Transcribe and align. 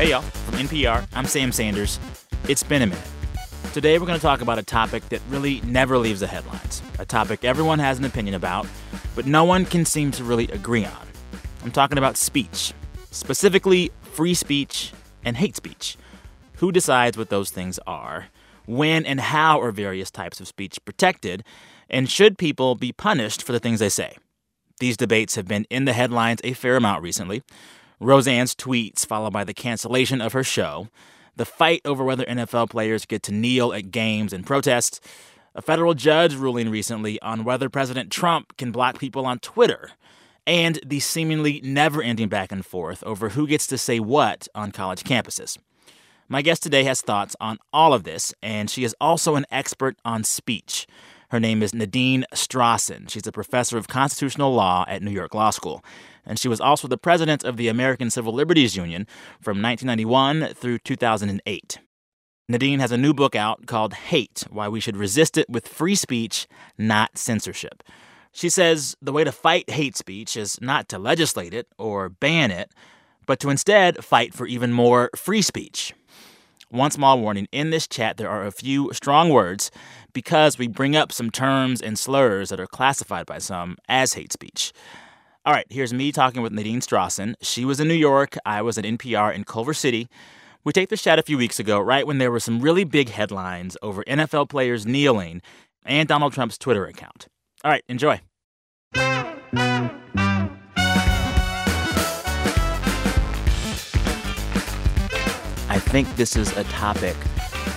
Hey, 0.00 0.12
y'all. 0.12 0.22
From 0.22 0.54
NPR, 0.54 1.06
I'm 1.12 1.26
Sam 1.26 1.52
Sanders. 1.52 2.00
It's 2.48 2.62
been 2.62 2.80
a 2.80 2.86
minute. 2.86 3.06
Today, 3.74 3.98
we're 3.98 4.06
going 4.06 4.18
to 4.18 4.22
talk 4.22 4.40
about 4.40 4.58
a 4.58 4.62
topic 4.62 5.06
that 5.10 5.20
really 5.28 5.60
never 5.60 5.98
leaves 5.98 6.20
the 6.20 6.26
headlines, 6.26 6.80
a 6.98 7.04
topic 7.04 7.44
everyone 7.44 7.80
has 7.80 7.98
an 7.98 8.06
opinion 8.06 8.34
about, 8.34 8.66
but 9.14 9.26
no 9.26 9.44
one 9.44 9.66
can 9.66 9.84
seem 9.84 10.10
to 10.12 10.24
really 10.24 10.48
agree 10.52 10.86
on. 10.86 11.06
I'm 11.62 11.70
talking 11.70 11.98
about 11.98 12.16
speech, 12.16 12.72
specifically 13.10 13.92
free 14.00 14.32
speech 14.32 14.94
and 15.22 15.36
hate 15.36 15.54
speech. 15.54 15.98
Who 16.54 16.72
decides 16.72 17.18
what 17.18 17.28
those 17.28 17.50
things 17.50 17.78
are? 17.86 18.28
When 18.64 19.04
and 19.04 19.20
how 19.20 19.60
are 19.60 19.70
various 19.70 20.10
types 20.10 20.40
of 20.40 20.48
speech 20.48 20.82
protected? 20.86 21.44
And 21.90 22.08
should 22.08 22.38
people 22.38 22.74
be 22.74 22.90
punished 22.90 23.42
for 23.42 23.52
the 23.52 23.60
things 23.60 23.80
they 23.80 23.90
say? 23.90 24.16
These 24.78 24.96
debates 24.96 25.34
have 25.34 25.46
been 25.46 25.66
in 25.68 25.84
the 25.84 25.92
headlines 25.92 26.40
a 26.42 26.54
fair 26.54 26.76
amount 26.76 27.02
recently. 27.02 27.42
Roseanne's 28.00 28.54
tweets, 28.54 29.04
followed 29.04 29.32
by 29.32 29.44
the 29.44 29.54
cancellation 29.54 30.20
of 30.20 30.32
her 30.32 30.42
show, 30.42 30.88
the 31.36 31.44
fight 31.44 31.82
over 31.84 32.02
whether 32.02 32.24
NFL 32.24 32.70
players 32.70 33.06
get 33.06 33.22
to 33.24 33.32
kneel 33.32 33.72
at 33.72 33.90
games 33.90 34.32
and 34.32 34.46
protest, 34.46 35.04
a 35.54 35.62
federal 35.62 35.94
judge 35.94 36.34
ruling 36.34 36.70
recently 36.70 37.20
on 37.20 37.44
whether 37.44 37.68
President 37.68 38.10
Trump 38.10 38.56
can 38.56 38.72
block 38.72 38.98
people 38.98 39.26
on 39.26 39.38
Twitter, 39.38 39.90
and 40.46 40.80
the 40.84 41.00
seemingly 41.00 41.60
never 41.62 42.02
ending 42.02 42.28
back 42.28 42.50
and 42.50 42.64
forth 42.64 43.02
over 43.04 43.30
who 43.30 43.46
gets 43.46 43.66
to 43.66 43.76
say 43.76 44.00
what 44.00 44.48
on 44.54 44.72
college 44.72 45.04
campuses. 45.04 45.58
My 46.28 46.42
guest 46.42 46.62
today 46.62 46.84
has 46.84 47.00
thoughts 47.00 47.34
on 47.40 47.58
all 47.72 47.92
of 47.92 48.04
this, 48.04 48.32
and 48.42 48.70
she 48.70 48.84
is 48.84 48.94
also 49.00 49.34
an 49.34 49.46
expert 49.50 49.96
on 50.04 50.24
speech. 50.24 50.86
Her 51.30 51.40
name 51.40 51.62
is 51.62 51.74
Nadine 51.74 52.24
Strossen. 52.34 53.10
She's 53.10 53.26
a 53.26 53.32
professor 53.32 53.76
of 53.76 53.88
constitutional 53.88 54.54
law 54.54 54.84
at 54.88 55.02
New 55.02 55.10
York 55.10 55.34
Law 55.34 55.50
School. 55.50 55.84
And 56.24 56.38
she 56.38 56.48
was 56.48 56.60
also 56.60 56.88
the 56.88 56.98
president 56.98 57.44
of 57.44 57.56
the 57.56 57.68
American 57.68 58.10
Civil 58.10 58.32
Liberties 58.32 58.76
Union 58.76 59.06
from 59.40 59.62
1991 59.62 60.54
through 60.54 60.78
2008. 60.78 61.78
Nadine 62.48 62.80
has 62.80 62.90
a 62.90 62.98
new 62.98 63.14
book 63.14 63.36
out 63.36 63.66
called 63.66 63.94
Hate 63.94 64.44
Why 64.50 64.68
We 64.68 64.80
Should 64.80 64.96
Resist 64.96 65.38
It 65.38 65.48
with 65.48 65.68
Free 65.68 65.94
Speech, 65.94 66.48
Not 66.76 67.16
Censorship. 67.16 67.82
She 68.32 68.48
says 68.48 68.96
the 69.00 69.12
way 69.12 69.24
to 69.24 69.32
fight 69.32 69.70
hate 69.70 69.96
speech 69.96 70.36
is 70.36 70.60
not 70.60 70.88
to 70.88 70.98
legislate 70.98 71.54
it 71.54 71.68
or 71.78 72.08
ban 72.08 72.50
it, 72.50 72.72
but 73.26 73.40
to 73.40 73.50
instead 73.50 74.04
fight 74.04 74.34
for 74.34 74.46
even 74.46 74.72
more 74.72 75.10
free 75.16 75.42
speech. 75.42 75.94
One 76.70 76.90
small 76.92 77.20
warning 77.20 77.48
in 77.50 77.70
this 77.70 77.88
chat, 77.88 78.16
there 78.16 78.30
are 78.30 78.46
a 78.46 78.52
few 78.52 78.92
strong 78.92 79.28
words 79.30 79.70
because 80.12 80.58
we 80.58 80.68
bring 80.68 80.94
up 80.94 81.10
some 81.12 81.30
terms 81.30 81.80
and 81.80 81.98
slurs 81.98 82.50
that 82.50 82.60
are 82.60 82.66
classified 82.66 83.26
by 83.26 83.38
some 83.38 83.76
as 83.88 84.14
hate 84.14 84.32
speech. 84.32 84.72
All 85.46 85.54
right, 85.54 85.64
here's 85.70 85.94
me 85.94 86.12
talking 86.12 86.42
with 86.42 86.52
Nadine 86.52 86.82
Strossen. 86.82 87.32
She 87.40 87.64
was 87.64 87.80
in 87.80 87.88
New 87.88 87.94
York, 87.94 88.36
I 88.44 88.60
was 88.60 88.76
at 88.76 88.84
NPR 88.84 89.34
in 89.34 89.44
Culver 89.44 89.72
City. 89.72 90.06
We 90.64 90.74
taped 90.74 90.90
this 90.90 91.00
chat 91.00 91.18
a 91.18 91.22
few 91.22 91.38
weeks 91.38 91.58
ago, 91.58 91.80
right 91.80 92.06
when 92.06 92.18
there 92.18 92.30
were 92.30 92.40
some 92.40 92.60
really 92.60 92.84
big 92.84 93.08
headlines 93.08 93.74
over 93.80 94.04
NFL 94.04 94.50
players 94.50 94.84
kneeling 94.84 95.40
and 95.82 96.06
Donald 96.06 96.34
Trump's 96.34 96.58
Twitter 96.58 96.84
account. 96.84 97.28
All 97.64 97.70
right, 97.70 97.82
enjoy. 97.88 98.20
I 105.70 105.78
think 105.78 106.14
this 106.16 106.36
is 106.36 106.54
a 106.58 106.64
topic 106.64 107.16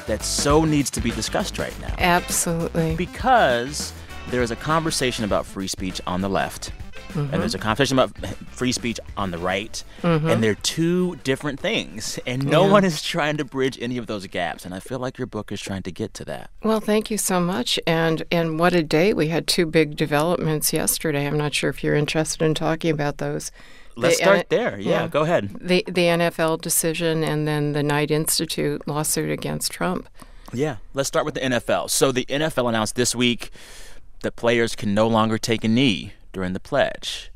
that 0.08 0.22
so 0.22 0.66
needs 0.66 0.92
to 0.92 1.00
be 1.00 1.12
discussed 1.12 1.58
right 1.58 1.80
now. 1.80 1.96
Absolutely. 1.98 2.98
Because 2.98 3.94
there 4.32 4.42
is 4.42 4.52
a 4.52 4.58
conversation 4.58 5.24
about 5.24 5.46
free 5.46 5.68
speech 5.68 6.02
on 6.06 6.20
the 6.20 6.30
left, 6.30 6.74
and 7.16 7.32
there's 7.34 7.56
a 7.56 7.60
conversation 7.60 7.98
about 8.00 8.16
free 8.52 8.72
speech 8.72 9.00
on 9.18 9.32
the 9.32 9.38
right, 9.38 9.84
and 10.04 10.44
they're 10.44 10.56
two 10.56 11.16
different 11.24 11.60
things. 11.60 12.20
And 12.26 12.46
no 12.46 12.66
Yeah. 12.66 12.72
one 12.72 12.84
is 12.86 13.02
trying 13.02 13.38
to 13.38 13.46
bridge 13.46 13.78
any 13.82 13.98
of 13.98 14.08
those 14.08 14.26
gaps. 14.28 14.66
And 14.66 14.74
I 14.74 14.80
feel 14.80 15.00
like 15.00 15.18
your 15.18 15.28
book 15.28 15.52
is 15.52 15.62
trying 15.62 15.84
to 15.84 15.92
get 15.92 16.14
to 16.16 16.26
that. 16.26 16.50
Well, 16.64 16.80
thank 16.80 17.10
you 17.12 17.18
so 17.18 17.40
much. 17.40 17.80
And 17.88 18.24
and 18.32 18.60
what 18.60 18.74
a 18.74 18.84
day. 18.84 19.14
We 19.14 19.28
had 19.30 19.48
two 19.48 19.66
big 19.66 19.96
developments 19.96 20.74
yesterday. 20.74 21.28
I'm 21.28 21.38
not 21.38 21.54
sure 21.54 21.70
if 21.70 21.84
you're 21.84 21.96
interested 21.96 22.42
in 22.44 22.54
talking 22.54 22.92
about 22.92 23.18
those. 23.18 23.52
Let's 23.96 24.18
The 24.18 24.24
start 24.24 24.50
there. 24.50 24.80
Yeah, 24.80 25.02
yeah. 25.04 25.08
go 25.08 25.22
ahead. 25.22 25.52
The 25.62 25.84
the 25.88 26.08
NFL 26.08 26.58
decision 26.62 27.24
and 27.24 27.48
then 27.48 27.74
the 27.74 27.84
Knight 27.84 28.10
Institute 28.10 28.88
lawsuit 28.88 29.30
against 29.30 29.72
Trump. 29.72 30.10
Yeah, 30.52 30.78
let's 30.94 31.08
start 31.08 31.26
with 31.26 31.34
the 31.36 31.42
NFL. 31.42 31.90
So 31.90 32.12
the 32.12 32.26
NFL 32.30 32.70
announced 32.70 32.96
this 32.96 33.16
week 33.16 33.52
that 34.22 34.36
players 34.36 34.76
can 34.76 34.94
no 34.94 35.08
longer 35.08 35.38
take 35.38 35.64
a 35.64 35.68
knee 35.68 36.14
during 36.34 36.54
the 36.54 36.60
pledge. 36.60 37.32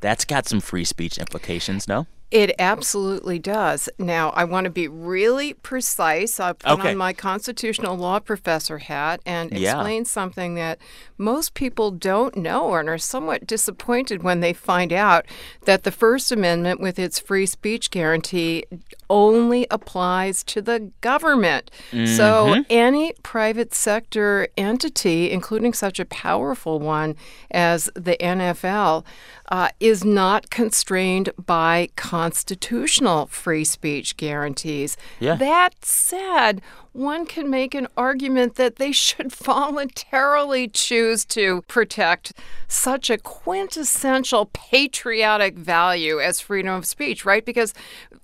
That's 0.00 0.24
got 0.24 0.46
some 0.48 0.60
free 0.60 0.84
speech 0.84 1.18
implications, 1.18 1.86
no? 1.86 2.06
It 2.30 2.54
absolutely 2.58 3.38
does. 3.38 3.88
Now, 3.98 4.30
I 4.30 4.42
want 4.44 4.64
to 4.64 4.70
be 4.70 4.88
really 4.88 5.54
precise. 5.54 6.40
I 6.40 6.54
put 6.54 6.70
Okay. 6.70 6.90
on 6.90 6.96
my 6.96 7.12
constitutional 7.12 7.96
law 7.96 8.18
professor 8.18 8.78
hat 8.78 9.20
and 9.24 9.52
Yeah. 9.52 9.74
explain 9.74 10.04
something 10.04 10.56
that 10.56 10.78
most 11.18 11.54
people 11.54 11.92
don't 11.92 12.36
know 12.36 12.74
and 12.74 12.88
are 12.88 12.98
somewhat 12.98 13.46
disappointed 13.46 14.24
when 14.24 14.40
they 14.40 14.52
find 14.52 14.92
out 14.92 15.24
that 15.66 15.84
the 15.84 15.92
First 15.92 16.32
Amendment, 16.32 16.80
with 16.80 16.98
its 16.98 17.20
free 17.20 17.46
speech 17.46 17.90
guarantee, 17.92 18.64
only 19.08 19.66
applies 19.70 20.42
to 20.44 20.60
the 20.60 20.90
government. 21.00 21.70
So, 21.92 22.46
mm-hmm. 22.48 22.62
any 22.68 23.12
private 23.22 23.72
sector 23.72 24.48
entity, 24.56 25.30
including 25.30 25.72
such 25.72 26.00
a 26.00 26.04
powerful 26.04 26.80
one 26.80 27.14
as 27.52 27.88
the 27.94 28.16
NFL, 28.20 29.04
uh, 29.48 29.68
is 29.80 30.04
not 30.04 30.50
constrained 30.50 31.30
by 31.44 31.88
constitutional 31.96 33.26
free 33.26 33.64
speech 33.64 34.16
guarantees. 34.16 34.96
Yeah. 35.20 35.36
That 35.36 35.84
said, 35.84 36.62
one 36.92 37.26
can 37.26 37.50
make 37.50 37.74
an 37.74 37.88
argument 37.96 38.56
that 38.56 38.76
they 38.76 38.92
should 38.92 39.32
voluntarily 39.32 40.68
choose 40.68 41.24
to 41.26 41.62
protect 41.68 42.32
such 42.68 43.10
a 43.10 43.18
quintessential 43.18 44.46
patriotic 44.52 45.56
value 45.56 46.20
as 46.20 46.40
freedom 46.40 46.74
of 46.74 46.86
speech, 46.86 47.24
right? 47.24 47.44
Because 47.44 47.74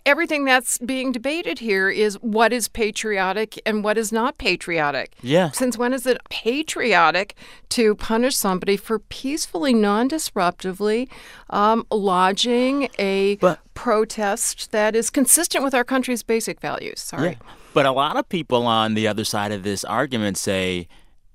everything 0.05 0.45
that's 0.45 0.79
being 0.79 1.13
debated 1.13 1.59
here 1.59 1.89
is 1.91 2.15
what 2.21 2.53
is 2.53 2.69
patriotic 2.69 3.61
and 3.65 3.85
what 3.85 3.97
is 3.99 4.13
not 4.13 4.39
patriotic. 4.39 5.15
Yeah. 5.23 5.51
Since 5.51 5.79
when 5.79 5.93
is 5.93 6.07
it 6.07 6.19
patriotic 6.31 7.35
to 7.71 7.95
punish 7.95 8.37
somebody 8.37 8.77
for 8.77 8.99
peacefully, 8.99 9.75
non 9.75 10.09
disruptively 10.09 11.09
um, 11.51 11.87
lodging 11.91 12.89
a 12.99 13.37
But- 13.37 13.61
protest 13.75 14.73
that 14.73 14.95
is 14.95 15.11
consistent 15.11 15.65
with 15.65 15.75
our 15.75 15.85
country's 15.85 16.23
basic 16.23 16.61
values? 16.61 17.01
Sorry. 17.01 17.39
But 17.75 17.87
a 17.87 17.93
lot 17.93 18.17
of 18.17 18.29
people 18.29 18.67
on 18.67 18.95
the 18.95 19.09
other 19.09 19.25
side 19.25 19.51
of 19.53 19.62
this 19.62 19.83
argument 19.85 20.37
say 20.37 20.89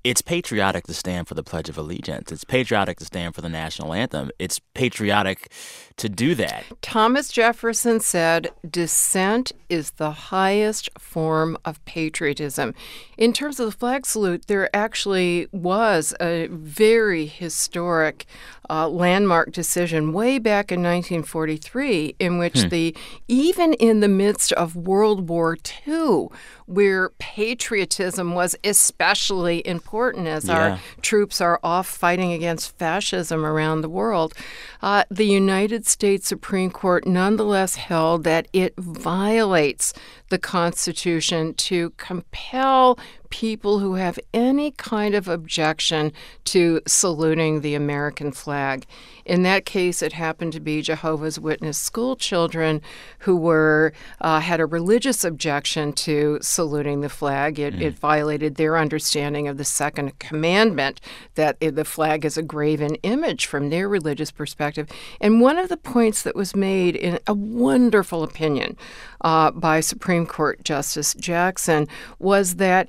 it's 0.04 0.22
patriotic 0.22 0.86
to 0.86 0.94
stand 0.94 1.26
for 1.26 1.34
the 1.34 1.42
Pledge 1.42 1.68
of 1.68 1.76
Allegiance. 1.76 2.30
It's 2.30 2.44
patriotic 2.44 2.98
to 2.98 3.04
stand 3.04 3.34
for 3.34 3.40
the 3.40 3.48
national 3.48 3.92
anthem. 3.92 4.30
It's 4.38 4.60
patriotic 4.74 5.50
to 5.98 6.08
do 6.08 6.34
that. 6.36 6.64
Thomas 6.82 7.28
Jefferson 7.30 8.00
said, 8.00 8.48
dissent 8.68 9.52
is 9.68 9.92
the 9.92 10.10
highest 10.10 10.88
form 10.98 11.56
of 11.64 11.84
patriotism. 11.84 12.74
In 13.16 13.32
terms 13.32 13.60
of 13.60 13.66
the 13.66 13.76
flag 13.76 14.06
salute, 14.06 14.46
there 14.46 14.74
actually 14.74 15.48
was 15.52 16.14
a 16.20 16.46
very 16.50 17.26
historic 17.26 18.24
uh, 18.70 18.86
landmark 18.88 19.50
decision 19.52 20.12
way 20.12 20.38
back 20.38 20.70
in 20.70 20.82
1943 20.82 22.14
in 22.18 22.38
which 22.38 22.68
the, 22.68 22.94
even 23.26 23.72
in 23.74 24.00
the 24.00 24.08
midst 24.08 24.52
of 24.52 24.76
World 24.76 25.28
War 25.28 25.56
II, 25.86 26.28
where 26.66 27.10
patriotism 27.18 28.34
was 28.34 28.54
especially 28.64 29.66
important 29.66 30.26
as 30.28 30.44
Yeah. 30.46 30.54
our 30.72 30.80
troops 31.00 31.40
are 31.40 31.58
off 31.62 31.86
fighting 31.86 32.32
against 32.32 32.76
fascism 32.78 33.44
around 33.44 33.80
the 33.80 33.88
world, 33.88 34.34
uh, 34.82 35.04
the 35.10 35.24
United 35.24 35.86
States 35.88 36.28
Supreme 36.28 36.70
Court 36.70 37.06
nonetheless 37.06 37.76
held 37.76 38.24
that 38.24 38.48
it 38.52 38.74
violates 38.76 39.92
the 40.28 40.38
Constitution 40.38 41.54
to 41.54 41.90
compel 41.96 42.98
people 43.30 43.78
who 43.78 43.94
have 43.94 44.18
any 44.32 44.70
kind 44.72 45.14
of 45.14 45.28
objection 45.28 46.12
to 46.44 46.80
saluting 46.86 47.60
the 47.60 47.74
American 47.74 48.32
flag. 48.32 48.86
In 49.24 49.42
that 49.42 49.66
case, 49.66 50.00
it 50.00 50.14
happened 50.14 50.54
to 50.54 50.60
be 50.60 50.80
Jehovah's 50.80 51.38
Witness 51.38 51.78
school 51.78 52.16
children 52.16 52.80
who 53.20 53.36
were 53.36 53.92
uh, 54.20 54.40
had 54.40 54.58
a 54.58 54.66
religious 54.66 55.22
objection 55.22 55.92
to 55.92 56.38
saluting 56.40 57.02
the 57.02 57.10
flag. 57.10 57.58
It, 57.58 57.80
it 57.80 57.98
violated 57.98 58.54
their 58.54 58.78
understanding 58.78 59.46
of 59.46 59.58
the 59.58 59.64
second 59.64 60.18
commandment 60.18 61.00
that 61.34 61.60
the 61.60 61.84
flag 61.84 62.24
is 62.24 62.38
a 62.38 62.42
graven 62.42 62.94
image 62.96 63.46
from 63.46 63.68
their 63.68 63.88
religious 63.88 64.30
perspective. 64.30 64.88
And 65.20 65.40
one 65.40 65.58
of 65.58 65.68
the 65.68 65.76
points 65.76 66.22
that 66.22 66.34
was 66.34 66.56
made 66.56 66.96
in 66.96 67.18
a 67.26 67.34
wonderful 67.34 68.22
opinion 68.22 68.76
uh, 69.20 69.50
by 69.50 69.80
Supreme 69.80 70.26
Court 70.26 70.64
Justice 70.64 71.14
Jackson 71.14 71.86
was 72.18 72.56
that 72.56 72.88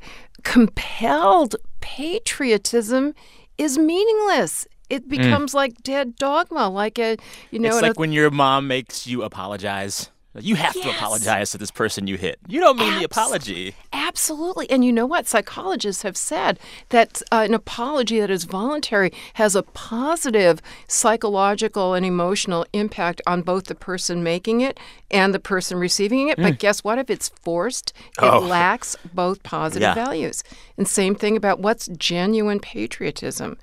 compelled 0.49 1.55
patriotism 1.79 3.13
is 3.59 3.77
meaningless. 3.77 4.67
It 4.89 5.05
mm. 5.05 5.09
becomes 5.09 5.53
like 5.53 5.83
dead 5.83 6.15
dogma, 6.15 6.69
like 6.69 6.97
a 6.97 7.17
you 7.51 7.59
know. 7.59 7.69
it's 7.69 7.83
like 7.83 7.99
when 7.99 8.11
your 8.11 8.31
mom 8.31 8.67
makes 8.67 9.05
you 9.05 9.21
apologize 9.21 10.09
You 10.37 10.55
have 10.55 10.75
Yes. 10.75 10.85
to 10.85 10.91
apologize 10.91 11.51
to 11.51 11.57
this 11.57 11.71
person 11.71 12.05
you 12.05 12.15
hit. 12.15 12.37
You 12.47 12.59
don't 12.59 12.77
mean 12.77 12.99
the 12.99 13.03
apology. 13.03 13.73
Absolutely. 13.91 14.69
And 14.69 14.85
you 14.85 14.93
know 14.93 15.07
what? 15.07 15.27
Psychologists 15.27 16.03
have 16.03 16.15
said 16.15 16.59
that 16.89 17.21
uh, 17.31 17.43
an 17.47 17.55
apology 17.55 18.19
that 18.19 18.29
is 18.29 18.43
voluntary 18.43 19.11
has 19.33 19.55
a 19.55 19.63
positive 19.63 20.61
psychological 20.87 21.95
and 21.95 22.05
emotional 22.05 22.65
impact 22.73 23.21
on 23.25 23.41
both 23.41 23.65
the 23.65 23.75
person 23.75 24.21
making 24.23 24.61
it 24.61 24.79
and 25.09 25.33
the 25.33 25.39
person 25.39 25.79
receiving 25.79 26.29
it. 26.29 26.37
But 26.37 26.59
guess 26.59 26.83
what? 26.83 26.99
If 26.99 27.09
it's 27.09 27.29
forced, 27.29 27.91
it 28.21 28.23
Oh. 28.23 28.39
lacks 28.39 28.95
both 29.13 29.41
positive 29.41 29.81
Yeah. 29.81 29.95
values. 29.95 30.43
And 30.77 30.87
same 30.87 31.15
thing 31.15 31.35
about 31.37 31.59
what's 31.59 31.87
genuine 31.97 32.59
patriotism. 32.59 33.57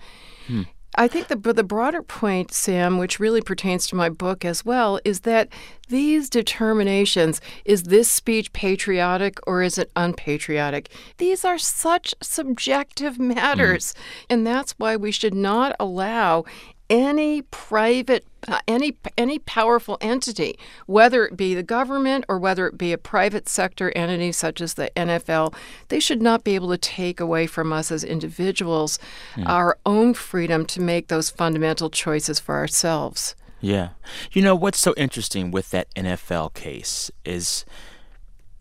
I 0.98 1.08
think 1.08 1.28
the 1.28 1.36
the 1.36 1.62
broader 1.62 2.02
point, 2.02 2.52
Sam, 2.52 2.96
which 2.96 3.20
really 3.20 3.42
pertains 3.42 3.86
to 3.88 3.96
my 3.96 4.08
book 4.08 4.44
as 4.44 4.64
well, 4.64 4.98
is 5.04 5.20
that 5.20 5.48
these 5.88 6.30
determinations 6.30 7.40
is 7.64 7.84
this 7.84 8.10
speech 8.10 8.52
patriotic 8.52 9.38
or 9.46 9.62
is 9.62 9.76
it 9.78 9.90
unpatriotic? 9.94 10.88
These 11.18 11.44
are 11.44 11.58
such 11.58 12.14
subjective 12.22 13.14
mm-hmm. 13.14 13.34
matters, 13.34 13.94
and 14.30 14.46
that's 14.46 14.72
why 14.72 14.96
we 14.96 15.12
should 15.12 15.34
not 15.34 15.76
allow 15.78 16.44
any 16.88 17.42
private 17.42 18.24
uh, 18.48 18.60
any 18.66 18.96
any 19.16 19.38
powerful 19.38 19.98
entity 20.00 20.58
whether 20.86 21.24
it 21.24 21.36
be 21.36 21.54
the 21.54 21.62
government 21.62 22.24
or 22.28 22.38
whether 22.38 22.66
it 22.66 22.78
be 22.78 22.92
a 22.92 22.98
private 22.98 23.48
sector 23.48 23.92
entity 23.96 24.32
such 24.32 24.60
as 24.60 24.74
the 24.74 24.90
NFL 24.96 25.54
they 25.88 26.00
should 26.00 26.22
not 26.22 26.44
be 26.44 26.54
able 26.54 26.70
to 26.70 26.78
take 26.78 27.20
away 27.20 27.46
from 27.46 27.72
us 27.72 27.90
as 27.90 28.04
individuals 28.04 28.98
our 29.44 29.78
own 29.84 30.14
freedom 30.14 30.64
to 30.64 30.80
make 30.80 31.08
those 31.08 31.30
fundamental 31.30 31.90
choices 31.90 32.40
for 32.40 32.54
ourselves 32.54 33.34
Yeah. 33.60 33.90
You 34.32 34.42
know, 34.42 34.54
what's 34.54 34.78
so 34.78 34.94
interesting 34.96 35.50
with 35.50 35.70
that 35.70 35.92
NFL 35.94 36.54
case 36.54 37.10
is, 37.24 37.64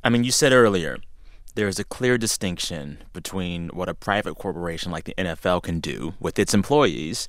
I 0.03 0.09
mean, 0.09 0.23
you 0.23 0.31
said 0.31 0.53
earlier, 0.53 0.97
there 1.55 1.67
is 1.67 1.79
a 1.79 1.83
clear 1.83 2.17
distinction 2.17 2.99
between 3.13 3.69
what 3.69 3.89
a 3.89 3.93
private 3.93 4.35
corporation 4.35 4.91
like 4.91 5.05
the 5.05 5.15
NFL 5.17 5.63
can 5.63 5.79
do 5.79 6.13
with 6.19 6.38
its 6.38 6.53
employees 6.53 7.27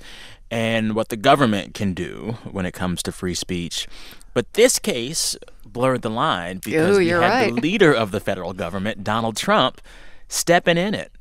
and 0.50 0.94
what 0.94 1.08
the 1.08 1.16
government 1.16 1.74
can 1.74 1.92
do 1.92 2.36
when 2.50 2.66
it 2.66 2.72
comes 2.72 3.02
to 3.02 3.12
free 3.12 3.34
speech. 3.34 3.88
But 4.34 4.52
this 4.52 4.78
case 4.78 5.36
blurred 5.64 6.02
the 6.02 6.10
line 6.10 6.60
because 6.64 6.96
Ooh, 6.96 6.98
we 6.98 7.08
had 7.08 7.20
right. 7.20 7.54
the 7.54 7.60
leader 7.60 7.92
of 7.92 8.10
the 8.10 8.20
federal 8.20 8.52
government, 8.52 9.02
Donald 9.02 9.36
Trump, 9.36 9.80
stepping 10.28 10.76
in 10.76 10.94
it. 10.94 11.12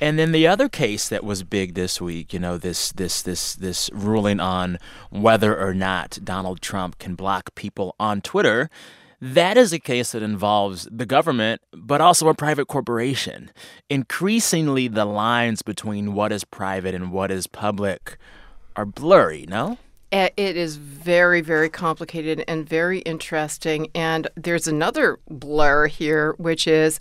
And 0.00 0.18
then 0.18 0.32
the 0.32 0.46
other 0.46 0.68
case 0.68 1.08
that 1.08 1.24
was 1.24 1.42
big 1.42 1.74
this 1.74 2.00
week, 2.00 2.32
you 2.32 2.38
know, 2.38 2.58
this 2.58 2.92
this 2.92 3.22
this 3.22 3.54
this 3.54 3.90
ruling 3.92 4.40
on 4.40 4.78
whether 5.10 5.56
or 5.56 5.74
not 5.74 6.18
Donald 6.24 6.60
Trump 6.60 6.98
can 6.98 7.14
block 7.14 7.54
people 7.54 7.94
on 8.00 8.20
Twitter, 8.20 8.70
that 9.20 9.56
is 9.56 9.72
a 9.72 9.78
case 9.78 10.12
that 10.12 10.22
involves 10.22 10.88
the 10.90 11.06
government 11.06 11.60
but 11.72 12.00
also 12.00 12.28
a 12.28 12.34
private 12.34 12.66
corporation. 12.66 13.50
Increasingly 13.88 14.88
the 14.88 15.04
lines 15.04 15.62
between 15.62 16.14
what 16.14 16.32
is 16.32 16.44
private 16.44 16.94
and 16.94 17.12
what 17.12 17.30
is 17.30 17.46
public 17.46 18.16
are 18.80 18.86
blurry, 18.86 19.44
no? 19.48 19.76
Uh, 20.12 20.28
It 20.36 20.56
is 20.56 20.76
very, 20.76 21.40
very 21.40 21.68
complicated 21.68 22.42
and 22.48 22.68
very 22.68 23.00
interesting. 23.00 23.88
And 23.94 24.26
there's 24.36 24.66
another 24.66 25.18
blur 25.28 25.86
here, 25.86 26.34
which 26.38 26.66
is 26.66 26.98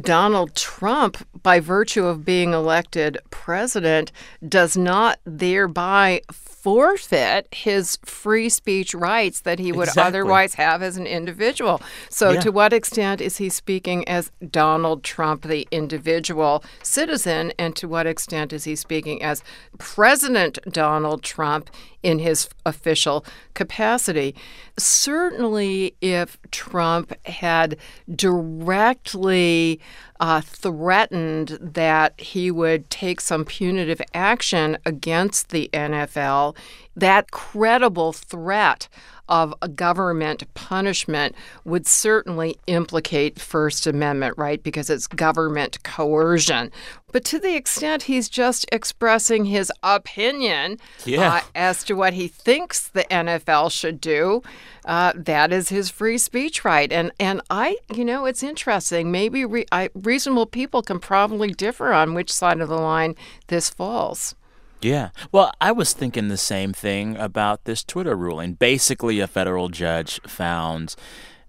Donald 0.00 0.54
Trump, 0.54 1.26
by 1.42 1.60
virtue 1.60 2.04
of 2.04 2.24
being 2.24 2.52
elected 2.52 3.18
president, 3.30 4.12
does 4.46 4.76
not 4.76 5.18
thereby 5.24 6.20
forfeit 6.64 7.46
his 7.52 7.98
free 8.06 8.48
speech 8.48 8.94
rights 8.94 9.40
that 9.40 9.58
he 9.58 9.70
would 9.70 9.88
Exactly. 9.88 10.02
otherwise 10.08 10.54
have 10.54 10.82
as 10.82 10.96
an 10.96 11.06
individual. 11.06 11.82
So, 12.08 12.30
Yeah. 12.30 12.40
to 12.40 12.50
what 12.52 12.72
extent 12.72 13.20
is 13.20 13.36
he 13.36 13.50
speaking 13.50 14.08
as 14.08 14.30
Donald 14.50 15.04
Trump, 15.04 15.42
the 15.46 15.68
individual 15.70 16.64
citizen, 16.82 17.52
and 17.58 17.76
to 17.76 17.86
what 17.86 18.06
extent 18.06 18.50
is 18.54 18.64
he 18.64 18.76
speaking 18.76 19.22
as 19.22 19.42
President 19.78 20.58
Donald 20.72 21.22
Trump 21.22 21.68
in 22.02 22.18
his 22.20 22.48
official 22.64 23.26
capacity? 23.52 24.34
Certainly, 24.76 25.94
if 26.00 26.36
Trump 26.50 27.12
had 27.26 27.76
directly 28.12 29.80
uh, 30.18 30.40
threatened 30.40 31.58
that 31.60 32.20
he 32.20 32.50
would 32.50 32.90
take 32.90 33.20
some 33.20 33.44
punitive 33.44 34.02
action 34.12 34.76
against 34.84 35.50
the 35.50 35.70
NFL, 35.72 36.56
that 36.96 37.30
credible 37.30 38.12
threat 38.12 38.88
of 39.28 39.54
a 39.62 39.68
government 39.68 40.42
punishment 40.54 41.34
would 41.64 41.86
certainly 41.86 42.56
implicate 42.66 43.40
First 43.40 43.86
Amendment, 43.86 44.34
right? 44.36 44.62
Because 44.62 44.90
it's 44.90 45.06
government 45.06 45.82
coercion. 45.82 46.70
But 47.12 47.24
to 47.26 47.38
the 47.38 47.54
extent 47.54 48.04
he's 48.04 48.28
just 48.28 48.66
expressing 48.72 49.44
his 49.46 49.70
opinion 49.82 50.78
Yeah. 51.04 51.34
uh, 51.34 51.40
as 51.54 51.84
to 51.84 51.94
what 51.94 52.12
he 52.14 52.28
thinks 52.28 52.88
the 52.88 53.04
NFL 53.04 53.70
should 53.70 54.00
do, 54.00 54.42
uh, 54.84 55.12
that 55.14 55.52
is 55.52 55.68
his 55.68 55.90
free 55.90 56.18
speech 56.18 56.64
right. 56.64 56.92
And 56.92 57.12
and 57.20 57.40
I, 57.50 57.76
you 57.94 58.04
know, 58.04 58.26
it's 58.26 58.42
interesting. 58.42 59.10
Maybe 59.10 59.44
re- 59.44 59.66
I, 59.72 59.90
reasonable 59.94 60.46
people 60.46 60.82
can 60.82 60.98
probably 60.98 61.52
differ 61.52 61.92
on 61.92 62.14
which 62.14 62.32
side 62.32 62.60
of 62.60 62.68
the 62.68 62.76
line 62.76 63.14
this 63.46 63.70
falls. 63.70 64.34
Yeah. 64.84 65.10
Well, 65.32 65.50
I 65.62 65.72
was 65.72 65.94
thinking 65.94 66.28
the 66.28 66.36
same 66.36 66.74
thing 66.74 67.16
about 67.16 67.64
this 67.64 67.82
Twitter 67.82 68.14
ruling. 68.14 68.52
Basically, 68.52 69.18
a 69.18 69.26
federal 69.26 69.70
judge 69.70 70.20
found 70.26 70.94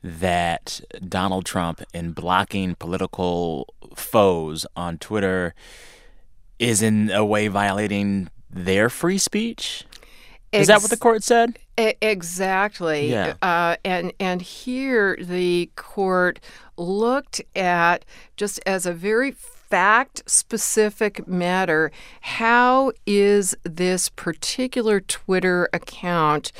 that 0.01 0.79
Donald 1.05 1.45
Trump, 1.45 1.81
in 1.93 2.13
blocking 2.13 2.75
political 2.75 3.73
foes 3.93 4.65
on 4.77 4.97
Twitter, 4.99 5.53
is 6.59 6.81
in 6.81 7.11
a 7.11 7.25
way 7.25 7.49
violating 7.49 8.29
their 8.49 8.89
free 8.89 9.17
speech. 9.17 9.83
Is 10.53 10.67
that 10.67 10.81
what 10.81 10.89
the 10.89 10.97
court 10.97 11.21
said? 11.21 11.59
Exactly. 11.77 13.11
Yeah. 13.11 13.33
Uh, 13.41 13.75
and 13.83 14.13
and 14.17 14.41
here 14.41 15.17
the 15.19 15.69
court 15.75 16.39
looked 16.77 17.41
at 17.53 18.05
just 18.37 18.61
as 18.65 18.85
a 18.85 18.93
very 18.93 19.31
fact 19.75 20.23
specific 20.25 21.27
matter 21.27 21.91
how 22.21 22.93
is 23.05 23.53
this 23.65 24.07
particular 24.07 25.01
Twitter 25.01 25.67
account 25.73 26.53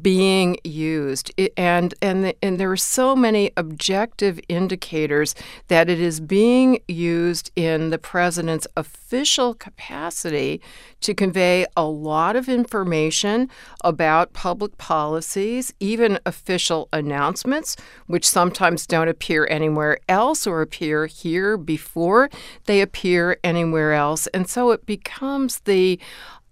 being 0.00 0.56
used 0.64 1.30
and 1.56 1.94
and 2.00 2.24
the, 2.24 2.36
and 2.42 2.58
there 2.58 2.70
are 2.70 2.76
so 2.76 3.14
many 3.14 3.50
objective 3.56 4.40
indicators 4.48 5.34
that 5.68 5.90
it 5.90 6.00
is 6.00 6.20
being 6.20 6.78
used 6.88 7.50
in 7.54 7.90
the 7.90 7.98
president's 7.98 8.66
official 8.76 9.52
capacity 9.54 10.60
to 11.00 11.12
convey 11.12 11.66
a 11.76 11.84
lot 11.84 12.34
of 12.34 12.48
information 12.48 13.50
about 13.82 14.32
public 14.32 14.78
policies, 14.78 15.74
even 15.78 16.18
official 16.24 16.88
announcements, 16.94 17.76
which 18.06 18.26
sometimes 18.26 18.86
don't 18.86 19.08
appear 19.08 19.46
anywhere 19.50 19.98
else 20.08 20.46
or 20.46 20.62
appear 20.62 21.04
here 21.04 21.58
before 21.58 22.30
they 22.64 22.80
appear 22.80 23.36
anywhere 23.44 23.92
else. 23.92 24.26
And 24.28 24.48
so 24.48 24.70
it 24.70 24.86
becomes 24.86 25.60
the 25.60 26.00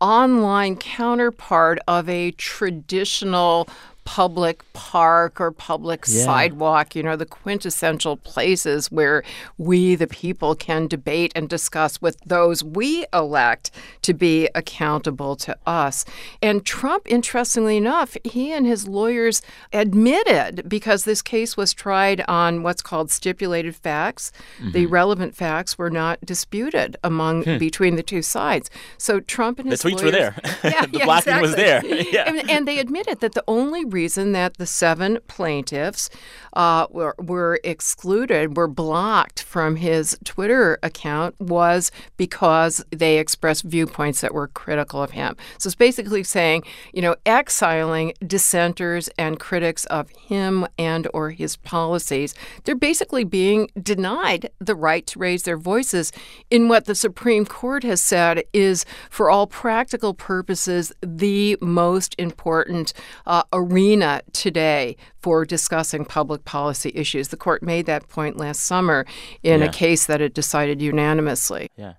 online 0.02 0.74
counterpart 0.74 1.78
of 1.86 2.08
a 2.08 2.32
traditional 2.32 3.68
public 4.04 4.62
park 4.72 5.40
or 5.40 5.50
public 5.52 6.04
Yeah. 6.08 6.24
sidewalk, 6.24 6.96
you 6.96 7.02
know, 7.02 7.14
the 7.16 7.24
quintessential 7.26 8.16
places 8.16 8.90
where 8.90 9.22
we, 9.58 9.94
the 9.94 10.06
people, 10.08 10.54
can 10.54 10.88
debate 10.88 11.32
and 11.36 11.48
discuss 11.48 12.02
with 12.02 12.16
those 12.26 12.64
we 12.64 13.06
elect 13.12 13.70
to 14.02 14.12
be 14.12 14.48
accountable 14.54 15.36
to 15.36 15.56
us. 15.66 16.04
And 16.42 16.64
Trump, 16.66 17.04
interestingly 17.06 17.76
enough, 17.76 18.16
he 18.24 18.52
and 18.52 18.66
his 18.66 18.88
lawyers 18.88 19.40
admitted, 19.72 20.68
because 20.68 21.04
this 21.04 21.22
case 21.22 21.56
was 21.56 21.72
tried 21.72 22.22
on 22.28 22.62
what's 22.62 22.82
called 22.82 23.10
stipulated 23.10 23.76
facts, 23.76 24.32
the 24.60 24.82
Mm-hmm. 24.82 24.92
relevant 24.92 25.34
facts 25.36 25.78
were 25.78 25.90
not 25.90 26.18
disputed 26.24 26.96
among 27.04 27.44
between 27.58 27.96
the 27.96 28.02
two 28.02 28.22
sides. 28.22 28.68
So 28.98 29.20
Trump 29.20 29.58
and 29.58 29.66
Hmm. 29.66 29.70
The 29.70 29.76
his 29.76 29.82
tweets 29.84 30.02
were 30.04 30.10
there. 30.10 30.34
Yeah, 30.64 30.86
The 30.86 30.98
yeah, 30.98 31.04
blocking 31.04 31.40
was 31.40 31.54
there. 31.54 31.82
Yeah. 32.12 32.24
And, 32.28 32.50
and 32.50 32.68
they 32.68 32.78
admitted 32.78 33.20
that 33.20 33.32
the 33.34 33.44
only 33.46 33.84
reason 33.92 34.32
that 34.32 34.56
the 34.56 34.66
seven 34.66 35.18
plaintiffs 35.28 36.10
uh, 36.54 36.86
were, 36.90 37.14
were 37.18 37.60
excluded, 37.64 38.56
were 38.56 38.68
blocked 38.68 39.42
from 39.42 39.76
his 39.76 40.18
Twitter 40.24 40.78
account, 40.82 41.34
was 41.38 41.90
because 42.16 42.84
they 42.90 43.18
expressed 43.18 43.64
viewpoints 43.64 44.20
that 44.22 44.34
were 44.34 44.48
critical 44.48 45.02
of 45.02 45.12
him. 45.12 45.36
So 45.58 45.68
it's 45.68 45.74
basically 45.74 46.24
saying, 46.24 46.64
you 46.92 47.02
know, 47.02 47.16
exiling 47.26 48.14
dissenters 48.26 49.08
and 49.18 49.38
critics 49.38 49.84
of 49.86 50.10
him 50.10 50.66
and 50.78 51.06
or 51.12 51.30
his 51.30 51.56
policies. 51.56 52.34
They're 52.64 52.74
basically 52.74 53.24
being 53.24 53.68
denied 53.80 54.50
the 54.58 54.74
right 54.74 55.06
to 55.08 55.18
raise 55.18 55.42
their 55.42 55.58
voices 55.58 56.12
in 56.50 56.68
what 56.68 56.86
the 56.86 56.94
Supreme 56.94 57.44
Court 57.44 57.82
has 57.84 58.00
said 58.00 58.42
is, 58.52 58.84
for 59.10 59.30
all 59.30 59.46
practical 59.46 60.14
purposes, 60.14 60.92
the 61.02 61.56
most 61.60 62.14
important 62.18 62.92
uh, 63.26 63.42
arena 63.52 63.81
arena 63.82 64.22
today 64.32 64.96
for 65.20 65.44
discussing 65.44 66.04
public 66.04 66.44
policy 66.44 66.92
issues. 66.94 67.28
The 67.28 67.36
court 67.36 67.62
made 67.62 67.86
that 67.86 68.08
point 68.08 68.36
last 68.36 68.60
summer 68.62 69.04
in 69.42 69.60
Yeah. 69.60 69.66
a 69.66 69.72
case 69.72 70.06
that 70.06 70.20
it 70.20 70.34
decided 70.34 70.80
unanimously. 70.80 71.68
Yeah. 71.76 71.94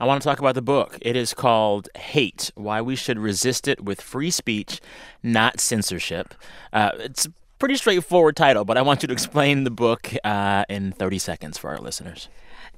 I 0.00 0.06
want 0.06 0.22
to 0.22 0.26
talk 0.26 0.38
about 0.38 0.54
the 0.54 0.62
book. 0.62 0.96
It 1.02 1.16
is 1.16 1.34
called 1.34 1.90
Hate 1.96 2.50
Why 2.54 2.80
We 2.80 2.96
Should 2.96 3.18
Resist 3.18 3.68
It 3.68 3.84
with 3.84 4.00
Free 4.00 4.30
Speech, 4.30 4.80
Not 5.22 5.60
Censorship. 5.60 6.34
Uh, 6.72 6.92
it's 6.98 7.26
a 7.26 7.32
pretty 7.58 7.76
straightforward 7.76 8.36
title, 8.36 8.64
but 8.64 8.78
I 8.78 8.82
want 8.82 9.02
you 9.02 9.06
to 9.08 9.12
explain 9.12 9.64
the 9.64 9.70
book 9.70 10.12
uh, 10.24 10.64
in 10.70 10.92
30 10.92 11.18
seconds 11.18 11.58
for 11.58 11.68
our 11.68 11.78
listeners. 11.78 12.30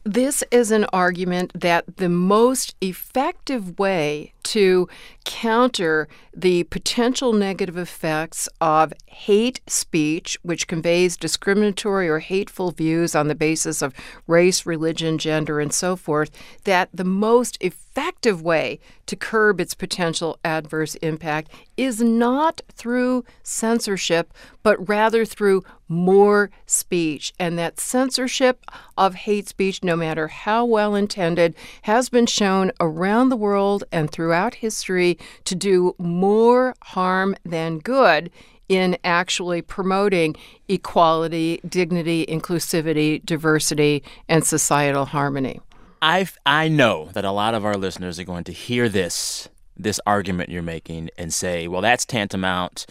This 0.04 0.42
is 0.50 0.70
an 0.72 0.86
argument 0.92 1.52
that 1.54 1.98
the 1.98 2.08
most 2.08 2.74
effective 2.80 3.78
way 3.78 4.32
to 4.44 4.88
counter 5.28 6.08
the 6.34 6.64
potential 6.64 7.34
negative 7.34 7.76
effects 7.76 8.48
of 8.62 8.94
hate 9.04 9.60
speech, 9.66 10.38
which 10.42 10.66
conveys 10.66 11.18
discriminatory 11.18 12.08
or 12.08 12.20
hateful 12.20 12.70
views 12.70 13.14
on 13.14 13.28
the 13.28 13.34
basis 13.34 13.82
of 13.82 13.92
race, 14.26 14.64
religion, 14.64 15.18
gender, 15.18 15.60
and 15.60 15.72
so 15.72 15.96
forth, 15.96 16.30
that 16.64 16.88
the 16.94 17.04
most 17.04 17.58
effective 17.60 18.40
way 18.40 18.78
to 19.04 19.16
curb 19.16 19.60
its 19.60 19.74
potential 19.74 20.38
adverse 20.44 20.94
impact 20.96 21.50
is 21.76 22.00
not 22.00 22.62
through 22.72 23.24
censorship, 23.42 24.32
but 24.62 24.88
rather 24.88 25.24
through 25.24 25.62
more 25.88 26.50
speech. 26.66 27.32
And 27.38 27.58
that 27.58 27.80
censorship 27.80 28.64
of 28.96 29.14
hate 29.14 29.48
speech, 29.48 29.82
no 29.82 29.96
matter 29.96 30.28
how 30.28 30.64
well 30.64 30.94
intended, 30.94 31.54
has 31.82 32.08
been 32.08 32.26
shown 32.26 32.70
around 32.78 33.30
the 33.30 33.36
world 33.36 33.84
and 33.90 34.10
throughout 34.10 34.56
history 34.56 35.17
to 35.44 35.54
do 35.54 35.94
more 35.98 36.74
harm 36.82 37.34
than 37.44 37.78
good 37.78 38.30
in 38.68 38.98
actually 39.02 39.62
promoting 39.62 40.36
equality, 40.68 41.60
dignity, 41.66 42.26
inclusivity, 42.26 43.24
diversity, 43.24 44.02
and 44.28 44.44
societal 44.44 45.06
harmony. 45.06 45.60
I 46.02 46.28
I 46.46 46.68
know 46.68 47.08
that 47.14 47.24
a 47.24 47.32
lot 47.32 47.54
of 47.54 47.64
our 47.64 47.76
listeners 47.76 48.18
are 48.18 48.24
going 48.24 48.44
to 48.44 48.52
hear 48.52 48.88
this 48.88 49.48
this 49.76 50.00
argument 50.06 50.50
you're 50.50 50.62
making 50.62 51.10
and 51.16 51.32
say, 51.32 51.66
"Well, 51.66 51.80
that's 51.80 52.04
tantamount 52.04 52.86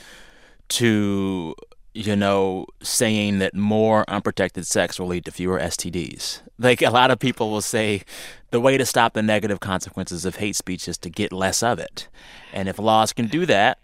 to 0.70 1.56
you 1.98 2.16
know 2.16 2.66
saying 2.82 3.40
that 3.40 3.54
more 3.56 4.06
unprotected 4.08 4.68
sex 4.68 5.00
will 5.00 5.08
lead 5.08 5.26
to 5.26 5.32
fewer 5.32 5.60
STDs." 5.60 6.42
Like 6.60 6.82
a 6.82 6.90
lot 6.90 7.12
of 7.12 7.20
people 7.20 7.50
will 7.52 7.62
say, 7.62 8.04
the 8.52 8.60
way 8.60 8.78
to 8.78 8.86
stop 8.86 9.14
the 9.14 9.22
negative 9.24 9.60
consequences 9.60 10.26
of 10.26 10.38
hate 10.38 10.56
speech 10.56 10.88
is 10.88 10.98
to 11.00 11.10
get 11.10 11.32
less 11.34 11.62
of 11.64 11.80
it, 11.80 12.08
and 12.54 12.70
if 12.70 12.80
laws 12.80 13.14
can 13.14 13.28
do 13.28 13.46
that, 13.48 13.80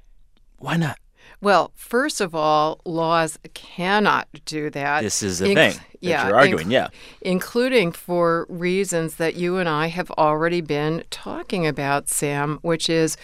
why 0.57 0.77
not? 0.77 0.97
Well, 1.41 1.71
first 1.75 2.21
of 2.21 2.33
all, 2.33 2.79
laws 2.85 3.37
cannot 3.53 4.29
do 4.45 4.69
that. 4.69 5.01
This 5.03 5.21
is 5.21 5.39
the 5.39 5.47
Inc- 5.47 5.55
thing 5.55 5.73
that 5.73 5.83
yeah, 5.99 6.27
you're 6.27 6.37
arguing. 6.37 6.67
inc- 6.67 6.71
yeah. 6.71 6.87
including 7.21 7.91
for 7.91 8.45
reasons 8.47 9.15
that 9.15 9.35
you 9.35 9.57
and 9.57 9.67
I 9.67 9.87
have 9.87 10.09
already 10.11 10.61
been 10.61 11.03
talking 11.09 11.67
about, 11.67 12.07
Sam, 12.07 12.59
which 12.61 12.89
is 12.89 13.17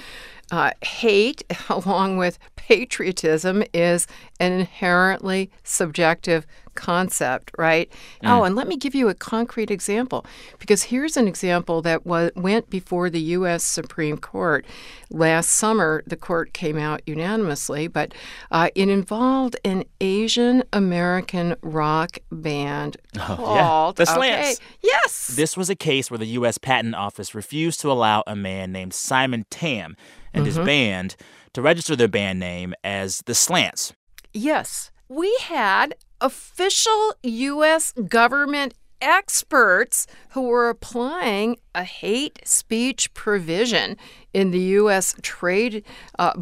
uh, 0.51 0.71
hate, 0.83 1.43
along 1.69 2.17
with 2.17 2.39
patriotism, 2.55 3.63
is 3.73 4.07
an 4.39 4.51
inherently 4.53 5.49
subjective 5.63 6.45
concept, 6.75 7.51
right? 7.57 7.91
Oh, 8.23 8.43
and 8.43 8.55
let 8.55 8.67
me 8.67 8.77
give 8.77 8.95
you 8.95 9.09
a 9.09 9.13
concrete 9.13 9.69
example, 9.69 10.25
because 10.59 10.83
here's 10.83 11.17
an 11.17 11.27
example 11.27 11.81
that 11.81 12.05
went 12.05 12.69
before 12.69 13.09
the 13.09 13.19
U.S. 13.19 13.63
Supreme 13.63 14.17
Court 14.17 14.65
last 15.09 15.49
summer. 15.49 16.03
The 16.07 16.15
court 16.15 16.53
came 16.53 16.77
out 16.77 17.01
unanimously, 17.05 17.87
but 17.87 18.13
uh, 18.51 18.69
it 18.75 18.87
involved 18.87 19.57
an 19.65 19.83
Asian 19.99 20.63
American 20.71 21.55
rock 21.61 22.19
band 22.31 22.95
Oh, 23.17 23.19
yeah. 23.19 23.35
called 23.35 23.95
The 23.97 24.03
okay, 24.03 24.13
Slants. 24.13 24.59
Yes. 24.81 25.27
This 25.35 25.57
was 25.57 25.69
a 25.69 25.75
case 25.75 26.09
where 26.09 26.17
the 26.17 26.27
U.S. 26.27 26.57
Patent 26.57 26.95
Office 26.95 27.35
refused 27.35 27.81
to 27.81 27.91
allow 27.91 28.23
a 28.25 28.35
man 28.37 28.71
named 28.71 28.93
Simon 28.93 29.45
Tam 29.49 29.97
and 30.33 30.45
his 30.45 30.57
band 30.57 31.15
to 31.53 31.61
register 31.61 31.95
their 31.95 32.07
band 32.07 32.39
name 32.39 32.73
as 32.83 33.21
the 33.25 33.33
Slants. 33.33 33.93
Yes. 34.33 34.91
We 35.07 35.35
had 35.41 35.95
official 36.21 37.13
U.S. 37.23 37.93
government 38.07 38.73
experts 39.01 40.07
who 40.31 40.41
were 40.41 40.69
applying 40.69 41.57
a 41.73 41.83
hate 41.83 42.39
speech 42.43 43.13
provision 43.13 43.97
in 44.33 44.51
the 44.51 44.59
U.S. 44.59 45.15
trade 45.21 45.83
uh, 46.19 46.33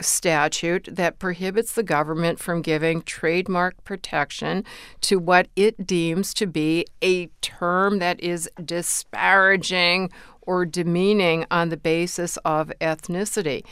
statute 0.00 0.88
that 0.90 1.18
prohibits 1.18 1.72
the 1.72 1.82
government 1.82 2.38
from 2.38 2.62
giving 2.62 3.02
trademark 3.02 3.82
protection 3.84 4.64
to 5.02 5.18
what 5.18 5.48
it 5.56 5.86
deems 5.86 6.32
to 6.34 6.46
be 6.46 6.86
a 7.02 7.26
term 7.42 7.98
that 7.98 8.20
is 8.20 8.48
disparaging 8.64 10.10
or 10.48 10.64
demeaning 10.64 11.44
on 11.50 11.68
the 11.68 11.76
basis 11.76 12.38
of 12.38 12.72
ethnicity. 12.80 13.62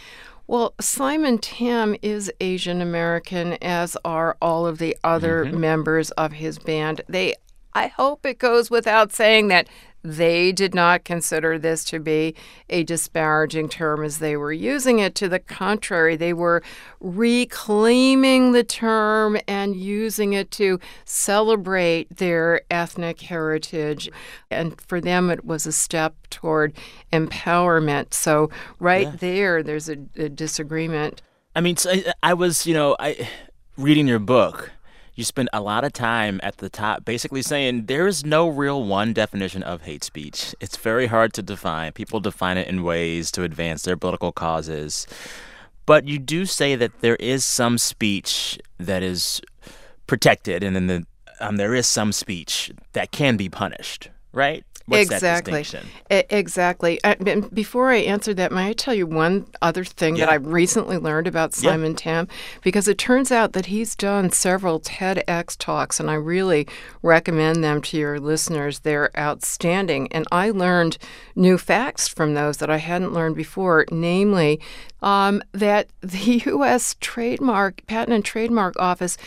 Well, 0.47 0.75
Simon 0.79 1.39
Tam 1.39 1.97
is 2.03 2.31
Asian 2.39 2.83
American, 2.83 3.55
as 3.55 3.97
are 4.05 4.37
all 4.43 4.67
of 4.67 4.77
the 4.77 4.95
other 5.03 5.47
mm-hmm. 5.47 5.59
members 5.59 6.11
of 6.13 6.33
his 6.33 6.59
band. 6.59 7.01
They, 7.09 7.35
I 7.73 7.87
hope 7.87 8.27
it 8.27 8.39
goes 8.39 8.71
without 8.71 9.11
saying 9.11 9.49
that 9.49 9.69
they 10.07 10.53
did 10.53 10.75
not 10.75 11.05
consider 11.05 11.59
this 11.59 11.85
to 11.85 11.99
be 11.99 12.35
a 12.69 12.85
disparaging 12.85 13.69
term 13.69 14.05
as 14.05 14.19
they 14.19 14.37
were 14.37 14.53
using 14.53 14.99
it. 15.01 15.15
To 15.17 15.29
the 15.29 15.41
contrary, 15.41 16.17
they 16.17 16.33
were 16.33 16.63
reclaiming 17.01 18.53
the 18.53 18.65
term 18.65 19.37
and 19.49 19.75
using 19.75 20.33
it 20.33 20.51
to 20.53 20.79
celebrate 21.05 22.17
their 22.17 22.63
ethnic 22.71 23.21
heritage. 23.23 24.09
And 24.51 24.81
for 24.81 25.01
them, 25.01 25.31
it 25.31 25.45
was 25.45 25.67
a 25.67 25.73
step 25.73 26.15
toward 26.31 26.73
empowerment. 27.13 28.15
So, 28.15 28.51
right 28.79 29.19
there, 29.19 29.63
there's 29.63 29.89
a, 29.89 29.97
a 30.17 30.29
disagreement. 30.29 31.23
I 31.55 31.61
mean, 31.61 31.77
so 31.77 31.91
I, 31.91 32.13
I 32.23 32.35
was, 32.35 32.67
you 32.67 32.75
know, 32.75 32.97
I 32.99 33.29
reading 33.77 34.07
your 34.07 34.19
book. 34.19 34.71
You 35.17 35.25
spend 35.25 35.49
a 35.51 35.63
lot 35.63 35.83
of 35.83 35.95
time 35.95 36.41
at 36.43 36.59
the 36.59 36.69
top 36.69 37.07
basically 37.07 37.41
saying 37.41 37.87
there 37.87 38.07
is 38.07 38.23
no 38.23 38.49
real 38.49 38.85
one 38.85 39.15
definition 39.15 39.63
of 39.63 39.83
hate 39.83 40.05
speech. 40.05 40.55
It's 40.61 40.77
very 40.77 41.07
hard 41.07 41.33
to 41.33 41.43
define. 41.43 41.93
People 41.93 42.21
define 42.21 42.59
it 42.59 42.69
in 42.69 42.83
ways 42.83 43.31
to 43.33 43.43
advance 43.43 43.83
their 43.83 43.97
political 43.97 44.31
causes. 44.31 45.07
But 45.87 46.07
you 46.07 46.19
do 46.19 46.45
say 46.45 46.77
that 46.77 47.01
there 47.01 47.17
is 47.17 47.47
some 47.47 47.79
speech 47.79 48.59
that 48.77 49.03
is 49.03 49.41
protected, 50.07 50.63
and 50.63 50.77
then 50.77 50.87
the, 50.87 51.07
um, 51.41 51.57
there 51.57 51.75
is 51.75 51.87
some 51.87 52.13
speech 52.13 52.71
that 52.93 53.11
can 53.11 53.39
be 53.39 53.49
punished, 53.49 54.11
right? 54.33 54.65
What's 54.87 55.11
exactly. 55.11 55.65
exactly. 56.09 57.03
Uh, 57.03 57.17
and 57.27 57.53
before 57.53 57.91
I 57.91 57.97
answer 57.97 58.33
that, 58.35 58.53
may 58.53 58.69
I 58.69 58.73
tell 58.73 58.95
you 58.95 59.07
one 59.07 59.47
other 59.61 59.85
thing 59.85 60.15
that 60.15 60.29
I 60.29 60.35
recently 60.37 60.97
learned 60.97 61.27
about 61.27 61.57
Yeah. 61.57 61.71
Simon 61.73 61.97
Tam? 61.97 62.29
Because 62.63 62.87
it 62.87 62.97
turns 62.97 63.33
out 63.33 63.53
that 63.55 63.67
he's 63.67 63.97
done 63.97 64.31
several 64.31 64.79
TEDx 64.79 65.57
talks, 65.59 65.99
and 65.99 66.09
I 66.09 66.15
really 66.15 66.69
recommend 67.03 67.65
them 67.65 67.83
to 67.83 67.97
your 67.97 68.21
listeners. 68.21 68.81
They're 68.81 69.11
outstanding. 69.19 70.13
And 70.13 70.25
I 70.31 70.51
learned 70.51 70.99
new 71.35 71.59
facts 71.59 72.07
from 72.07 72.35
those 72.35 72.59
that 72.59 72.71
I 72.71 72.77
hadn't 72.79 73.13
learned 73.13 73.35
before, 73.35 73.87
namely 73.91 74.61
um, 75.03 75.43
that 75.53 75.89
the 76.01 76.43
U.S. 76.47 76.95
Trademark 77.01 77.85
Patent 77.87 78.15
and 78.15 78.25
Trademark 78.25 78.79
Office 78.79 79.19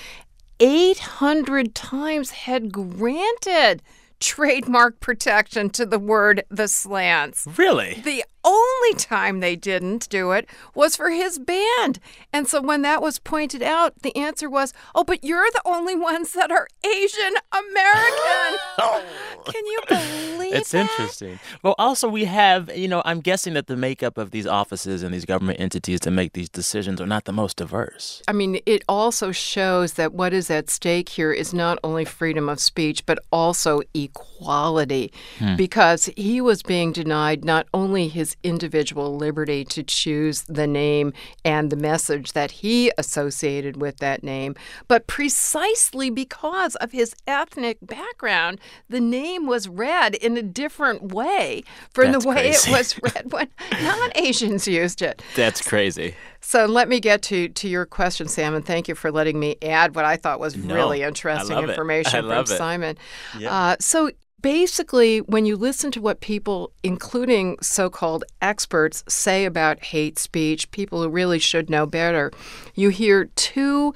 800 0.61 1.75
times 1.75 2.31
had 2.31 2.71
granted 2.71 3.81
trademark 4.19 4.99
protection 4.99 5.69
to 5.71 5.85
the 5.85 5.99
word 5.99 6.43
the 6.49 6.67
slants. 6.67 7.47
Really? 7.57 8.01
The 8.03 8.23
only 8.43 8.93
time 8.95 9.39
they 9.39 9.55
didn't 9.55 10.09
do 10.09 10.31
it 10.31 10.47
was 10.73 10.95
for 10.95 11.09
his 11.09 11.39
band. 11.39 11.99
And 12.31 12.47
so 12.47 12.61
when 12.61 12.81
that 12.83 13.01
was 13.01 13.19
pointed 13.19 13.61
out, 13.61 13.93
the 14.01 14.15
answer 14.15 14.49
was, 14.49 14.73
oh, 14.95 15.03
but 15.03 15.23
you're 15.23 15.49
the 15.51 15.61
only 15.65 15.95
ones 15.95 16.33
that 16.33 16.51
are 16.51 16.67
Asian 16.85 17.33
American. 17.51 18.59
Oh. 18.81 19.03
Can 19.45 19.65
you 19.65 19.79
believe 19.89 20.53
It's 20.53 20.71
that? 20.71 20.89
interesting. 20.89 21.39
Well, 21.63 21.75
also 21.77 22.07
we 22.07 22.23
have, 22.25 22.75
you 22.75 22.87
know, 22.87 23.01
I'm 23.03 23.19
guessing 23.19 23.55
that 23.55 23.67
the 23.67 23.75
makeup 23.75 24.17
of 24.17 24.31
these 24.31 24.47
offices 24.47 25.03
and 25.03 25.13
these 25.13 25.25
government 25.25 25.59
entities 25.59 25.99
to 26.01 26.11
make 26.11 26.31
these 26.31 26.47
decisions 26.49 27.01
are 27.01 27.05
not 27.05 27.25
the 27.25 27.33
most 27.33 27.57
diverse. 27.57 28.21
I 28.27 28.31
mean, 28.31 28.59
it 28.65 28.83
also 28.87 29.31
shows 29.33 29.93
that 29.93 30.13
what 30.13 30.33
is 30.33 30.49
at 30.49 30.69
stake 30.69 31.09
here 31.09 31.33
is 31.33 31.53
not 31.53 31.77
only 31.83 32.05
freedom 32.05 32.47
of 32.47 32.59
speech, 32.61 33.05
but 33.05 33.19
also 33.31 33.81
equality, 33.93 35.11
hmm. 35.39 35.55
because 35.55 36.09
he 36.15 36.39
was 36.39 36.63
being 36.63 36.91
denied 36.91 37.43
not 37.43 37.67
only 37.73 38.07
his 38.07 38.28
individual 38.43 39.15
liberty 39.15 39.63
to 39.65 39.83
choose 39.83 40.43
the 40.43 40.67
name 40.67 41.13
and 41.45 41.69
the 41.69 41.75
message 41.75 42.33
that 42.33 42.51
he 42.51 42.91
associated 42.97 43.77
with 43.77 43.97
that 43.97 44.23
name, 44.23 44.55
but 44.87 45.07
precisely 45.07 46.09
because 46.09 46.75
of 46.75 46.91
his 46.91 47.15
ethnic 47.27 47.77
background, 47.81 48.59
the 48.89 48.99
name 49.01 49.47
was 49.47 49.67
read 49.67 50.15
in 50.15 50.37
a 50.37 50.41
different 50.43 51.13
way 51.13 51.63
from 51.93 52.11
That's 52.11 52.23
the 52.23 52.29
way 52.29 52.35
crazy. 52.35 52.71
it 52.71 52.77
was 52.77 52.99
read 53.01 53.31
when 53.31 53.47
non 53.81 54.11
Asians 54.15 54.67
used 54.67 55.01
it. 55.01 55.21
That's 55.35 55.61
crazy. 55.61 56.15
So 56.41 56.65
let 56.65 56.87
me 56.87 56.99
get 56.99 57.21
to, 57.23 57.49
to 57.49 57.67
your 57.67 57.85
question, 57.85 58.27
Sam, 58.27 58.55
and 58.55 58.65
thank 58.65 58.87
you 58.87 58.95
for 58.95 59.11
letting 59.11 59.39
me 59.39 59.57
add 59.61 59.95
what 59.95 60.05
I 60.05 60.15
thought 60.15 60.39
was 60.39 60.55
No, 60.55 60.73
really 60.73 61.01
interesting 61.01 61.57
information 61.57 62.21
from 62.23 62.31
it. 62.31 62.47
Simon. 62.47 62.97
Uh, 63.45 63.75
so 63.79 64.11
basically, 64.41 65.19
when 65.19 65.45
you 65.45 65.55
listen 65.55 65.91
to 65.91 66.01
what 66.01 66.21
people, 66.21 66.71
including 66.83 67.57
so 67.61 67.89
called 67.89 68.23
experts, 68.41 69.03
say 69.07 69.45
about 69.45 69.83
hate 69.83 70.17
speech, 70.19 70.69
people 70.71 71.01
who 71.01 71.09
really 71.09 71.39
should 71.39 71.69
know 71.69 71.85
better, 71.85 72.31
you 72.75 72.89
hear 72.89 73.25
two 73.35 73.93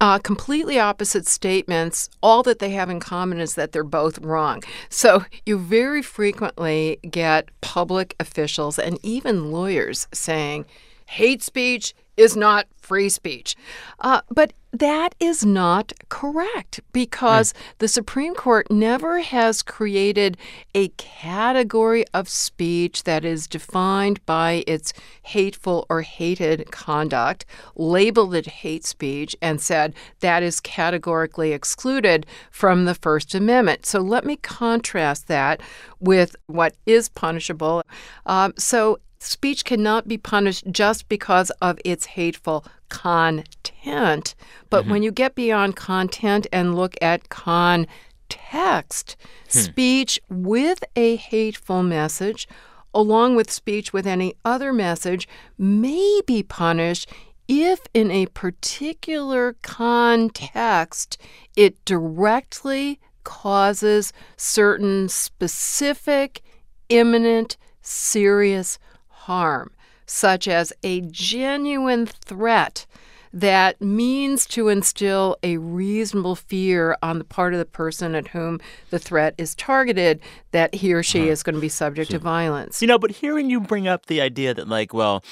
uh, 0.00 0.18
completely 0.18 0.78
opposite 0.78 1.26
statements. 1.26 2.08
All 2.22 2.42
that 2.44 2.58
they 2.58 2.70
have 2.70 2.90
in 2.90 3.00
common 3.00 3.40
is 3.40 3.54
that 3.54 3.72
they're 3.72 3.84
both 3.84 4.18
wrong. 4.20 4.62
So 4.88 5.24
you 5.44 5.58
very 5.58 6.02
frequently 6.02 6.98
get 7.08 7.48
public 7.60 8.14
officials 8.18 8.78
and 8.78 8.98
even 9.02 9.50
lawyers 9.50 10.08
saying 10.12 10.64
hate 11.06 11.42
speech 11.42 11.94
is 12.16 12.36
not 12.36 12.66
free 12.80 13.08
speech. 13.08 13.56
Uh, 14.00 14.20
but 14.30 14.52
that 14.72 15.14
is 15.18 15.44
not 15.44 15.92
correct 16.08 16.80
because 16.92 17.52
the 17.78 17.88
Supreme 17.88 18.34
Court 18.34 18.70
never 18.70 19.20
has 19.20 19.62
created 19.62 20.36
a 20.74 20.88
category 20.88 22.04
of 22.14 22.28
speech 22.28 23.02
that 23.04 23.24
is 23.24 23.48
defined 23.48 24.24
by 24.26 24.62
its 24.66 24.92
hateful 25.22 25.86
or 25.88 26.02
hated 26.02 26.70
conduct, 26.70 27.44
labeled 27.74 28.34
it 28.34 28.46
hate 28.46 28.84
speech, 28.84 29.34
and 29.42 29.60
said 29.60 29.94
that 30.20 30.42
is 30.42 30.60
categorically 30.60 31.52
excluded 31.52 32.24
from 32.50 32.84
the 32.84 32.94
First 32.94 33.34
Amendment. 33.34 33.86
So 33.86 34.00
let 34.00 34.24
me 34.24 34.36
contrast 34.36 35.26
that 35.26 35.60
with 35.98 36.36
what 36.46 36.74
is 36.86 37.08
punishable. 37.08 37.82
Um, 38.26 38.54
so 38.56 38.98
speech 39.20 39.64
cannot 39.64 40.08
be 40.08 40.18
punished 40.18 40.64
just 40.70 41.08
because 41.08 41.50
of 41.62 41.78
its 41.84 42.06
hateful 42.06 42.64
content. 42.88 44.34
But 44.70 44.82
mm-hmm. 44.82 44.90
when 44.90 45.02
you 45.02 45.12
get 45.12 45.34
beyond 45.34 45.76
content 45.76 46.46
and 46.52 46.74
look 46.74 46.96
at 47.00 47.28
context, 47.28 49.16
hmm. 49.50 49.58
speech 49.58 50.18
with 50.28 50.82
a 50.96 51.16
hateful 51.16 51.82
message, 51.82 52.48
along 52.92 53.36
with 53.36 53.50
speech 53.50 53.92
with 53.92 54.06
any 54.06 54.34
other 54.44 54.72
message, 54.72 55.28
may 55.58 56.20
be 56.26 56.42
punished 56.42 57.08
if 57.46 57.80
in 57.92 58.10
a 58.10 58.26
particular 58.26 59.56
context 59.62 61.18
it 61.56 61.84
directly 61.84 63.00
causes 63.24 64.12
certain 64.36 65.08
specific, 65.08 66.42
imminent, 66.88 67.56
serious 67.82 68.78
harm, 69.20 69.70
such 70.06 70.48
as 70.48 70.72
a 70.82 71.00
genuine 71.02 72.06
threat 72.06 72.86
that 73.32 73.80
means 73.80 74.44
to 74.44 74.68
instill 74.68 75.36
a 75.42 75.56
reasonable 75.58 76.34
fear 76.34 76.96
on 77.02 77.18
the 77.18 77.24
part 77.24 77.52
of 77.52 77.58
the 77.60 77.64
person 77.64 78.14
at 78.14 78.28
whom 78.28 78.60
the 78.90 78.98
threat 78.98 79.34
is 79.38 79.54
targeted 79.54 80.20
that 80.50 80.74
he 80.74 80.92
or 80.92 81.02
she 81.02 81.28
is 81.28 81.42
going 81.42 81.54
to 81.54 81.60
be 81.60 81.68
subject 81.68 82.10
to 82.10 82.18
violence. 82.18 82.82
You 82.82 82.88
know, 82.88 82.98
but 82.98 83.12
hearing 83.12 83.48
you 83.48 83.60
bring 83.60 83.86
up 83.86 84.06
the 84.06 84.20
idea 84.20 84.52
that, 84.54 84.68
like, 84.68 84.92
well, 84.92 85.22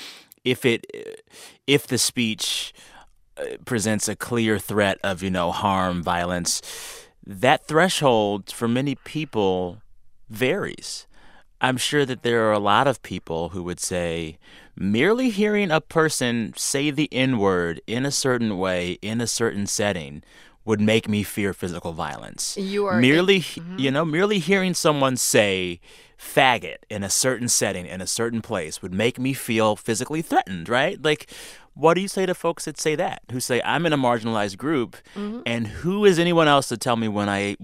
if 0.45 0.65
it, 0.65 0.87
if 1.67 1.89
the 1.89 1.99
speech 1.99 2.73
uh, 3.37 3.57
presents 3.65 4.09
a 4.09 4.15
clear 4.15 4.61
threat 4.61 4.99
of, 5.03 5.23
you 5.23 5.31
know, 5.31 5.51
harm, 5.51 6.01
violence, 6.03 6.63
that 7.27 7.67
threshold 7.67 8.51
for 8.51 8.69
many 8.69 8.95
people 8.95 9.83
varies. 10.31 11.08
I'm 11.61 11.77
sure 11.77 12.05
that 12.05 12.23
there 12.23 12.49
are 12.49 12.53
a 12.53 12.59
lot 12.59 12.87
of 12.87 13.03
people 13.03 13.51
who 13.51 13.63
would 13.65 13.81
say 13.81 14.39
merely 14.77 15.31
hearing 15.31 15.71
a 15.71 15.81
person 15.81 16.55
say 16.57 16.91
the 16.91 17.13
N 17.13 17.39
word 17.39 17.81
in 17.87 18.07
a 18.07 18.11
certain 18.11 18.59
way, 18.59 18.99
in 19.03 19.21
a 19.21 19.27
certain 19.27 19.67
setting, 19.67 20.23
would 20.65 20.81
make 20.81 21.09
me 21.09 21.23
fear 21.23 21.53
physical 21.53 21.93
violence. 21.93 22.57
You 22.57 22.87
are- 22.87 23.01
merely, 23.01 23.41
mm-hmm. 23.41 23.79
you 23.79 23.91
know, 23.91 24.05
merely 24.05 24.39
hearing 24.39 24.75
someone 24.75 25.17
say 25.17 25.81
faggot 26.19 26.79
in 26.91 27.03
a 27.03 27.11
certain 27.11 27.49
setting, 27.49 27.87
in 27.87 28.01
a 28.01 28.07
certain 28.07 28.43
place, 28.43 28.83
would 28.83 28.93
make 28.93 29.19
me 29.19 29.33
feel 29.33 29.77
physically 29.77 30.21
threatened, 30.21 30.69
right? 30.69 31.03
Like, 31.03 31.31
what 31.75 31.95
do 31.95 32.01
you 32.01 32.09
say 32.09 32.27
to 32.27 32.35
folks 32.35 32.65
that 32.65 32.79
say 32.79 32.97
that, 32.97 33.23
who 33.31 33.41
say, 33.41 33.63
I'm 33.65 33.87
in 33.87 33.93
a 33.93 33.99
marginalized 33.99 34.59
group, 34.59 34.97
mm-hmm. 35.15 35.41
and 35.47 35.69
who 35.69 36.05
is 36.05 36.19
anyone 36.19 36.49
else 36.49 36.69
to 36.69 36.77
tell 36.77 36.97
me 36.97 37.09
when 37.09 37.29
I 37.29 37.57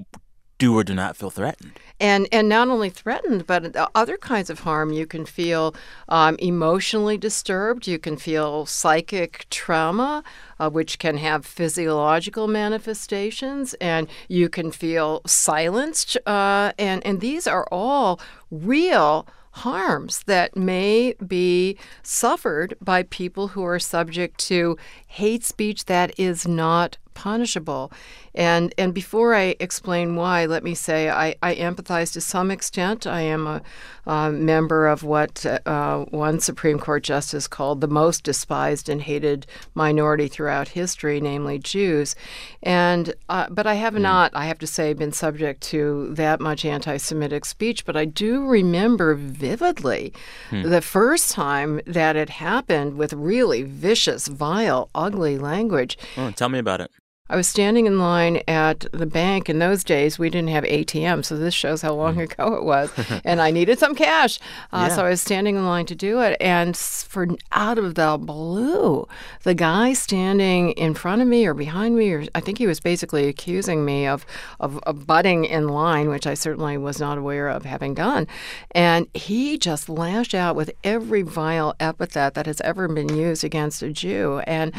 do 0.59 0.77
or 0.77 0.85
do 0.85 0.95
not 0.95 1.17
feel 1.17 1.31
threatened? 1.31 1.79
and 2.01 2.29
and 2.33 2.49
not 2.49 2.69
only 2.69 2.91
threatened, 2.91 3.47
but 3.47 3.75
other 3.95 4.17
kinds 4.17 4.51
of 4.51 4.61
harm. 4.61 4.93
You 4.93 5.07
can 5.07 5.25
feel 5.25 5.75
um, 6.09 6.37
emotionally 6.39 7.17
disturbed. 7.17 7.87
You 7.87 7.99
can 7.99 8.17
feel 8.17 8.67
psychic 8.67 9.47
trauma, 9.51 10.25
uh, 10.59 10.71
which 10.71 10.99
can 10.99 11.19
have 11.19 11.47
physiological 11.47 12.49
manifestations, 12.49 13.75
and 13.75 14.09
you 14.29 14.49
can 14.49 14.71
feel 14.73 15.23
silenced. 15.27 16.17
Uh, 16.27 16.73
and 16.79 17.05
and 17.07 17.21
these 17.21 17.47
are 17.47 17.67
all 17.71 18.21
real 18.51 19.27
harms 19.59 20.25
that 20.25 20.57
may 20.57 21.15
be 21.25 21.79
suffered 22.03 22.77
by 22.81 23.05
people 23.05 23.49
who 23.49 23.65
are 23.65 23.79
subject 23.79 24.37
to 24.39 24.77
hate 25.21 25.45
speech 25.45 25.85
that 25.85 26.19
is 26.19 26.47
not 26.47 26.97
punishable. 27.15 27.93
And 28.35 28.75
and 28.77 28.93
before 28.93 29.37
I 29.37 29.55
explain 29.61 30.17
why, 30.17 30.47
let 30.47 30.65
me 30.65 30.75
say 30.75 31.09
I, 31.09 31.37
I 31.41 31.55
empathize 31.55 32.13
to 32.15 32.21
some 32.21 32.51
extent. 32.51 33.07
I 33.07 33.21
am 33.21 33.47
a, 33.47 33.63
uh 34.07 34.31
member 34.31 34.89
of 34.89 35.05
what 35.05 35.47
uh, 35.47 36.05
one 36.11 36.41
Supreme 36.41 36.81
Court 36.81 37.05
justice 37.05 37.47
called 37.47 37.81
the 37.81 37.87
most 37.87 38.25
despised 38.25 38.89
and 38.89 39.01
hated 39.01 39.47
minority 39.75 40.27
throughout 40.29 40.69
history, 40.69 41.21
namely 41.21 41.59
Jews. 41.61 42.17
And 42.63 43.15
uh, 43.29 43.47
but 43.51 43.67
I 43.69 43.75
have 43.75 43.95
not, 43.95 44.33
I 44.35 44.47
have 44.47 44.59
to 44.59 44.67
say, 44.67 44.93
been 44.95 45.13
subject 45.13 45.61
to 45.71 46.13
that 46.15 46.41
much 46.41 46.65
anti-Semitic 46.65 47.45
speech. 47.45 47.85
But 47.87 47.97
I 47.97 48.05
do 48.05 48.45
remember 48.45 49.15
vividly 49.15 50.13
the 50.51 50.83
first 50.83 51.31
time 51.31 51.81
that 51.87 52.17
it 52.17 52.31
happened 52.31 52.99
with 52.99 53.13
really 53.13 53.63
vicious, 53.63 54.27
vile, 54.27 54.91
ugly 55.05 55.39
language. 55.39 55.99
Oh, 56.17 56.31
tell 56.31 56.49
me 56.49 56.59
about 56.59 56.81
it. 56.81 56.91
I 57.31 57.37
was 57.37 57.49
standing 57.49 57.87
in 57.87 57.99
line 57.99 58.43
at 58.47 58.81
the 58.93 59.07
bank. 59.07 59.49
In 59.49 59.59
those 59.59 59.83
days, 59.83 60.19
we 60.19 60.29
didn't 60.29 60.51
have 60.51 60.63
ATM, 60.65 61.25
so 61.25 61.39
this 61.39 61.55
shows 61.55 61.81
how 61.81 61.95
long 61.95 62.21
ago 62.21 62.53
it 62.53 62.65
was. 62.65 62.93
and 63.25 63.41
I 63.41 63.51
needed 63.51 63.79
some 63.79 63.95
cash. 63.95 64.39
Uh, 64.71 64.89
Yeah. 64.89 64.97
So 64.97 65.07
I 65.07 65.09
was 65.09 65.23
standing 65.23 65.57
in 65.57 65.65
line 65.65 65.87
to 65.87 65.95
do 65.95 66.21
it. 66.21 66.37
And 66.39 66.77
for 66.77 67.27
out 67.51 67.79
of 67.79 67.95
the 67.95 68.19
blue, 68.21 69.09
the 69.43 69.55
guy 69.55 69.95
standing 69.95 70.73
in 70.73 70.93
front 70.93 71.23
of 71.23 71.29
me 71.29 71.47
or 71.47 71.55
behind 71.55 71.97
me, 71.97 72.13
or 72.13 72.25
I 72.35 72.41
think 72.41 72.59
he 72.59 72.67
was 72.67 72.79
basically 72.79 73.27
accusing 73.27 73.87
me 73.87 74.07
of, 74.07 74.27
of, 74.61 74.79
of 74.81 75.07
butting 75.07 75.47
in 75.47 75.69
line, 75.69 76.11
which 76.11 76.27
I 76.27 76.35
certainly 76.35 76.77
was 76.77 77.01
not 77.01 77.17
aware 77.17 77.49
of 77.49 77.65
having 77.65 77.95
done. 77.95 78.27
And 78.73 79.09
he 79.15 79.57
just 79.57 79.89
lashed 79.89 80.35
out 80.35 80.57
with 80.57 80.71
every 80.85 81.23
vile 81.23 81.75
epithet 81.81 82.35
that 82.35 82.45
has 82.45 82.61
ever 82.61 82.87
been 82.87 83.17
used 83.17 83.45
against 83.45 83.83
a 83.83 83.91
Jew. 83.91 84.41
And 84.47 84.75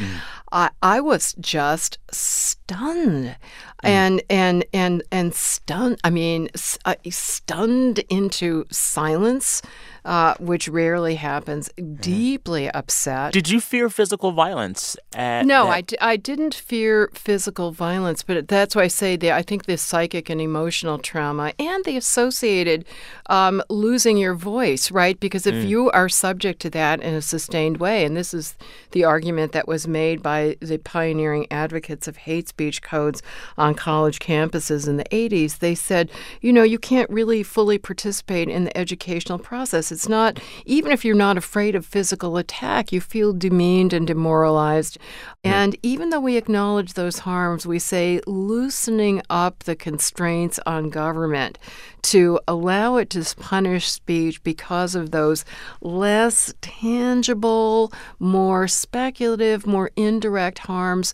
I, 0.51 0.69
I 0.83 1.01
was 1.01 1.33
just 1.39 1.97
stunned. 2.35 3.35
And 3.83 4.21
and 4.29 4.65
and 4.73 5.03
and 5.11 5.35
stunned 5.35 5.99
i 6.03 6.09
mean 6.09 6.49
uh, 6.85 6.95
stunned 7.09 7.99
into 8.09 8.65
silence 8.71 9.61
uh, 10.05 10.35
which 10.39 10.67
rarely 10.67 11.15
happens 11.15 11.69
deeply 11.99 12.69
upset 12.69 13.33
Did 13.33 13.49
you 13.49 13.59
fear 13.59 13.89
physical 13.89 14.31
violence? 14.31 14.95
At 15.13 15.45
no, 15.45 15.67
I, 15.67 15.81
d- 15.81 15.97
I 15.99 16.15
didn't 16.15 16.53
fear 16.53 17.09
physical 17.13 17.71
violence, 17.71 18.21
but 18.21 18.47
that's 18.47 18.75
why 18.75 18.83
I 18.83 18.87
say 18.87 19.15
that 19.15 19.31
I 19.31 19.41
think 19.41 19.65
the 19.65 19.77
psychic 19.77 20.29
and 20.29 20.39
emotional 20.39 20.99
trauma 20.99 21.53
and 21.57 21.83
the 21.85 21.97
associated 21.97 22.85
um, 23.27 23.63
losing 23.69 24.17
your 24.17 24.35
voice, 24.35 24.91
right? 24.91 25.19
Because 25.19 25.47
if 25.47 25.65
you 25.65 25.89
are 25.91 26.07
subject 26.07 26.61
to 26.61 26.69
that 26.71 27.01
in 27.01 27.13
a 27.13 27.21
sustained 27.21 27.77
way, 27.77 28.05
and 28.05 28.15
this 28.15 28.33
is 28.33 28.55
the 28.91 29.03
argument 29.03 29.51
that 29.53 29.67
was 29.67 29.87
made 29.87 30.21
by 30.21 30.55
the 30.59 30.77
pioneering 30.77 31.47
advocates 31.49 32.07
of 32.07 32.17
hate 32.17 32.47
speech 32.47 32.81
codes 32.81 33.23
on 33.57 33.73
college 33.73 34.19
campuses 34.19 34.87
in 34.87 34.97
the 34.97 35.05
80s, 35.05 35.59
they 35.59 35.75
said, 35.75 36.11
you 36.41 36.53
know, 36.53 36.63
you 36.63 36.77
can't 36.77 37.09
really 37.09 37.41
fully 37.41 37.77
participate 37.77 38.49
in 38.49 38.65
the 38.65 38.77
educational 38.77 39.39
process. 39.39 39.91
It's 39.95 40.09
not, 40.09 40.41
even 40.65 40.91
if 40.91 41.05
you're 41.05 41.15
not 41.15 41.37
afraid 41.37 41.73
of 41.73 41.85
physical 41.85 42.35
attack, 42.35 42.91
you 42.91 42.99
feel 42.99 43.31
demeaned 43.31 43.93
and 43.93 44.05
demoralized. 44.05 44.97
And 45.41 45.77
even 45.81 46.09
though 46.09 46.19
we 46.19 46.35
acknowledge 46.35 46.93
those 46.93 47.19
harms, 47.19 47.65
we 47.65 47.79
say 47.79 48.19
loosening 48.27 49.21
up 49.29 49.59
the 49.59 49.75
constraints 49.75 50.59
on 50.65 50.89
government 50.89 51.57
to 52.03 52.41
allow 52.45 52.97
it 52.97 53.09
to 53.11 53.23
punish 53.37 53.89
speech 53.89 54.43
because 54.43 54.95
of 54.95 55.11
those 55.11 55.45
less 55.79 56.53
tangible, 56.59 57.93
more 58.19 58.67
speculative, 58.67 59.65
more 59.65 59.91
indirect 59.95 60.59
harms 60.59 61.13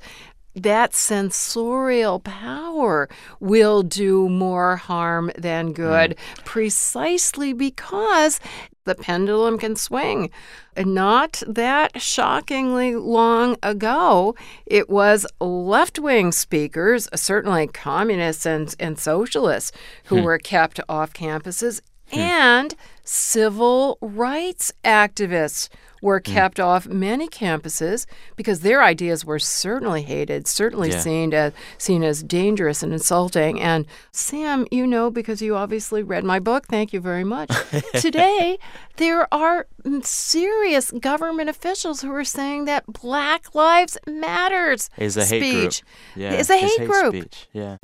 that 0.55 0.93
censorial 0.93 2.19
power 2.19 3.07
will 3.39 3.83
do 3.83 4.27
more 4.27 4.75
harm 4.75 5.31
than 5.37 5.71
good 5.71 6.11
mm. 6.11 6.45
precisely 6.45 7.53
because 7.53 8.39
the 8.85 8.95
pendulum 8.95 9.57
can 9.57 9.75
swing. 9.75 10.29
Not 10.77 11.43
that 11.47 12.01
shockingly 12.01 12.95
long 12.95 13.57
ago, 13.61 14.35
it 14.65 14.89
was 14.89 15.25
left 15.39 15.99
wing 15.99 16.31
speakers, 16.31 17.07
certainly 17.15 17.67
communists 17.67 18.45
and, 18.45 18.73
and 18.79 18.97
socialists, 18.97 19.71
who 20.05 20.19
hmm. 20.19 20.23
were 20.23 20.37
kept 20.37 20.79
off 20.89 21.13
campuses, 21.13 21.81
hmm. 22.11 22.19
and 22.19 22.75
civil 23.03 23.97
rights 24.01 24.73
activists 24.83 25.69
were 26.01 26.21
hmm. 26.23 26.33
kept 26.33 26.57
mm. 26.57 26.65
off 26.65 26.87
many 26.87 27.27
campuses 27.27 28.05
because 28.35 28.61
their 28.61 28.83
ideas 28.83 29.23
were 29.23 29.39
certainly 29.39 30.01
hated, 30.01 30.47
certainly 30.47 30.89
yeah. 30.89 30.99
seen 30.99 31.33
as 31.33 31.53
seen 31.77 32.03
as 32.03 32.23
dangerous 32.23 32.83
and 32.83 32.91
insulting. 32.91 33.59
And 33.59 33.85
Sam, 34.11 34.67
you 34.71 34.85
know 34.85 35.09
because 35.09 35.41
you 35.41 35.55
obviously 35.55 36.03
read 36.03 36.23
my 36.23 36.39
book. 36.39 36.67
Thank 36.67 36.93
you 36.93 36.99
very 36.99 37.23
much. 37.23 37.51
Today, 37.93 38.57
there 38.97 39.31
are 39.33 39.67
serious 40.01 40.91
government 40.91 41.49
officials 41.49 42.01
who 42.01 42.11
are 42.11 42.25
saying 42.25 42.65
that 42.65 42.85
Black 42.87 43.53
Lives 43.55 43.97
Matters 44.07 44.89
is 44.97 45.17
a 45.17 45.25
speech 45.25 45.41
hate 45.41 45.51
group. 45.51 45.73
Yeah, 46.15 46.33
is 46.33 46.49
a 46.49 46.57
hate, 46.57 46.79
hate 46.79 46.89
group. 46.89 47.15
Speech. 47.15 47.47
Yeah. 47.53 47.77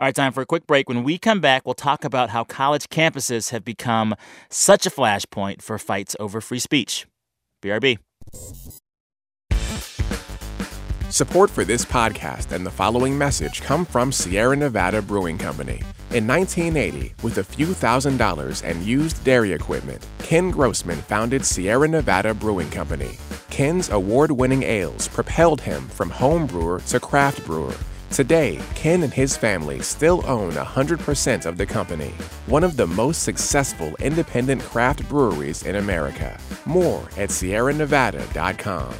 All 0.00 0.06
right, 0.06 0.14
time 0.14 0.32
for 0.32 0.42
a 0.42 0.46
quick 0.46 0.64
break. 0.64 0.88
When 0.88 1.02
we 1.02 1.18
come 1.18 1.40
back, 1.40 1.62
we'll 1.64 1.74
talk 1.74 2.04
about 2.04 2.30
how 2.30 2.44
college 2.44 2.88
campuses 2.88 3.50
have 3.50 3.64
become 3.64 4.14
such 4.48 4.86
a 4.86 4.90
flashpoint 4.90 5.60
for 5.60 5.76
fights 5.76 6.14
over 6.20 6.40
free 6.40 6.60
speech. 6.60 7.08
BRB. 7.64 7.98
Support 11.10 11.50
for 11.50 11.64
this 11.64 11.84
podcast 11.84 12.52
and 12.52 12.64
the 12.64 12.70
following 12.70 13.18
message 13.18 13.60
come 13.60 13.84
from 13.84 14.12
Sierra 14.12 14.54
Nevada 14.54 15.02
Brewing 15.02 15.36
Company. 15.36 15.82
In 16.12 16.28
1980, 16.28 17.14
with 17.24 17.38
a 17.38 17.44
few 17.44 17.74
thousand 17.74 18.18
dollars 18.18 18.62
and 18.62 18.84
used 18.84 19.24
dairy 19.24 19.52
equipment, 19.52 20.06
Ken 20.20 20.52
Grossman 20.52 20.98
founded 20.98 21.44
Sierra 21.44 21.88
Nevada 21.88 22.34
Brewing 22.34 22.70
Company. 22.70 23.18
Ken's 23.50 23.88
award 23.88 24.30
winning 24.30 24.62
ales 24.62 25.08
propelled 25.08 25.60
him 25.60 25.88
from 25.88 26.08
home 26.08 26.46
brewer 26.46 26.80
to 26.86 27.00
craft 27.00 27.44
brewer 27.44 27.74
Today, 28.10 28.58
Ken 28.74 29.02
and 29.02 29.12
his 29.12 29.36
family 29.36 29.80
still 29.80 30.26
own 30.26 30.52
100% 30.52 31.46
of 31.46 31.58
the 31.58 31.66
company, 31.66 32.12
one 32.46 32.64
of 32.64 32.76
the 32.76 32.86
most 32.86 33.22
successful 33.22 33.94
independent 34.00 34.62
craft 34.62 35.08
breweries 35.08 35.64
in 35.64 35.76
America. 35.76 36.38
More 36.64 37.02
at 37.16 37.28
sierranevada.com. 37.28 38.94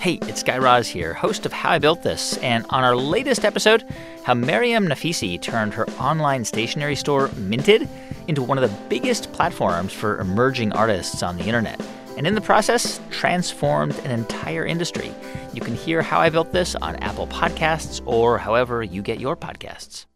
Hey, 0.00 0.18
it's 0.22 0.42
Guy 0.42 0.58
Raz 0.58 0.88
here, 0.88 1.12
host 1.12 1.44
of 1.44 1.52
How 1.52 1.70
I 1.70 1.78
Built 1.78 2.02
This, 2.02 2.36
and 2.38 2.64
on 2.70 2.82
our 2.82 2.96
latest 2.96 3.44
episode, 3.44 3.84
how 4.24 4.34
Mariam 4.34 4.86
Naficy 4.86 5.40
turned 5.40 5.74
her 5.74 5.88
online 5.90 6.44
stationery 6.44 6.96
store, 6.96 7.28
Minted, 7.36 7.88
into 8.26 8.42
one 8.42 8.58
of 8.58 8.68
the 8.68 8.76
biggest 8.88 9.32
platforms 9.32 9.92
for 9.92 10.18
emerging 10.18 10.72
artists 10.72 11.22
on 11.22 11.36
the 11.36 11.44
internet 11.44 11.80
and 12.22 12.26
in 12.28 12.36
the 12.36 12.40
process, 12.40 13.00
transformed 13.10 13.98
an 14.04 14.12
entire 14.12 14.64
industry. 14.64 15.12
You 15.54 15.60
can 15.60 15.74
hear 15.74 16.02
how 16.02 16.20
I 16.20 16.30
built 16.30 16.52
this 16.52 16.76
on 16.76 16.94
Apple 17.02 17.26
Podcasts 17.26 18.00
or 18.06 18.38
however 18.38 18.80
you 18.80 19.02
get 19.02 19.18
your 19.18 19.36
podcasts. 19.36 20.06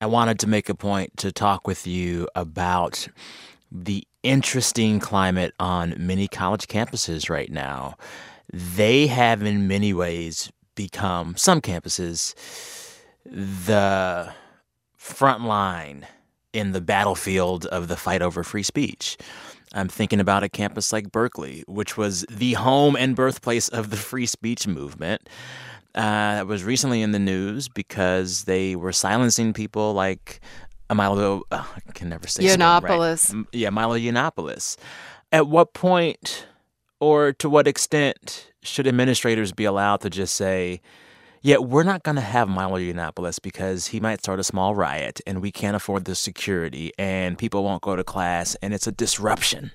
I 0.00 0.06
wanted 0.06 0.40
to 0.40 0.48
make 0.48 0.68
a 0.68 0.74
point 0.74 1.16
to 1.18 1.30
talk 1.30 1.68
with 1.68 1.86
you 1.86 2.26
about 2.34 3.06
the 3.70 4.02
interesting 4.24 4.98
climate 4.98 5.54
on 5.60 5.94
many 5.96 6.26
college 6.26 6.66
campuses 6.66 7.30
right 7.30 7.52
now. 7.52 7.94
They 8.52 9.06
have, 9.06 9.44
in 9.44 9.68
many 9.68 9.94
ways, 9.94 10.50
become, 10.74 11.36
some 11.36 11.60
campuses, 11.60 12.34
the 13.24 14.32
front 14.96 15.44
line 15.44 16.04
in 16.52 16.72
the 16.72 16.80
battlefield 16.80 17.64
of 17.66 17.86
the 17.86 17.96
fight 17.96 18.22
over 18.22 18.42
free 18.42 18.64
speech. 18.64 19.16
I'm 19.76 19.88
thinking 19.88 20.20
about 20.20 20.42
a 20.42 20.48
campus 20.48 20.92
like 20.92 21.12
Berkeley, 21.12 21.62
which 21.68 21.96
was 21.96 22.24
the 22.30 22.54
home 22.54 22.96
and 22.96 23.14
birthplace 23.14 23.68
of 23.68 23.90
the 23.90 23.96
free 23.96 24.26
speech 24.26 24.66
movement. 24.66 25.28
Uh, 25.94 26.44
was 26.46 26.62
recently 26.62 27.00
in 27.00 27.12
the 27.12 27.18
news 27.18 27.68
because 27.68 28.44
they 28.44 28.76
were 28.76 28.92
silencing 28.92 29.54
people 29.54 29.94
like 29.94 30.40
Milo. 30.92 31.42
Oh, 31.50 31.74
I 31.74 31.92
can 31.92 32.08
never 32.08 32.26
say 32.26 32.44
Yiannopoulos. 32.44 33.34
Right. 33.34 33.46
Yeah, 33.52 33.70
Milo 33.70 33.96
Yiannopoulos. 33.96 34.76
At 35.32 35.46
what 35.46 35.72
point, 35.72 36.46
or 37.00 37.32
to 37.34 37.48
what 37.48 37.66
extent, 37.66 38.52
should 38.62 38.86
administrators 38.86 39.52
be 39.52 39.64
allowed 39.64 40.02
to 40.02 40.10
just 40.10 40.34
say, 40.34 40.80
yeah, 41.42 41.58
we're 41.58 41.82
not 41.82 42.02
going 42.02 42.16
to 42.16 42.22
have 42.22 42.48
Milo 42.48 42.78
Yiannopoulos 42.78 43.40
because 43.40 43.88
he 43.88 44.00
might 44.00 44.20
start 44.20 44.40
a 44.40 44.44
small 44.44 44.74
riot 44.74 45.20
and 45.26 45.40
we 45.40 45.52
can't 45.52 45.76
afford 45.76 46.04
the 46.04 46.14
security 46.14 46.92
and 46.98 47.38
people 47.38 47.64
won't 47.64 47.82
go 47.82 47.96
to 47.96 48.04
class 48.04 48.56
and 48.62 48.74
it's 48.74 48.86
a 48.86 48.92
disruption. 48.92 49.72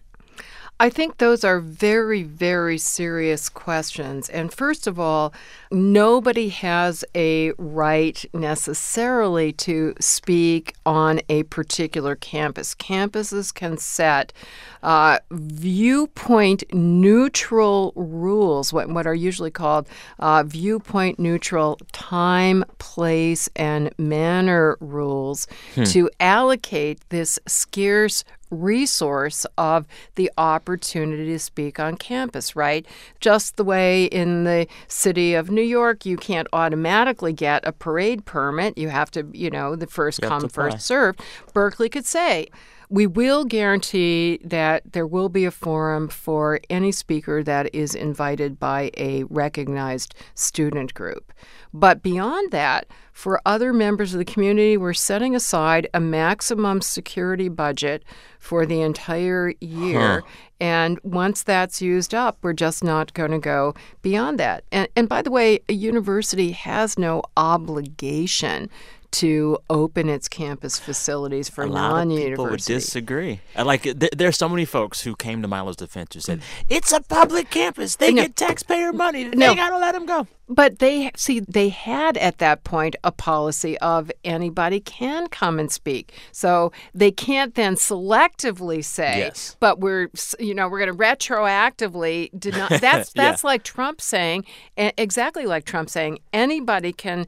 I 0.81 0.89
think 0.89 1.19
those 1.19 1.43
are 1.43 1.59
very, 1.59 2.23
very 2.23 2.79
serious 2.79 3.49
questions. 3.49 4.29
And 4.29 4.51
first 4.51 4.87
of 4.87 4.99
all, 4.99 5.31
nobody 5.69 6.49
has 6.49 7.05
a 7.13 7.51
right 7.59 8.25
necessarily 8.33 9.53
to 9.53 9.93
speak 9.99 10.73
on 10.83 11.21
a 11.29 11.43
particular 11.43 12.15
campus. 12.15 12.73
Campuses 12.73 13.53
can 13.53 13.77
set 13.77 14.33
uh, 14.81 15.19
viewpoint 15.29 16.63
neutral 16.73 17.93
rules, 17.95 18.73
what, 18.73 18.89
what 18.89 19.05
are 19.05 19.13
usually 19.13 19.51
called 19.51 19.87
uh, 20.17 20.41
viewpoint 20.41 21.19
neutral 21.19 21.77
time, 21.91 22.65
place, 22.79 23.47
and 23.55 23.93
manner 23.99 24.77
rules 24.79 25.45
hmm. 25.75 25.83
to 25.83 26.09
allocate 26.19 27.07
this 27.09 27.37
scarce 27.45 28.23
resource 28.51 29.45
of 29.57 29.87
the 30.15 30.31
opportunity 30.37 31.25
to 31.25 31.39
speak 31.39 31.79
on 31.79 31.97
campus, 31.97 32.55
right? 32.55 32.85
Just 33.19 33.57
the 33.57 33.63
way 33.63 34.05
in 34.05 34.43
the 34.43 34.67
city 34.87 35.33
of 35.33 35.49
New 35.49 35.61
York, 35.61 36.05
you 36.05 36.17
can't 36.17 36.47
automatically 36.53 37.33
get 37.33 37.65
a 37.65 37.71
parade 37.71 38.25
permit. 38.25 38.77
You 38.77 38.89
have 38.89 39.09
to, 39.11 39.27
you 39.33 39.49
know, 39.49 39.75
the 39.75 39.87
first 39.87 40.21
come, 40.21 40.47
first 40.49 40.81
served. 40.81 41.21
Berkeley 41.53 41.89
could 41.89 42.05
say, 42.05 42.47
we 42.91 43.07
will 43.07 43.45
guarantee 43.45 44.37
that 44.43 44.83
there 44.91 45.07
will 45.07 45.29
be 45.29 45.45
a 45.45 45.51
forum 45.51 46.09
for 46.09 46.59
any 46.69 46.91
speaker 46.91 47.41
that 47.41 47.73
is 47.73 47.95
invited 47.95 48.59
by 48.59 48.91
a 48.97 49.23
recognized 49.23 50.13
student 50.35 50.93
group. 50.93 51.31
But 51.73 52.03
beyond 52.03 52.51
that, 52.51 52.87
for 53.13 53.41
other 53.45 53.71
members 53.71 54.13
of 54.13 54.17
the 54.17 54.25
community, 54.25 54.75
we're 54.75 54.93
setting 54.93 55.37
aside 55.37 55.87
a 55.93 56.01
maximum 56.01 56.81
security 56.81 57.47
budget 57.47 58.03
for 58.39 58.65
the 58.65 58.81
entire 58.81 59.53
year. 59.61 60.19
Huh. 60.19 60.27
And 60.59 60.99
once 61.03 61.43
that's 61.43 61.81
used 61.81 62.13
up, 62.13 62.39
we're 62.41 62.51
just 62.51 62.83
not 62.83 63.13
going 63.13 63.31
to 63.31 63.39
go 63.39 63.73
beyond 64.01 64.37
that. 64.41 64.65
And, 64.69 64.89
and 64.97 65.07
by 65.07 65.21
the 65.21 65.31
way, 65.31 65.61
a 65.69 65.73
university 65.73 66.51
has 66.51 66.99
no 66.99 67.23
obligation 67.37 68.69
to 69.11 69.57
open 69.69 70.09
its 70.09 70.27
campus 70.27 70.79
facilities 70.79 71.49
for 71.49 71.67
non-university. 71.67 72.31
people 72.31 72.49
would 72.49 72.61
disagree. 72.61 73.41
Like 73.55 73.83
th- 73.83 74.11
there's 74.15 74.37
so 74.37 74.47
many 74.49 74.65
folks 74.65 75.01
who 75.01 75.15
came 75.15 75.41
to 75.41 75.47
Milo's 75.47 75.75
defense 75.75 76.13
who 76.13 76.19
said 76.21 76.41
it's 76.69 76.91
a 76.91 77.01
public 77.01 77.49
campus. 77.49 77.97
They 77.97 78.11
no. 78.11 78.23
get 78.23 78.35
taxpayer 78.35 78.93
money. 78.93 79.25
They 79.25 79.55
gotta 79.55 79.77
let 79.77 79.93
them 79.93 80.05
go. 80.05 80.27
But 80.51 80.79
they 80.79 81.11
see 81.15 81.39
they 81.39 81.69
had 81.69 82.17
at 82.17 82.39
that 82.39 82.65
point 82.65 82.97
a 83.05 83.11
policy 83.11 83.77
of 83.77 84.11
anybody 84.25 84.81
can 84.81 85.27
come 85.27 85.59
and 85.59 85.71
speak. 85.71 86.11
So 86.33 86.73
they 86.93 87.09
can't 87.09 87.55
then 87.55 87.75
selectively 87.75 88.83
say, 88.83 89.19
yes. 89.19 89.55
but 89.61 89.79
we're 89.79 90.09
you 90.39 90.53
know 90.53 90.67
we're 90.67 90.85
going 90.85 90.91
to 90.91 90.97
retroactively 90.97 92.37
deny. 92.37 92.67
That's 92.67 93.13
that's 93.13 93.43
yeah. 93.43 93.47
like 93.47 93.63
Trump 93.63 94.01
saying 94.01 94.43
exactly 94.75 95.45
like 95.45 95.63
Trump 95.63 95.89
saying 95.89 96.19
anybody 96.33 96.91
can 96.91 97.27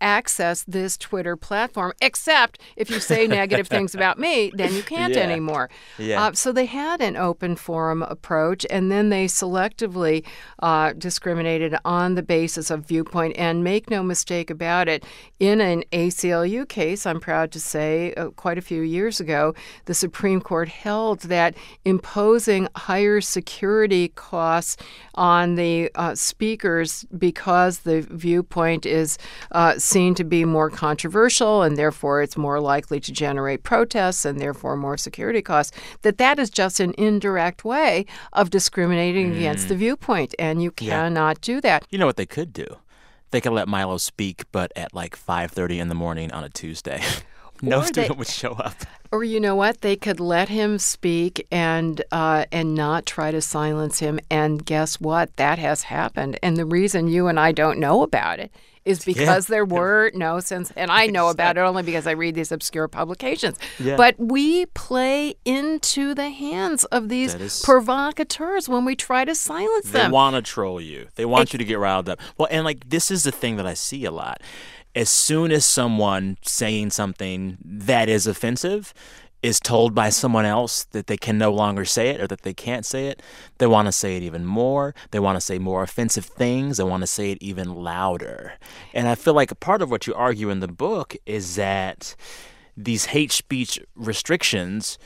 access 0.00 0.64
this 0.68 0.96
Twitter 0.96 1.36
platform 1.36 1.92
except 2.00 2.60
if 2.76 2.88
you 2.88 3.00
say 3.00 3.26
negative 3.26 3.66
things 3.66 3.94
about 3.96 4.18
me, 4.18 4.52
then 4.54 4.72
you 4.74 4.82
can't 4.82 5.14
yeah. 5.14 5.22
anymore. 5.22 5.70
Yeah. 5.98 6.22
Uh, 6.22 6.32
so 6.34 6.52
they 6.52 6.66
had 6.66 7.00
an 7.00 7.16
open 7.16 7.56
forum 7.56 8.02
approach, 8.02 8.64
and 8.70 8.92
then 8.92 9.08
they 9.08 9.26
selectively 9.26 10.24
uh, 10.60 10.92
discriminated 10.92 11.74
on 11.84 12.14
the 12.14 12.22
basis 12.22 12.43
basis 12.44 12.70
of 12.70 12.84
viewpoint. 12.86 13.34
And 13.38 13.64
make 13.64 13.88
no 13.88 14.02
mistake 14.02 14.50
about 14.50 14.86
it, 14.86 15.02
in 15.40 15.62
an 15.62 15.82
ACLU 15.92 16.68
case, 16.68 17.06
I'm 17.06 17.20
proud 17.20 17.50
to 17.52 17.60
say, 17.60 18.12
uh, 18.18 18.28
quite 18.42 18.58
a 18.58 18.60
few 18.60 18.82
years 18.82 19.18
ago, 19.18 19.54
the 19.86 19.94
Supreme 19.94 20.42
Court 20.42 20.68
held 20.68 21.20
that 21.20 21.54
imposing 21.86 22.68
higher 22.76 23.22
security 23.22 24.08
costs 24.08 24.76
on 25.14 25.54
the 25.54 25.90
uh, 25.94 26.14
speakers 26.14 27.06
because 27.16 27.78
the 27.80 28.02
viewpoint 28.10 28.84
is 28.84 29.16
uh, 29.52 29.78
seen 29.78 30.14
to 30.14 30.24
be 30.24 30.44
more 30.44 30.68
controversial 30.68 31.62
and 31.62 31.78
therefore 31.78 32.20
it's 32.20 32.36
more 32.36 32.60
likely 32.60 33.00
to 33.00 33.10
generate 33.10 33.62
protests 33.62 34.26
and 34.26 34.38
therefore 34.38 34.76
more 34.76 34.98
security 34.98 35.40
costs, 35.40 35.72
that 36.02 36.18
that 36.18 36.38
is 36.38 36.50
just 36.50 36.78
an 36.78 36.92
indirect 36.98 37.64
way 37.64 38.04
of 38.34 38.50
discriminating 38.50 39.32
mm. 39.32 39.36
against 39.36 39.68
the 39.68 39.76
viewpoint. 39.76 40.34
And 40.38 40.62
you 40.62 40.70
cannot 40.72 41.36
yeah. 41.38 41.54
do 41.54 41.60
that. 41.62 41.86
You 41.90 41.98
know 41.98 42.06
what 42.06 42.16
they 42.16 42.23
could 42.26 42.52
do? 42.52 42.66
They 43.30 43.40
could 43.40 43.52
let 43.52 43.68
Milo 43.68 43.98
speak, 43.98 44.44
but 44.52 44.72
at 44.76 44.94
like 44.94 45.18
5.30 45.18 45.78
in 45.78 45.88
the 45.88 45.94
morning 45.94 46.32
on 46.32 46.44
a 46.44 46.48
Tuesday. 46.48 47.02
no 47.62 47.80
or 47.80 47.84
student 47.84 48.08
they, 48.12 48.18
would 48.18 48.28
show 48.28 48.52
up. 48.52 48.74
Or 49.10 49.24
you 49.24 49.40
know 49.40 49.56
what? 49.56 49.80
They 49.80 49.96
could 49.96 50.20
let 50.20 50.48
him 50.48 50.78
speak 50.78 51.46
and 51.50 52.02
uh, 52.12 52.46
and 52.52 52.74
not 52.74 53.06
try 53.06 53.30
to 53.30 53.40
silence 53.40 53.98
him. 53.98 54.20
And 54.30 54.64
guess 54.64 55.00
what? 55.00 55.36
That 55.36 55.58
has 55.58 55.84
happened. 55.84 56.38
And 56.42 56.56
the 56.56 56.64
reason 56.64 57.08
you 57.08 57.26
and 57.26 57.38
I 57.38 57.52
don't 57.52 57.78
know 57.78 58.02
about 58.02 58.38
it 58.38 58.52
is 58.84 59.04
because 59.04 59.48
yeah. 59.48 59.54
there 59.54 59.64
were 59.64 60.10
no 60.14 60.40
sense, 60.40 60.72
and 60.76 60.90
I 60.90 61.06
know 61.06 61.28
about 61.28 61.56
it 61.56 61.60
only 61.60 61.82
because 61.82 62.06
I 62.06 62.12
read 62.12 62.34
these 62.34 62.52
obscure 62.52 62.88
publications. 62.88 63.58
Yeah. 63.78 63.96
But 63.96 64.16
we 64.18 64.66
play 64.66 65.34
into 65.44 66.14
the 66.14 66.30
hands 66.30 66.84
of 66.86 67.08
these 67.08 67.34
is, 67.34 67.62
provocateurs 67.62 68.68
when 68.68 68.84
we 68.84 68.96
try 68.96 69.24
to 69.24 69.34
silence 69.34 69.86
they 69.86 70.00
them. 70.00 70.10
They 70.10 70.14
want 70.14 70.36
to 70.36 70.42
troll 70.42 70.80
you. 70.80 71.08
They 71.14 71.24
want 71.24 71.50
it, 71.50 71.54
you 71.54 71.58
to 71.58 71.64
get 71.64 71.78
riled 71.78 72.08
up. 72.08 72.20
Well, 72.38 72.48
and 72.50 72.64
like 72.64 72.88
this 72.88 73.10
is 73.10 73.24
the 73.24 73.32
thing 73.32 73.56
that 73.56 73.66
I 73.66 73.74
see 73.74 74.04
a 74.04 74.10
lot. 74.10 74.40
As 74.96 75.10
soon 75.10 75.50
as 75.50 75.66
someone 75.66 76.38
saying 76.42 76.90
something 76.90 77.58
that 77.64 78.08
is 78.08 78.28
offensive 78.28 78.94
is 79.44 79.60
told 79.60 79.94
by 79.94 80.08
someone 80.08 80.46
else 80.46 80.84
that 80.84 81.06
they 81.06 81.18
can 81.18 81.36
no 81.36 81.52
longer 81.52 81.84
say 81.84 82.08
it 82.08 82.18
or 82.18 82.26
that 82.26 82.40
they 82.40 82.54
can't 82.54 82.86
say 82.86 83.08
it, 83.08 83.22
they 83.58 83.66
want 83.66 83.84
to 83.84 83.92
say 83.92 84.16
it 84.16 84.22
even 84.22 84.42
more. 84.46 84.94
They 85.10 85.20
want 85.20 85.36
to 85.36 85.40
say 85.40 85.58
more 85.58 85.82
offensive 85.82 86.24
things. 86.24 86.78
They 86.78 86.84
want 86.84 87.02
to 87.02 87.06
say 87.06 87.30
it 87.30 87.38
even 87.42 87.74
louder. 87.74 88.54
And 88.94 89.06
I 89.06 89.14
feel 89.14 89.34
like 89.34 89.50
a 89.50 89.54
part 89.54 89.82
of 89.82 89.90
what 89.90 90.06
you 90.06 90.14
argue 90.14 90.48
in 90.48 90.60
the 90.60 90.68
book 90.68 91.14
is 91.26 91.56
that 91.56 92.16
these 92.74 93.04
hate 93.04 93.32
speech 93.32 93.78
restrictions 93.94 94.98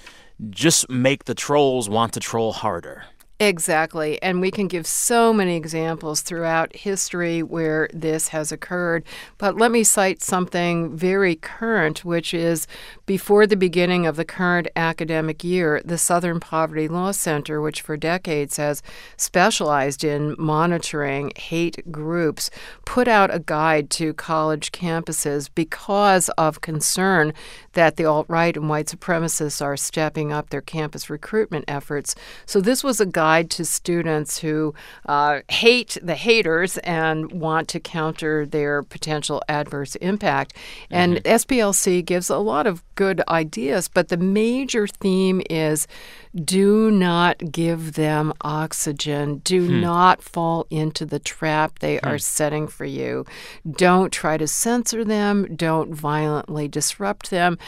just 0.50 0.88
make 0.88 1.24
the 1.24 1.34
trolls 1.34 1.88
want 1.88 2.12
to 2.12 2.20
troll 2.20 2.52
harder. 2.52 3.06
Exactly. 3.40 4.20
And 4.20 4.40
we 4.40 4.50
can 4.50 4.66
give 4.66 4.84
so 4.84 5.32
many 5.32 5.54
examples 5.54 6.22
throughout 6.22 6.74
history 6.74 7.40
where 7.40 7.88
this 7.94 8.28
has 8.28 8.50
occurred. 8.50 9.04
But 9.38 9.56
let 9.56 9.70
me 9.70 9.84
cite 9.84 10.20
something 10.22 10.96
very 10.96 11.36
current, 11.36 12.04
which 12.04 12.34
is 12.34 12.66
before 13.06 13.46
the 13.46 13.56
beginning 13.56 14.06
of 14.06 14.16
the 14.16 14.24
current 14.24 14.66
academic 14.74 15.44
year, 15.44 15.80
the 15.84 15.98
Southern 15.98 16.40
Poverty 16.40 16.88
Law 16.88 17.12
Center, 17.12 17.60
which 17.60 17.80
for 17.80 17.96
decades 17.96 18.56
has 18.56 18.82
specialized 19.16 20.02
in 20.02 20.34
monitoring 20.36 21.30
hate 21.36 21.92
groups, 21.92 22.50
put 22.84 23.06
out 23.06 23.32
a 23.32 23.38
guide 23.38 23.88
to 23.90 24.14
college 24.14 24.72
campuses 24.72 25.48
because 25.54 26.28
of 26.30 26.60
concern 26.60 27.32
that 27.74 27.94
the 27.94 28.04
alt 28.04 28.26
right 28.28 28.56
and 28.56 28.68
white 28.68 28.86
supremacists 28.86 29.64
are 29.64 29.76
stepping 29.76 30.32
up 30.32 30.50
their 30.50 30.60
campus 30.60 31.08
recruitment 31.08 31.64
efforts. 31.68 32.16
So 32.44 32.60
this 32.60 32.82
was 32.82 33.00
a 33.00 33.06
guide 33.06 33.27
guide 33.28 33.50
to 33.50 33.64
students 33.64 34.38
who 34.38 34.74
uh, 35.06 35.40
hate 35.50 35.98
the 36.02 36.14
haters 36.14 36.78
and 36.78 37.30
want 37.30 37.68
to 37.68 37.78
counter 37.78 38.46
their 38.46 38.82
potential 38.82 39.42
adverse 39.48 39.96
impact. 39.96 40.54
Mm-hmm. 40.54 40.94
And 40.94 41.16
SPLC 41.24 42.02
gives 42.04 42.30
a 42.30 42.38
lot 42.38 42.66
of 42.66 42.82
good 42.94 43.20
ideas, 43.28 43.86
but 43.86 44.08
the 44.08 44.16
major 44.16 44.86
theme 44.86 45.42
is 45.50 45.86
do 46.34 46.90
not 46.90 47.52
give 47.52 47.94
them 47.94 48.32
oxygen. 48.42 49.38
Do 49.38 49.66
hmm. 49.66 49.80
not 49.80 50.22
fall 50.22 50.66
into 50.70 51.06
the 51.06 51.18
trap 51.18 51.78
they 51.78 51.96
hmm. 51.98 52.08
are 52.08 52.18
setting 52.18 52.68
for 52.68 52.84
you. 52.84 53.24
Don't 53.70 54.12
try 54.12 54.36
to 54.36 54.46
censor 54.46 55.04
them. 55.04 55.56
Don't 55.56 55.94
violently 55.94 56.68
disrupt 56.68 57.30
them. 57.30 57.58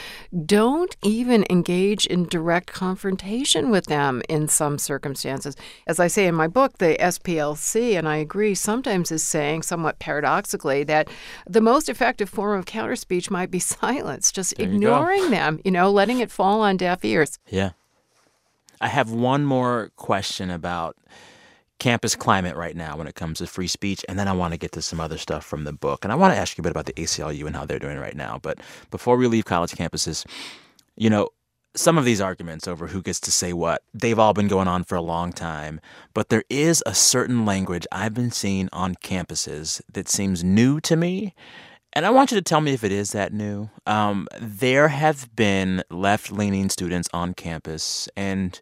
Don't 0.45 0.95
even 1.03 1.45
engage 1.49 2.05
in 2.05 2.27
direct 2.27 2.71
confrontation 2.71 3.69
with 3.69 3.85
them 3.85 4.21
in 4.29 4.47
some 4.47 4.77
circumstances. 4.77 5.50
As 5.87 5.99
I 5.99 6.07
say 6.07 6.27
in 6.27 6.35
my 6.35 6.47
book, 6.47 6.77
the 6.77 6.97
SPLC, 6.99 7.97
and 7.97 8.07
I 8.07 8.17
agree, 8.17 8.55
sometimes 8.55 9.11
is 9.11 9.23
saying, 9.23 9.63
somewhat 9.63 9.99
paradoxically, 9.99 10.83
that 10.85 11.09
the 11.47 11.61
most 11.61 11.89
effective 11.89 12.29
form 12.29 12.57
of 12.57 12.65
counter 12.65 12.95
speech 12.95 13.29
might 13.29 13.51
be 13.51 13.59
silence, 13.59 14.31
just 14.31 14.55
there 14.57 14.67
ignoring 14.67 15.29
them, 15.29 15.59
you 15.63 15.71
know, 15.71 15.91
letting 15.91 16.19
it 16.19 16.31
fall 16.31 16.61
on 16.61 16.77
deaf 16.77 17.03
ears. 17.05 17.39
Yeah. 17.49 17.71
I 18.79 18.87
have 18.87 19.11
one 19.11 19.45
more 19.45 19.91
question 19.95 20.49
about 20.49 20.97
campus 21.81 22.15
climate 22.15 22.55
right 22.55 22.75
now 22.75 22.95
when 22.95 23.07
it 23.07 23.15
comes 23.15 23.39
to 23.39 23.47
free 23.47 23.67
speech, 23.67 24.05
and 24.07 24.17
then 24.17 24.27
I 24.27 24.33
want 24.33 24.53
to 24.53 24.57
get 24.57 24.71
to 24.73 24.81
some 24.81 24.99
other 24.99 25.17
stuff 25.17 25.43
from 25.43 25.63
the 25.63 25.73
book. 25.73 26.05
And 26.05 26.11
I 26.11 26.15
want 26.15 26.33
to 26.33 26.37
ask 26.37 26.57
you 26.57 26.61
a 26.61 26.63
bit 26.63 26.71
about 26.71 26.85
the 26.85 26.93
ACLU 26.93 27.45
and 27.47 27.55
how 27.55 27.65
they're 27.65 27.79
doing 27.79 27.97
right 27.97 28.15
now. 28.15 28.39
But 28.41 28.59
before 28.91 29.17
we 29.17 29.27
leave 29.27 29.45
college 29.45 29.71
campuses, 29.71 30.25
you 30.95 31.09
know, 31.09 31.29
some 31.75 31.97
of 31.97 32.05
these 32.05 32.21
arguments 32.21 32.67
over 32.67 32.87
who 32.87 33.01
gets 33.01 33.19
to 33.21 33.31
say 33.31 33.53
what, 33.53 33.83
they've 33.93 34.19
all 34.19 34.33
been 34.33 34.47
going 34.47 34.67
on 34.67 34.83
for 34.83 34.95
a 34.95 35.01
long 35.01 35.31
time. 35.31 35.79
But 36.13 36.29
there 36.29 36.43
is 36.49 36.83
a 36.85 36.93
certain 36.93 37.45
language 37.45 37.87
I've 37.91 38.13
been 38.13 38.31
seeing 38.31 38.69
on 38.73 38.95
campuses 38.95 39.81
that 39.91 40.09
seems 40.09 40.43
new 40.43 40.81
to 40.81 40.95
me 40.95 41.33
and 41.93 42.05
I 42.05 42.09
want 42.09 42.31
you 42.31 42.37
to 42.37 42.41
tell 42.41 42.61
me 42.61 42.73
if 42.73 42.83
it 42.83 42.91
is 42.91 43.11
that 43.11 43.33
new. 43.33 43.69
Um, 43.85 44.27
there 44.39 44.87
have 44.87 45.33
been 45.35 45.83
left 45.89 46.31
leaning 46.31 46.69
students 46.69 47.09
on 47.13 47.33
campus 47.33 48.07
and 48.15 48.59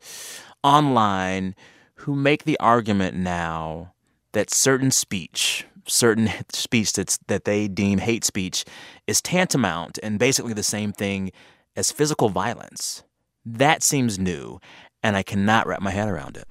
online 0.64 1.56
who 1.96 2.16
make 2.16 2.44
the 2.44 2.60
argument 2.60 3.16
now 3.16 3.94
that 4.32 4.50
certain 4.50 4.90
speech, 4.90 5.66
certain 5.86 6.30
speech 6.52 6.94
that's, 6.94 7.20
that 7.28 7.46
they 7.46 7.68
deem 7.68 8.00
hate 8.00 8.26
speech, 8.26 8.66
is 9.06 9.22
tantamount 9.22 10.00
and 10.02 10.18
basically 10.18 10.54
the 10.54 10.64
same 10.64 10.92
thing 10.92 11.32
as 11.76 11.92
physical 11.92 12.30
violence. 12.30 13.04
That 13.46 13.84
seems 13.84 14.20
new 14.20 14.60
and 15.02 15.16
I 15.16 15.24
cannot 15.24 15.66
wrap 15.66 15.82
my 15.82 15.92
head 15.92 16.10
around 16.10 16.36
it. 16.36 16.46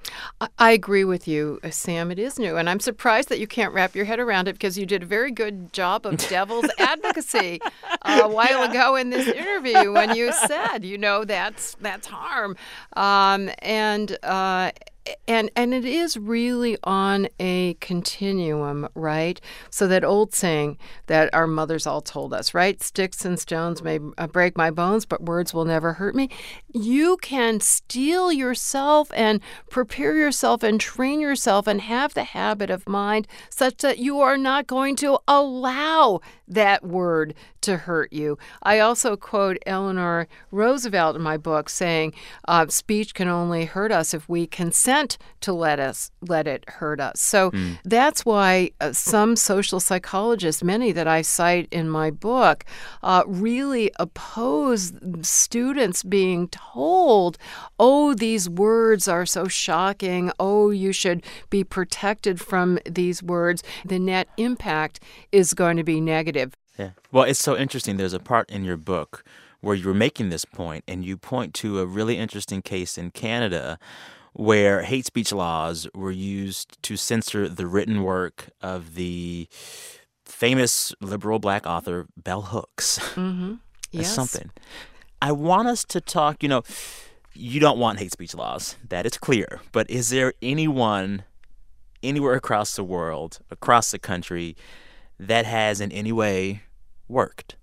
I 0.57 0.71
agree 0.71 1.03
with 1.03 1.27
you, 1.27 1.59
uh, 1.63 1.69
Sam. 1.69 2.11
It 2.11 2.17
is 2.17 2.39
new, 2.39 2.57
and 2.57 2.69
I'm 2.69 2.79
surprised 2.79 3.29
that 3.29 3.39
you 3.39 3.47
can't 3.47 3.73
wrap 3.73 3.95
your 3.95 4.05
head 4.05 4.19
around 4.19 4.47
it 4.47 4.53
because 4.53 4.77
you 4.77 4.85
did 4.85 5.03
a 5.03 5.05
very 5.05 5.31
good 5.31 5.71
job 5.71 6.05
of 6.05 6.17
devil's 6.29 6.65
advocacy 6.79 7.61
uh, 8.01 8.21
a 8.23 8.27
while 8.27 8.49
yeah. 8.49 8.69
ago 8.71 8.95
in 8.95 9.11
this 9.11 9.27
interview 9.27 9.91
when 9.93 10.15
you 10.15 10.33
said, 10.47 10.83
you 10.83 10.97
know, 10.97 11.23
that's 11.25 11.75
that's 11.75 12.07
harm, 12.07 12.55
um, 12.93 13.51
and 13.59 14.17
uh, 14.23 14.71
and 15.27 15.49
and 15.55 15.73
it 15.73 15.85
is 15.85 16.17
really 16.17 16.77
on 16.83 17.27
a 17.39 17.75
continuum, 17.75 18.87
right? 18.95 19.39
So 19.69 19.87
that 19.87 20.03
old 20.03 20.33
saying 20.33 20.77
that 21.07 21.33
our 21.33 21.47
mothers 21.47 21.87
all 21.87 22.01
told 22.01 22.33
us, 22.33 22.53
right? 22.53 22.81
Sticks 22.81 23.25
and 23.25 23.39
stones 23.39 23.81
may 23.81 23.99
uh, 24.17 24.27
break 24.27 24.57
my 24.57 24.71
bones, 24.71 25.05
but 25.05 25.23
words 25.23 25.53
will 25.53 25.65
never 25.65 25.93
hurt 25.93 26.15
me. 26.15 26.29
You 26.73 27.17
can 27.17 27.59
steel 27.59 28.31
yourself 28.31 29.11
and 29.15 29.41
prepare 29.69 30.15
yourself 30.15 30.63
and 30.63 30.79
train 30.79 31.19
yourself 31.19 31.67
and 31.67 31.81
have 31.81 32.13
the 32.13 32.23
habit 32.23 32.69
of 32.69 32.87
mind 32.87 33.27
such 33.49 33.77
that 33.77 33.99
you 33.99 34.19
are 34.19 34.37
not 34.37 34.67
going 34.67 34.95
to 34.97 35.19
allow 35.27 36.21
that 36.49 36.83
word 36.83 37.33
to 37.61 37.77
hurt 37.77 38.11
you. 38.11 38.37
I 38.63 38.79
also 38.79 39.15
quote 39.15 39.57
Eleanor 39.65 40.27
Roosevelt 40.51 41.15
in 41.15 41.21
my 41.21 41.37
book 41.37 41.69
saying, 41.69 42.13
uh, 42.47 42.67
"Speech 42.67 43.13
can 43.13 43.27
only 43.27 43.65
hurt 43.65 43.91
us 43.91 44.13
if 44.13 44.27
we 44.27 44.47
consent 44.47 45.17
to 45.41 45.53
let 45.53 45.79
us 45.79 46.11
let 46.21 46.47
it 46.47 46.67
hurt 46.67 46.99
us." 46.99 47.19
So 47.21 47.51
mm. 47.51 47.77
that's 47.83 48.25
why 48.25 48.71
uh, 48.81 48.93
some 48.93 49.35
social 49.35 49.79
psychologists, 49.79 50.63
many 50.63 50.91
that 50.91 51.07
I 51.07 51.21
cite 51.21 51.67
in 51.71 51.89
my 51.89 52.09
book, 52.11 52.65
uh, 53.03 53.23
really 53.27 53.91
oppose 53.99 54.93
students 55.21 56.03
being 56.03 56.47
told, 56.47 57.37
"Oh, 57.79 58.13
these 58.13 58.49
words 58.49 59.07
are 59.07 59.25
so 59.25 59.47
shocking. 59.47 60.31
Oh, 60.39 60.71
you 60.71 60.91
should 60.93 61.23
be 61.49 61.63
protected 61.63 62.39
from 62.39 62.79
these 62.85 63.21
words." 63.21 63.63
The 63.85 63.99
net 63.99 64.29
impact 64.37 65.01
is 65.31 65.53
going 65.53 65.77
to 65.77 65.83
be 65.83 65.99
negative 65.99 66.19
negative. 66.19 66.38
Yeah. 66.79 66.91
Well, 67.11 67.25
it's 67.25 67.41
so 67.41 67.57
interesting. 67.57 67.97
There's 67.97 68.13
a 68.13 68.21
part 68.21 68.49
in 68.49 68.63
your 68.63 68.77
book 68.77 69.25
where 69.59 69.75
you're 69.75 69.93
making 69.93 70.29
this 70.29 70.45
point, 70.45 70.85
and 70.87 71.03
you 71.03 71.17
point 71.17 71.53
to 71.55 71.79
a 71.79 71.85
really 71.85 72.17
interesting 72.17 72.61
case 72.61 72.97
in 72.97 73.11
Canada 73.11 73.77
where 74.31 74.83
hate 74.83 75.05
speech 75.05 75.33
laws 75.33 75.87
were 75.93 76.11
used 76.11 76.81
to 76.83 76.95
censor 76.95 77.49
the 77.49 77.67
written 77.67 78.03
work 78.03 78.49
of 78.61 78.95
the 78.95 79.49
famous 80.23 80.93
liberal 81.01 81.39
black 81.39 81.67
author 81.67 82.07
Bell 82.15 82.43
Hooks. 82.43 82.99
Mm-hmm. 82.99 83.55
Yes. 83.91 84.13
something. 84.13 84.51
I 85.19 85.31
want 85.31 85.67
us 85.67 85.83
to 85.85 85.99
talk, 85.99 86.43
you 86.43 86.49
know, 86.49 86.61
you 87.33 87.59
don't 87.59 87.79
want 87.79 87.97
hate 87.97 88.11
speech 88.11 88.35
laws. 88.35 88.75
That 88.87 89.07
is 89.07 89.17
clear. 89.17 89.61
But 89.71 89.89
is 89.89 90.11
there 90.11 90.35
anyone 90.43 91.23
anywhere 92.03 92.35
across 92.35 92.75
the 92.75 92.83
world, 92.83 93.39
across 93.49 93.89
the 93.89 93.97
country, 93.97 94.55
that 95.19 95.47
has 95.47 95.81
in 95.81 95.91
any 95.91 96.11
way 96.11 96.61
worked? 97.09 97.55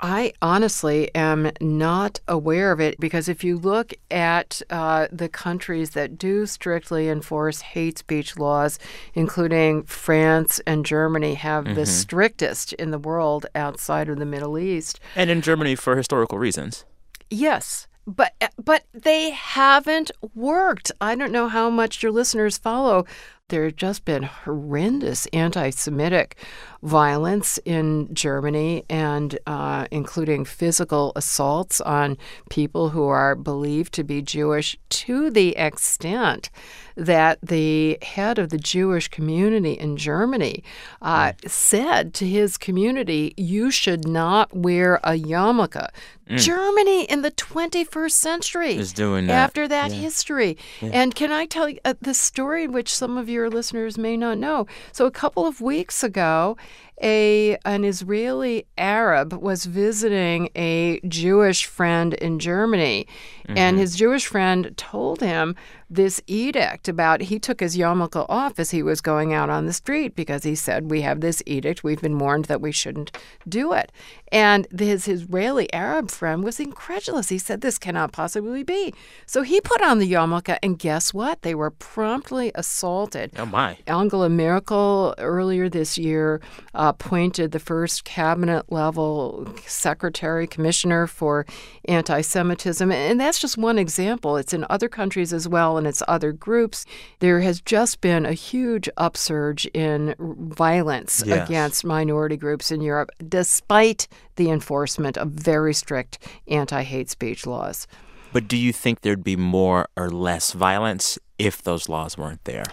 I 0.00 0.32
honestly 0.42 1.14
am 1.14 1.50
not 1.60 2.20
aware 2.28 2.72
of 2.72 2.80
it 2.80 3.00
because 3.00 3.28
if 3.28 3.42
you 3.42 3.56
look 3.56 3.94
at 4.10 4.60
uh, 4.68 5.08
the 5.10 5.28
countries 5.28 5.90
that 5.90 6.18
do 6.18 6.46
strictly 6.46 7.08
enforce 7.08 7.60
hate 7.60 7.98
speech 7.98 8.36
laws, 8.36 8.78
including 9.14 9.84
France 9.84 10.60
and 10.66 10.84
Germany, 10.84 11.34
have 11.34 11.64
mm-hmm. 11.64 11.74
the 11.74 11.86
strictest 11.86 12.72
in 12.74 12.90
the 12.90 12.98
world 12.98 13.46
outside 13.54 14.08
of 14.08 14.18
the 14.18 14.26
Middle 14.26 14.58
East. 14.58 15.00
And 15.16 15.30
in 15.30 15.40
Germany 15.40 15.74
for 15.74 15.96
historical 15.96 16.38
reasons. 16.38 16.84
Yes 17.30 17.86
but 18.06 18.34
but 18.62 18.84
they 18.92 19.30
haven't 19.30 20.10
worked. 20.34 20.92
I 21.00 21.14
don't 21.14 21.32
know 21.32 21.48
how 21.48 21.70
much 21.70 22.02
your 22.02 22.12
listeners 22.12 22.58
follow. 22.58 23.06
There 23.50 23.64
have 23.64 23.76
just 23.76 24.06
been 24.06 24.22
horrendous 24.22 25.26
anti-Semitic 25.26 26.38
violence 26.82 27.58
in 27.66 28.08
Germany, 28.14 28.84
and 28.88 29.38
uh, 29.46 29.86
including 29.90 30.46
physical 30.46 31.12
assaults 31.14 31.78
on 31.82 32.16
people 32.48 32.90
who 32.90 33.06
are 33.06 33.34
believed 33.34 33.92
to 33.94 34.04
be 34.04 34.22
Jewish, 34.22 34.78
to 34.88 35.30
the 35.30 35.56
extent 35.56 36.48
that 36.96 37.38
the 37.42 37.98
head 38.02 38.38
of 38.38 38.50
the 38.50 38.58
Jewish 38.58 39.08
community 39.08 39.72
in 39.72 39.96
Germany 39.96 40.62
uh, 41.02 41.32
mm. 41.32 41.50
said 41.50 42.14
to 42.14 42.26
his 42.26 42.56
community, 42.56 43.34
You 43.36 43.70
should 43.70 44.06
not 44.06 44.54
wear 44.56 44.96
a 45.02 45.18
yarmulke. 45.18 45.88
Mm. 46.28 46.38
Germany 46.38 47.04
in 47.04 47.20
the 47.22 47.30
21st 47.30 48.12
century 48.12 48.76
is 48.76 48.92
doing 48.92 49.26
that. 49.26 49.34
After 49.34 49.68
that 49.68 49.90
yeah. 49.90 49.98
history. 49.98 50.56
Yeah. 50.80 50.90
And 50.92 51.14
can 51.14 51.32
I 51.32 51.44
tell 51.44 51.68
you 51.68 51.78
uh, 51.84 51.94
the 52.00 52.14
story, 52.14 52.66
which 52.66 52.94
some 52.94 53.18
of 53.18 53.28
your 53.34 53.50
listeners 53.50 53.98
may 53.98 54.16
not 54.16 54.38
know? 54.38 54.66
So, 54.92 55.06
a 55.06 55.10
couple 55.10 55.46
of 55.46 55.60
weeks 55.60 56.02
ago, 56.02 56.56
a 57.02 57.56
an 57.64 57.84
Israeli 57.84 58.66
Arab 58.78 59.32
was 59.32 59.64
visiting 59.64 60.48
a 60.54 61.00
Jewish 61.08 61.66
friend 61.66 62.14
in 62.14 62.38
Germany, 62.38 63.06
mm-hmm. 63.46 63.58
and 63.58 63.78
his 63.78 63.96
Jewish 63.96 64.26
friend 64.26 64.72
told 64.76 65.20
him 65.20 65.56
this 65.90 66.20
edict 66.26 66.88
about 66.88 67.20
he 67.20 67.38
took 67.38 67.60
his 67.60 67.76
yarmulke 67.76 68.26
off 68.28 68.58
as 68.58 68.70
he 68.70 68.82
was 68.82 69.00
going 69.00 69.32
out 69.32 69.50
on 69.50 69.66
the 69.66 69.72
street 69.72 70.14
because 70.16 70.42
he 70.42 70.54
said 70.54 70.90
we 70.90 71.02
have 71.02 71.20
this 71.20 71.42
edict. 71.46 71.84
We've 71.84 72.00
been 72.00 72.18
warned 72.18 72.46
that 72.46 72.60
we 72.60 72.72
shouldn't 72.72 73.16
do 73.48 73.72
it. 73.72 73.92
And 74.32 74.66
his 74.76 75.06
Israeli 75.06 75.72
Arab 75.72 76.10
friend 76.10 76.42
was 76.42 76.58
incredulous. 76.58 77.28
He 77.28 77.38
said 77.38 77.60
this 77.60 77.78
cannot 77.78 78.12
possibly 78.12 78.64
be. 78.64 78.92
So 79.26 79.42
he 79.42 79.60
put 79.60 79.82
on 79.82 79.98
the 79.98 80.10
yarmulke 80.10 80.58
and 80.62 80.78
guess 80.78 81.14
what? 81.14 81.42
They 81.42 81.54
were 81.54 81.70
promptly 81.70 82.50
assaulted. 82.54 83.32
Oh 83.38 83.46
my. 83.46 83.78
Angela 83.86 84.28
Merkel 84.28 85.14
earlier 85.18 85.68
this 85.68 85.96
year 85.96 86.40
uh, 86.74 86.83
appointed 86.88 87.52
the 87.52 87.58
first 87.58 88.04
cabinet 88.04 88.70
level 88.70 89.52
secretary 89.66 90.46
commissioner 90.46 91.06
for 91.06 91.46
anti-Semitism 91.86 92.90
and 92.90 93.20
that's 93.20 93.40
just 93.40 93.56
one 93.56 93.78
example 93.78 94.36
it's 94.36 94.52
in 94.52 94.66
other 94.70 94.88
countries 94.88 95.32
as 95.32 95.48
well 95.48 95.76
and 95.76 95.86
its 95.86 96.02
other 96.08 96.32
groups, 96.32 96.84
there 97.20 97.40
has 97.40 97.60
just 97.60 98.00
been 98.00 98.26
a 98.26 98.32
huge 98.32 98.88
upsurge 98.96 99.66
in 99.66 100.14
violence 100.18 101.22
yes. 101.26 101.48
against 101.48 101.84
minority 101.84 102.36
groups 102.36 102.70
in 102.70 102.80
Europe, 102.80 103.10
despite 103.28 104.08
the 104.36 104.50
enforcement 104.50 105.16
of 105.16 105.28
very 105.30 105.74
strict 105.74 106.18
anti 106.48 106.82
hate 106.82 107.10
speech 107.10 107.46
laws. 107.46 107.86
But 108.32 108.48
do 108.48 108.56
you 108.56 108.72
think 108.72 109.02
there'd 109.02 109.24
be 109.24 109.36
more 109.36 109.88
or 109.96 110.10
less 110.10 110.52
violence 110.52 111.18
if 111.38 111.62
those 111.62 111.88
laws 111.88 112.18
weren't 112.18 112.44
there? 112.44 112.64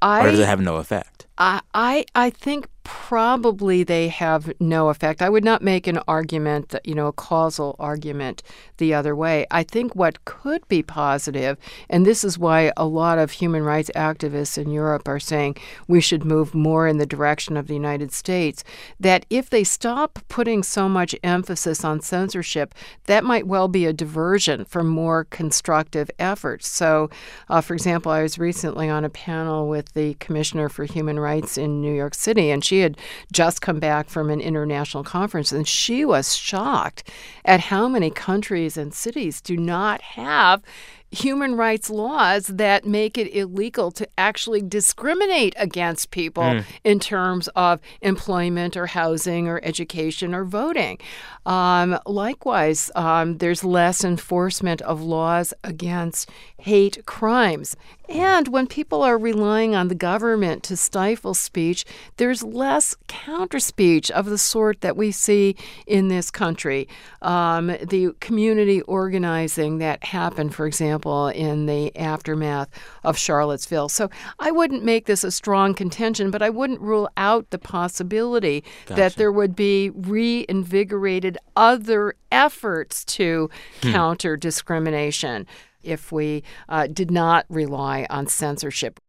I, 0.00 0.24
or 0.24 0.30
does 0.30 0.38
it 0.38 0.46
have 0.46 0.60
no 0.60 0.76
effect? 0.76 1.26
I, 1.38 1.60
I, 1.74 2.04
I 2.14 2.30
think 2.30 2.68
probably 2.88 3.84
they 3.84 4.08
have 4.08 4.50
no 4.58 4.88
effect. 4.88 5.20
I 5.20 5.28
would 5.28 5.44
not 5.44 5.60
make 5.60 5.86
an 5.86 5.98
argument, 6.08 6.74
you 6.84 6.94
know, 6.94 7.08
a 7.08 7.12
causal 7.12 7.76
argument 7.78 8.42
the 8.78 8.94
other 8.94 9.14
way. 9.14 9.46
I 9.50 9.62
think 9.62 9.94
what 9.94 10.24
could 10.24 10.66
be 10.68 10.82
positive, 10.82 11.58
and 11.90 12.06
this 12.06 12.24
is 12.24 12.38
why 12.38 12.72
a 12.78 12.86
lot 12.86 13.18
of 13.18 13.32
human 13.32 13.62
rights 13.62 13.90
activists 13.94 14.56
in 14.56 14.70
Europe 14.70 15.06
are 15.06 15.20
saying 15.20 15.58
we 15.86 16.00
should 16.00 16.24
move 16.24 16.54
more 16.54 16.88
in 16.88 16.96
the 16.96 17.04
direction 17.04 17.58
of 17.58 17.66
the 17.66 17.74
United 17.74 18.10
States, 18.10 18.64
that 18.98 19.26
if 19.28 19.50
they 19.50 19.64
stop 19.64 20.18
putting 20.28 20.62
so 20.62 20.88
much 20.88 21.14
emphasis 21.22 21.84
on 21.84 22.00
censorship, 22.00 22.74
that 23.04 23.22
might 23.22 23.46
well 23.46 23.68
be 23.68 23.84
a 23.84 23.92
diversion 23.92 24.64
from 24.64 24.88
more 24.88 25.24
constructive 25.24 26.10
efforts. 26.18 26.66
So, 26.66 27.10
uh, 27.50 27.60
for 27.60 27.74
example, 27.74 28.12
I 28.12 28.22
was 28.22 28.38
recently 28.38 28.88
on 28.88 29.04
a 29.04 29.10
panel 29.10 29.68
with 29.68 29.92
the 29.92 30.14
Commissioner 30.14 30.70
for 30.70 30.86
Human 30.86 31.20
Rights 31.20 31.58
in 31.58 31.82
New 31.82 31.92
York 31.92 32.14
City, 32.14 32.50
and 32.50 32.64
she 32.64 32.77
had 32.80 32.98
just 33.32 33.60
come 33.60 33.80
back 33.80 34.08
from 34.08 34.30
an 34.30 34.40
international 34.40 35.04
conference, 35.04 35.52
and 35.52 35.66
she 35.66 36.04
was 36.04 36.36
shocked 36.36 37.10
at 37.44 37.60
how 37.60 37.88
many 37.88 38.10
countries 38.10 38.76
and 38.76 38.94
cities 38.94 39.40
do 39.40 39.56
not 39.56 40.00
have 40.02 40.62
human 41.10 41.54
rights 41.54 41.88
laws 41.88 42.46
that 42.48 42.84
make 42.84 43.16
it 43.16 43.34
illegal 43.34 43.90
to 43.90 44.06
actually 44.18 44.60
discriminate 44.60 45.54
against 45.56 46.10
people 46.10 46.42
mm. 46.42 46.64
in 46.84 47.00
terms 47.00 47.48
of 47.56 47.80
employment 48.02 48.76
or 48.76 48.86
housing 48.86 49.48
or 49.48 49.60
education 49.62 50.34
or 50.34 50.44
voting. 50.44 50.98
Um, 51.46 51.98
likewise, 52.04 52.90
um, 52.94 53.38
there's 53.38 53.64
less 53.64 54.04
enforcement 54.04 54.82
of 54.82 55.00
laws 55.00 55.54
against 55.64 56.28
hate 56.58 57.06
crimes. 57.06 57.74
And 58.08 58.48
when 58.48 58.66
people 58.66 59.02
are 59.02 59.18
relying 59.18 59.74
on 59.74 59.88
the 59.88 59.94
government 59.94 60.62
to 60.64 60.76
stifle 60.76 61.34
speech, 61.34 61.84
there's 62.16 62.42
less 62.42 62.96
counter 63.06 63.60
speech 63.60 64.10
of 64.10 64.26
the 64.26 64.38
sort 64.38 64.80
that 64.80 64.96
we 64.96 65.10
see 65.10 65.56
in 65.86 66.08
this 66.08 66.30
country. 66.30 66.88
Um, 67.20 67.66
the 67.66 68.14
community 68.20 68.80
organizing 68.82 69.78
that 69.78 70.04
happened, 70.04 70.54
for 70.54 70.66
example, 70.66 70.97
in 71.06 71.66
the 71.66 71.96
aftermath 71.96 72.68
of 73.04 73.16
Charlottesville. 73.16 73.88
So 73.88 74.10
I 74.38 74.50
wouldn't 74.50 74.84
make 74.84 75.06
this 75.06 75.24
a 75.24 75.30
strong 75.30 75.74
contention, 75.74 76.30
but 76.30 76.42
I 76.42 76.50
wouldn't 76.50 76.80
rule 76.80 77.08
out 77.16 77.50
the 77.50 77.58
possibility 77.58 78.64
gotcha. 78.86 79.00
that 79.00 79.14
there 79.16 79.32
would 79.32 79.54
be 79.54 79.90
reinvigorated 79.90 81.38
other 81.56 82.14
efforts 82.32 83.04
to 83.04 83.50
hmm. 83.82 83.92
counter 83.92 84.36
discrimination 84.36 85.46
if 85.82 86.12
we 86.12 86.42
uh, 86.68 86.86
did 86.86 87.10
not 87.10 87.46
rely 87.48 88.06
on 88.10 88.26
censorship. 88.26 89.00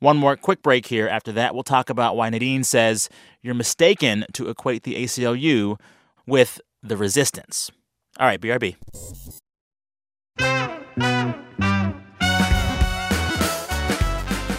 One 0.00 0.16
more 0.16 0.36
quick 0.36 0.62
break 0.62 0.86
here. 0.86 1.08
After 1.08 1.32
that, 1.32 1.54
we'll 1.54 1.62
talk 1.62 1.88
about 1.88 2.16
why 2.16 2.28
Nadine 2.28 2.64
says 2.64 3.08
you're 3.42 3.54
mistaken 3.54 4.26
to 4.34 4.48
equate 4.48 4.82
the 4.82 4.96
ACLU 4.96 5.78
with 6.26 6.60
the 6.82 6.96
resistance. 6.96 7.70
All 8.18 8.26
right, 8.26 8.40
BRB. 8.40 8.76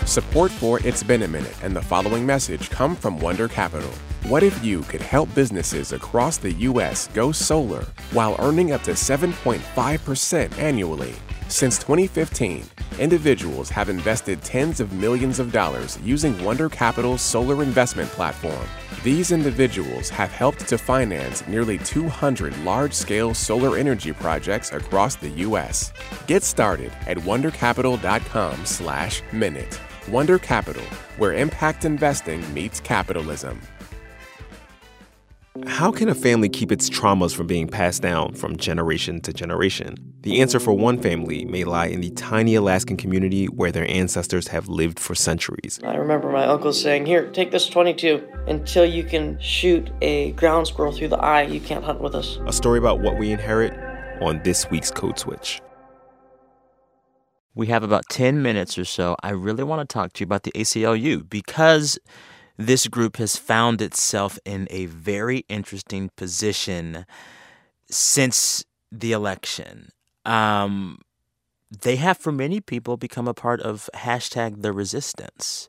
Support 0.05 0.51
for 0.51 0.85
It's 0.85 1.01
Been 1.01 1.23
a 1.23 1.27
Minute 1.29 1.55
and 1.63 1.73
the 1.73 1.81
following 1.81 2.25
message 2.25 2.69
come 2.69 2.93
from 2.95 3.19
Wonder 3.19 3.47
Capital. 3.47 3.89
What 4.27 4.43
if 4.43 4.63
you 4.63 4.81
could 4.81 5.01
help 5.01 5.33
businesses 5.33 5.93
across 5.93 6.37
the 6.37 6.51
U.S. 6.51 7.07
go 7.13 7.31
solar 7.31 7.85
while 8.11 8.35
earning 8.39 8.73
up 8.73 8.83
to 8.83 8.91
7.5% 8.91 10.57
annually? 10.57 11.15
Since 11.47 11.77
2015, 11.77 12.65
individuals 12.97 13.69
have 13.69 13.87
invested 13.87 14.41
tens 14.41 14.79
of 14.79 14.93
millions 14.93 15.39
of 15.39 15.51
dollars 15.51 15.99
using 16.03 16.43
Wonder 16.43 16.69
Capital's 16.69 17.21
solar 17.21 17.61
investment 17.61 18.09
platform. 18.09 18.67
These 19.03 19.31
individuals 19.31 20.09
have 20.09 20.31
helped 20.31 20.67
to 20.67 20.79
finance 20.79 21.47
nearly 21.47 21.77
200 21.77 22.57
large 22.63 22.93
scale 22.93 23.35
solar 23.35 23.77
energy 23.77 24.11
projects 24.11 24.71
across 24.71 25.15
the 25.15 25.29
U.S. 25.29 25.93
Get 26.25 26.41
started 26.43 26.91
at 27.05 27.17
wondercapital.com/slash 27.17 29.21
minute. 29.31 29.79
Wonder 30.09 30.39
Capital, 30.39 30.83
where 31.17 31.33
impact 31.33 31.85
investing 31.85 32.51
meets 32.53 32.79
capitalism. 32.79 33.61
How 35.63 35.89
can 35.89 36.09
a 36.09 36.15
family 36.15 36.49
keep 36.49 36.69
its 36.69 36.89
traumas 36.89 37.33
from 37.33 37.47
being 37.47 37.69
passed 37.69 38.01
down 38.01 38.33
from 38.33 38.57
generation 38.57 39.21
to 39.21 39.31
generation? 39.31 39.95
The 40.23 40.41
answer 40.41 40.59
for 40.59 40.73
one 40.73 41.01
family 41.01 41.45
may 41.45 41.63
lie 41.63 41.85
in 41.85 42.01
the 42.01 42.09
tiny 42.11 42.55
Alaskan 42.55 42.97
community 42.97 43.45
where 43.45 43.71
their 43.71 43.89
ancestors 43.89 44.49
have 44.49 44.67
lived 44.67 44.99
for 44.99 45.15
centuries. 45.15 45.79
I 45.85 45.95
remember 45.95 46.29
my 46.29 46.45
uncle 46.45 46.73
saying, 46.73 47.05
Here, 47.05 47.31
take 47.31 47.51
this 47.51 47.69
22. 47.69 48.27
Until 48.47 48.83
you 48.83 49.05
can 49.05 49.39
shoot 49.39 49.89
a 50.01 50.33
ground 50.33 50.67
squirrel 50.67 50.91
through 50.91 51.07
the 51.07 51.19
eye, 51.19 51.43
you 51.43 51.61
can't 51.61 51.85
hunt 51.85 52.01
with 52.01 52.15
us. 52.15 52.37
A 52.45 52.51
story 52.51 52.77
about 52.77 52.99
what 52.99 53.17
we 53.17 53.31
inherit 53.31 53.73
on 54.21 54.41
this 54.43 54.69
week's 54.69 54.91
Code 54.91 55.17
Switch. 55.17 55.61
We 57.53 57.67
have 57.67 57.83
about 57.83 58.03
10 58.09 58.41
minutes 58.41 58.77
or 58.77 58.83
so. 58.83 59.15
I 59.23 59.29
really 59.29 59.63
want 59.63 59.87
to 59.87 59.93
talk 59.93 60.11
to 60.13 60.19
you 60.19 60.25
about 60.25 60.43
the 60.43 60.51
ACLU 60.51 61.29
because 61.29 61.97
this 62.57 62.87
group 62.87 63.17
has 63.17 63.35
found 63.35 63.81
itself 63.81 64.39
in 64.45 64.67
a 64.71 64.85
very 64.85 65.45
interesting 65.49 66.09
position 66.15 67.05
since 67.89 68.63
the 68.91 69.11
election. 69.11 69.89
Um, 70.23 70.99
they 71.81 71.97
have, 71.97 72.17
for 72.17 72.31
many 72.31 72.61
people, 72.61 72.97
become 72.97 73.27
a 73.27 73.33
part 73.33 73.61
of 73.61 73.89
hashtag 73.93 74.61
the 74.61 74.71
resistance. 74.71 75.67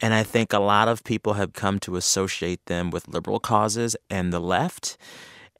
And 0.00 0.14
I 0.14 0.22
think 0.22 0.52
a 0.52 0.58
lot 0.58 0.88
of 0.88 1.04
people 1.04 1.34
have 1.34 1.52
come 1.52 1.78
to 1.80 1.96
associate 1.96 2.64
them 2.66 2.90
with 2.90 3.08
liberal 3.08 3.40
causes 3.40 3.96
and 4.08 4.32
the 4.32 4.40
left. 4.40 4.96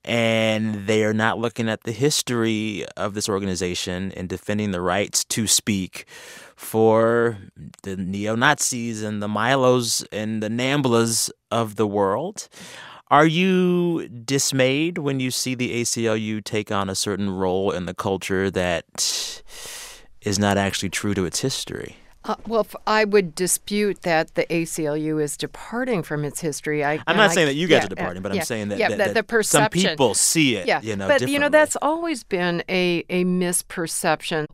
And 0.05 0.87
they 0.87 1.05
are 1.05 1.13
not 1.13 1.39
looking 1.39 1.69
at 1.69 1.85
the 1.85 1.93
history 1.93 2.87
of 2.97 3.15
this 3.15 3.29
organization 3.29 4.13
and 4.13 4.29
defending 4.29 4.71
the 4.71 4.81
rights 4.81 5.25
to 5.25 5.47
speak 5.47 6.07
for 6.57 7.39
the 7.83 7.97
neo 7.97 8.35
Nazis 8.35 9.03
and 9.03 9.23
the 9.23 9.29
Milos 9.29 10.03
and 10.11 10.43
the 10.43 10.49
Namblas 10.49 11.31
of 11.51 11.77
the 11.77 11.87
world. 11.87 12.49
Are 13.11 13.27
you 13.27 14.09
dismayed 14.09 14.99
when 14.99 15.19
you 15.19 15.31
see 15.31 15.55
the 15.55 15.81
ACLU 15.81 16.45
take 16.45 16.71
on 16.71 16.89
a 16.89 16.95
certain 16.95 17.29
role 17.29 17.73
in 17.73 17.87
the 17.87 17.95
culture 17.95 18.51
that 18.53 19.43
is 20.21 20.39
not 20.39 20.57
actually 20.57 20.91
true 20.91 21.15
to 21.15 21.25
its 21.25 21.41
history? 21.41 21.97
Uh, 22.23 22.35
well, 22.47 22.67
I 22.87 23.05
would 23.05 23.35
dispute 23.35 24.03
that 24.03 24.35
the 24.35 24.45
ACLU 24.47 25.23
is 25.23 25.39
departing 25.39 26.03
from 26.03 26.25
its 26.25 26.39
history. 26.39 26.85
I, 26.85 26.95
am 27.07 27.17
not 27.17 27.31
I, 27.31 27.35
saying 27.35 27.47
that 27.47 27.55
you 27.55 27.67
guys 27.67 27.79
yeah, 27.79 27.87
are 27.87 27.89
departing, 27.89 28.23
but 28.23 28.35
yeah, 28.35 28.41
I'm 28.41 28.45
saying 28.45 28.69
that, 28.69 28.79
yeah, 28.79 28.89
that, 28.91 28.99
that 28.99 29.15
the 29.15 29.23
perception. 29.23 29.81
some 29.81 29.91
people 29.91 30.15
see 30.15 30.57
it. 30.57 30.67
Yeah, 30.67 30.83
you 30.83 30.97
know, 30.97 31.09
but 31.09 31.27
you 31.27 31.39
know 31.39 31.49
that's 31.49 31.77
always 31.81 32.23
been 32.23 32.63
a 32.69 33.05
a 33.09 33.25
misperception 33.25 34.47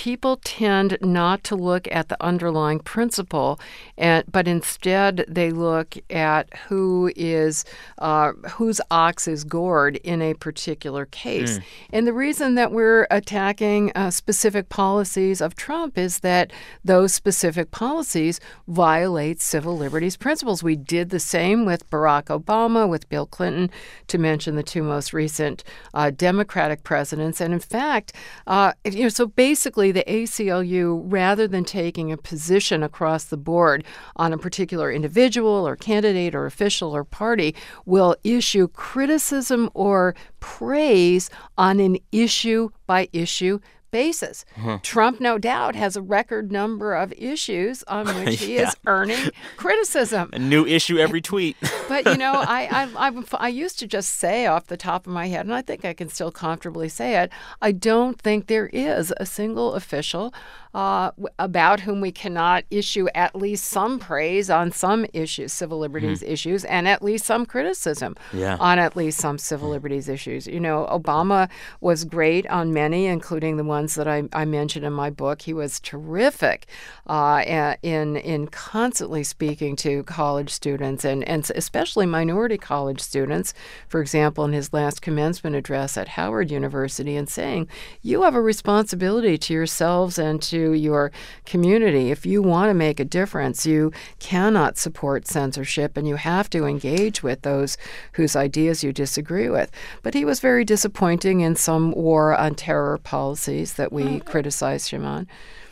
people 0.00 0.40
tend 0.44 0.96
not 1.02 1.44
to 1.44 1.54
look 1.54 1.86
at 1.92 2.08
the 2.08 2.16
underlying 2.24 2.78
principle, 2.78 3.60
and, 3.98 4.24
but 4.32 4.48
instead 4.48 5.26
they 5.28 5.50
look 5.50 5.94
at 6.08 6.48
who 6.68 7.12
is 7.16 7.66
uh, 7.98 8.32
whose 8.52 8.80
ox 8.90 9.28
is 9.28 9.44
gored 9.44 9.96
in 9.96 10.22
a 10.22 10.32
particular 10.32 11.04
case. 11.04 11.58
Mm. 11.58 11.64
And 11.92 12.06
the 12.06 12.14
reason 12.14 12.54
that 12.54 12.72
we're 12.72 13.06
attacking 13.10 13.92
uh, 13.94 14.10
specific 14.10 14.70
policies 14.70 15.42
of 15.42 15.54
Trump 15.54 15.98
is 15.98 16.20
that 16.20 16.50
those 16.82 17.12
specific 17.12 17.70
policies 17.70 18.40
violate 18.68 19.42
civil 19.42 19.76
liberties 19.76 20.16
principles. 20.16 20.62
We 20.62 20.76
did 20.76 21.10
the 21.10 21.20
same 21.20 21.66
with 21.66 21.90
Barack 21.90 22.28
Obama, 22.28 22.88
with 22.88 23.06
Bill 23.10 23.26
Clinton, 23.26 23.70
to 24.06 24.16
mention 24.16 24.56
the 24.56 24.62
two 24.62 24.82
most 24.82 25.12
recent 25.12 25.62
uh, 25.92 26.08
Democratic 26.08 26.84
presidents. 26.84 27.38
And 27.38 27.52
in 27.52 27.60
fact, 27.60 28.14
uh, 28.46 28.72
you 28.86 29.02
know, 29.02 29.10
so 29.10 29.26
basically 29.26 29.89
the 29.92 30.04
ACLU, 30.04 31.02
rather 31.04 31.46
than 31.46 31.64
taking 31.64 32.12
a 32.12 32.16
position 32.16 32.82
across 32.82 33.24
the 33.24 33.36
board 33.36 33.84
on 34.16 34.32
a 34.32 34.38
particular 34.38 34.90
individual 34.90 35.66
or 35.66 35.76
candidate 35.76 36.34
or 36.34 36.46
official 36.46 36.94
or 36.94 37.04
party, 37.04 37.54
will 37.86 38.16
issue 38.24 38.68
criticism 38.68 39.70
or 39.74 40.14
praise 40.40 41.30
on 41.58 41.80
an 41.80 41.98
issue 42.12 42.70
by 42.86 43.08
issue 43.12 43.58
basis. 43.90 44.44
Trump, 44.82 45.20
no 45.20 45.38
doubt, 45.38 45.74
has 45.76 45.96
a 45.96 46.02
record 46.02 46.50
number 46.52 46.94
of 46.94 47.12
issues 47.16 47.82
on 47.84 48.06
which 48.24 48.40
he 48.40 48.56
Yeah. 48.56 48.68
is 48.68 48.76
earning 48.86 49.30
criticism. 49.56 50.30
a 50.32 50.38
new 50.38 50.66
issue 50.66 50.98
every 50.98 51.20
tweet. 51.30 51.56
But 51.88 52.06
you 52.06 52.16
know, 52.16 52.32
I, 52.34 52.68
I 52.98 53.08
I 53.08 53.22
I 53.34 53.48
used 53.48 53.78
to 53.80 53.86
just 53.86 54.14
say 54.18 54.46
off 54.46 54.66
the 54.66 54.76
top 54.76 55.06
of 55.06 55.12
my 55.12 55.28
head, 55.28 55.46
and 55.46 55.54
I 55.54 55.62
think 55.62 55.84
I 55.84 55.92
can 55.94 56.08
still 56.08 56.30
comfortably 56.32 56.88
say 56.88 57.16
it. 57.22 57.30
I 57.62 57.72
don't 57.72 58.20
think 58.20 58.46
there 58.46 58.66
is 58.72 59.12
a 59.18 59.26
single 59.26 59.74
official 59.74 60.32
uh, 60.72 61.10
about 61.38 61.80
whom 61.80 62.00
we 62.00 62.12
cannot 62.12 62.64
issue 62.70 63.08
at 63.14 63.34
least 63.34 63.64
some 63.64 63.98
praise 63.98 64.48
on 64.50 64.70
some 64.70 65.04
issues, 65.12 65.52
civil 65.52 65.78
liberties 65.80 66.22
issues, 66.22 66.64
and 66.64 66.86
at 66.86 67.02
least 67.02 67.24
some 67.24 67.44
criticism 67.44 68.14
Yeah. 68.32 68.56
on 68.60 68.78
at 68.78 68.94
least 68.96 69.18
some 69.18 69.36
civil 69.38 69.68
liberties 69.70 70.08
issues. 70.08 70.46
You 70.46 70.60
know, 70.60 70.86
Obama 70.90 71.48
was 71.80 72.04
great 72.04 72.46
on 72.48 72.72
many, 72.72 73.06
including 73.06 73.56
the 73.56 73.64
that 73.88 74.06
I, 74.06 74.24
I 74.32 74.44
mentioned 74.44 74.84
in 74.84 74.92
my 74.92 75.10
book. 75.10 75.42
He 75.42 75.52
was 75.52 75.80
terrific 75.80 76.66
uh, 77.06 77.42
in 77.82 78.16
in 78.16 78.46
constantly 78.48 79.24
speaking 79.24 79.76
to 79.76 80.02
college 80.04 80.50
students 80.50 81.04
and, 81.04 81.24
and 81.24 81.50
especially 81.54 82.06
minority 82.06 82.58
college 82.58 83.00
students. 83.00 83.54
For 83.88 84.00
example, 84.00 84.44
in 84.44 84.52
his 84.52 84.72
last 84.72 85.02
commencement 85.02 85.56
address 85.56 85.96
at 85.96 86.08
Howard 86.08 86.50
University, 86.50 87.16
and 87.16 87.28
saying, 87.28 87.68
"You 88.02 88.22
have 88.22 88.34
a 88.34 88.42
responsibility 88.42 89.38
to 89.38 89.54
yourselves 89.54 90.18
and 90.18 90.40
to 90.42 90.72
your 90.72 91.10
community. 91.46 92.10
If 92.10 92.26
you 92.26 92.42
want 92.42 92.70
to 92.70 92.74
make 92.74 93.00
a 93.00 93.04
difference, 93.04 93.66
you 93.66 93.92
cannot 94.18 94.78
support 94.78 95.26
censorship, 95.26 95.96
and 95.96 96.06
you 96.06 96.16
have 96.16 96.48
to 96.50 96.64
engage 96.64 97.22
with 97.22 97.42
those 97.42 97.76
whose 98.12 98.36
ideas 98.36 98.84
you 98.84 98.92
disagree 98.92 99.48
with." 99.48 99.70
But 100.02 100.14
he 100.14 100.24
was 100.24 100.40
very 100.40 100.64
disappointing 100.64 101.40
in 101.40 101.56
some 101.56 101.92
war 101.92 102.36
on 102.36 102.54
terror 102.54 102.98
policies 102.98 103.69
that 103.74 103.92
we 103.92 104.04
oh, 104.04 104.20
criticize, 104.20 104.88
him 104.88 105.04
on. 105.04 105.26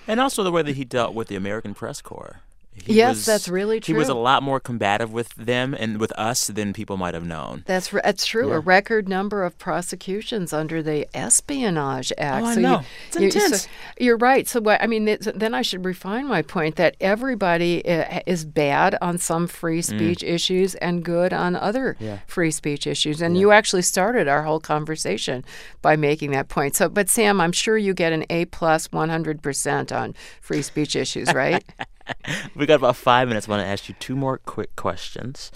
and 0.06 0.20
also 0.20 0.42
the 0.42 0.52
way 0.52 0.62
that 0.62 0.76
he 0.76 0.84
dealt 0.84 1.14
with 1.14 1.28
the 1.28 1.36
American 1.36 1.74
Press 1.74 2.00
Corps. 2.00 2.40
He 2.84 2.94
Yes, 2.94 3.24
that's 3.26 3.48
really 3.48 3.80
true. 3.80 3.94
He 3.94 3.98
was 3.98 4.08
a 4.08 4.14
lot 4.14 4.42
more 4.42 4.60
combative 4.60 5.12
with 5.12 5.34
them 5.34 5.74
and 5.74 5.98
with 6.00 6.12
us 6.12 6.46
than 6.48 6.72
people 6.72 6.96
might 6.96 7.14
have 7.14 7.24
known. 7.26 7.62
That's 7.66 7.90
that's 7.90 8.26
true. 8.26 8.52
A 8.52 8.58
record 8.60 9.08
number 9.08 9.44
of 9.44 9.58
prosecutions 9.58 10.52
under 10.52 10.82
the 10.82 11.06
Espionage 11.16 12.12
Act. 12.18 12.44
Oh, 12.44 12.48
I 12.48 12.54
so 12.54 12.60
know. 12.60 12.80
You, 13.18 13.26
It's 13.26 13.34
you- 13.36 13.40
so 13.40 13.44
intense. 13.44 13.68
you're 13.98 14.16
right. 14.16 14.48
So 14.48 14.60
what, 14.60 14.82
I 14.82 14.86
mean, 14.86 15.04
then 15.34 15.54
I 15.54 15.62
should 15.62 15.84
refine 15.84 16.26
my 16.26 16.42
point 16.42 16.76
that 16.76 16.96
everybody 17.00 17.86
uh, 17.88 18.20
is 18.26 18.44
bad 18.44 18.96
on 19.00 19.18
some 19.18 19.46
free 19.46 19.80
Mm. 19.80 19.84
speech 19.84 20.22
issues 20.24 20.74
and 20.76 21.04
good 21.04 21.32
on 21.32 21.54
other 21.54 21.96
free 22.26 22.50
speech 22.50 22.86
issues. 22.86 23.20
And 23.22 23.36
you 23.38 23.52
actually 23.52 23.82
started 23.82 24.26
our 24.28 24.42
whole 24.42 24.60
conversation 24.60 25.44
by 25.82 25.94
making 25.96 26.30
that 26.32 26.48
point. 26.48 26.74
So, 26.74 26.88
but 26.88 27.08
Sam, 27.08 27.40
I'm 27.40 27.52
sure 27.52 27.76
you 27.78 27.94
get 27.94 28.12
an 28.12 28.24
A 28.30 28.44
plus 28.46 28.90
100 28.90 29.42
percent 29.42 29.92
on 29.92 30.14
free 30.40 30.62
speech 30.62 30.96
issues, 30.96 31.32
right? 31.32 31.64
We 32.54 32.66
got 32.66 32.76
about 32.76 32.96
five 32.96 33.28
minutes. 33.28 33.48
I 33.48 33.52
want 33.52 33.62
to 33.62 33.68
ask 33.68 33.88
you 33.88 33.94
two 33.98 34.16
more 34.16 34.38
quick 34.38 34.74
questions. 34.76 35.50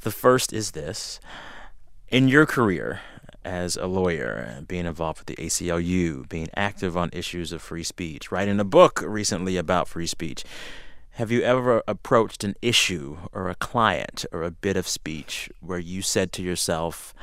The 0.00 0.10
first 0.10 0.52
is 0.52 0.72
this 0.72 1.20
In 2.08 2.28
your 2.28 2.46
career 2.46 3.00
as 3.44 3.76
a 3.76 3.86
lawyer, 3.86 4.64
being 4.66 4.86
involved 4.86 5.20
with 5.20 5.26
the 5.26 5.36
ACLU, 5.36 6.28
being 6.28 6.48
active 6.54 6.96
on 6.96 7.10
issues 7.12 7.52
of 7.52 7.62
free 7.62 7.84
speech, 7.84 8.30
writing 8.30 8.60
a 8.60 8.64
book 8.64 9.02
recently 9.04 9.56
about 9.56 9.88
free 9.88 10.06
speech, 10.06 10.44
have 11.12 11.32
you 11.32 11.42
ever 11.42 11.82
approached 11.88 12.44
an 12.44 12.54
issue 12.62 13.16
or 13.32 13.48
a 13.48 13.54
client 13.54 14.24
or 14.32 14.42
a 14.42 14.50
bit 14.50 14.76
of 14.76 14.86
speech 14.86 15.50
where 15.60 15.78
you 15.78 16.02
said 16.02 16.32
to 16.32 16.42
yourself, 16.42 17.14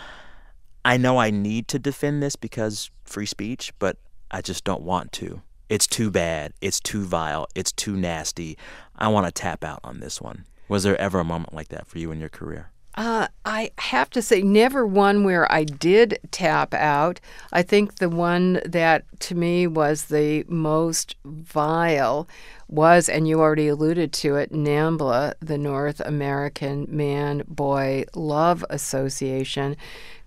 I 0.83 0.97
know 0.97 1.17
I 1.17 1.31
need 1.31 1.67
to 1.69 1.79
defend 1.79 2.21
this 2.21 2.35
because 2.35 2.91
free 3.05 3.25
speech, 3.25 3.73
but 3.79 3.97
I 4.29 4.41
just 4.41 4.63
don't 4.63 4.81
want 4.81 5.11
to. 5.13 5.41
It's 5.69 5.87
too 5.87 6.11
bad. 6.11 6.53
It's 6.61 6.79
too 6.79 7.03
vile. 7.03 7.47
It's 7.55 7.71
too 7.71 7.95
nasty. 7.95 8.57
I 8.95 9.07
want 9.07 9.25
to 9.25 9.31
tap 9.31 9.63
out 9.63 9.79
on 9.83 9.99
this 9.99 10.21
one. 10.21 10.45
Was 10.67 10.83
there 10.83 10.99
ever 10.99 11.19
a 11.19 11.23
moment 11.23 11.53
like 11.53 11.69
that 11.69 11.87
for 11.87 11.99
you 11.99 12.11
in 12.11 12.19
your 12.19 12.29
career? 12.29 12.71
Uh, 12.95 13.27
I 13.43 13.71
have 13.77 14.09
to 14.11 14.21
say, 14.21 14.41
never 14.41 14.87
one 14.87 15.25
where 15.25 15.51
I 15.51 15.65
did 15.65 16.17
tap 16.31 16.73
out. 16.73 17.19
I 17.51 17.61
think 17.61 17.95
the 17.95 18.09
one 18.09 18.61
that 18.65 19.03
to 19.19 19.35
me 19.35 19.67
was 19.67 20.05
the 20.05 20.45
most 20.47 21.15
vile 21.25 22.27
was, 22.67 23.09
and 23.09 23.27
you 23.27 23.39
already 23.39 23.67
alluded 23.67 24.11
to 24.13 24.35
it, 24.35 24.51
NAMBLA, 24.51 25.35
the 25.39 25.57
North 25.57 25.99
American 25.99 26.87
Man 26.89 27.43
Boy 27.47 28.05
Love 28.15 28.65
Association, 28.69 29.77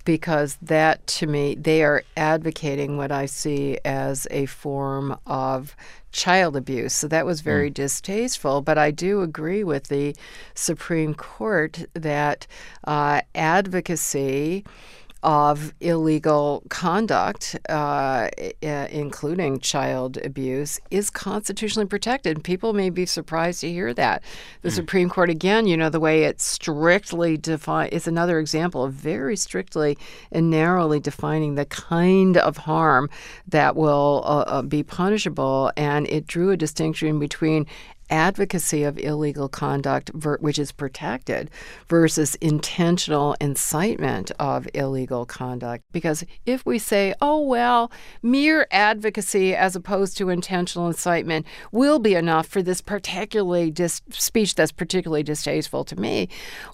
because 0.05 0.57
that 0.63 1.07
to 1.07 1.27
me, 1.27 1.55
they 1.55 1.83
are 1.83 2.03
advocating 2.17 2.97
what 2.97 3.13
I 3.13 3.27
see 3.27 3.79
as 3.85 4.27
a 4.31 4.47
form 4.47 5.19
of 5.27 5.77
child 6.13 6.57
abuse. 6.57 6.95
So 6.95 7.09
that 7.09 7.27
was 7.27 7.43
very 7.43 7.69
distasteful. 7.71 8.63
But 8.63 8.79
I 8.79 8.91
do 8.91 9.21
agree 9.21 9.63
with 9.65 9.89
the 9.89 10.17
Supreme 10.55 11.15
Court 11.15 11.85
that 11.95 12.47
uh, 12.85 13.21
advocacy 13.35 14.65
of 15.23 15.75
illegal 15.81 16.63
conduct, 16.69 17.57
uh, 17.69 18.29
including 18.63 19.59
child 19.59 20.17
abuse, 20.19 20.79
is 20.91 21.11
constitutionally 21.11 21.87
protected. 21.87 22.45
People 22.45 22.73
may 22.73 22.89
be 22.89 23.05
surprised 23.05 23.61
to 23.63 23.71
hear 23.71 23.93
that. 23.95 24.23
The 24.63 24.71
Supreme 24.71 25.09
Court, 25.09 25.29
again, 25.29 25.67
you 25.67 25.77
know, 25.77 25.91
the 25.91 26.01
way 26.01 26.25
it 26.25 26.41
strictly 26.41 27.37
define 27.37 27.89
is 27.89 28.07
another 28.07 28.39
example 28.39 28.85
of 28.85 28.93
very 28.93 29.37
strictly 29.37 29.99
and 30.31 30.51
narrowly 30.51 31.01
defining 31.01 31.57
the 31.57 31.67
kind 31.67 32.37
of 32.37 32.59
harm 32.59 33.11
that 33.47 33.75
will 33.75 34.23
uh, 34.25 34.45
uh, 34.47 34.63
be 34.63 34.83
punishable, 34.83 35.73
and 35.77 36.07
it 36.09 36.27
drew 36.27 36.51
a 36.51 36.57
distinction 36.57 37.19
between 37.19 37.67
advocacy 38.11 38.85
of 38.85 38.99
illegal 38.99 39.49
conduct, 39.49 40.11
ver- 40.15 40.39
which 40.39 40.59
is 40.59 40.73
protected, 40.73 41.51
versus 41.89 42.35
intentional 42.37 43.37
incitement 43.41 44.31
of 44.39 44.69
illegal 44.75 45.27
conduct. 45.27 45.85
Because 45.93 46.25
if 46.47 46.65
we 46.65 46.79
say, 46.79 47.15
oh, 47.21 47.41
well, 47.41 47.91
mere 48.23 48.67
advocacy 48.71 49.55
as 49.55 49.77
opposed 49.77 50.17
to 50.19 50.31
intentional 50.31 50.87
incitement 50.87 51.47
will 51.73 51.99
be 51.99 52.15
enough 52.15 52.47
for 52.47 52.63
this 52.63 52.81
particularly 52.81 53.71
dis- 53.71 54.03
speech 54.11 54.55
that's 54.55 54.73
particularly 54.73 55.23
distasteful 55.23 55.85
to 55.85 55.97
me, 55.97 56.29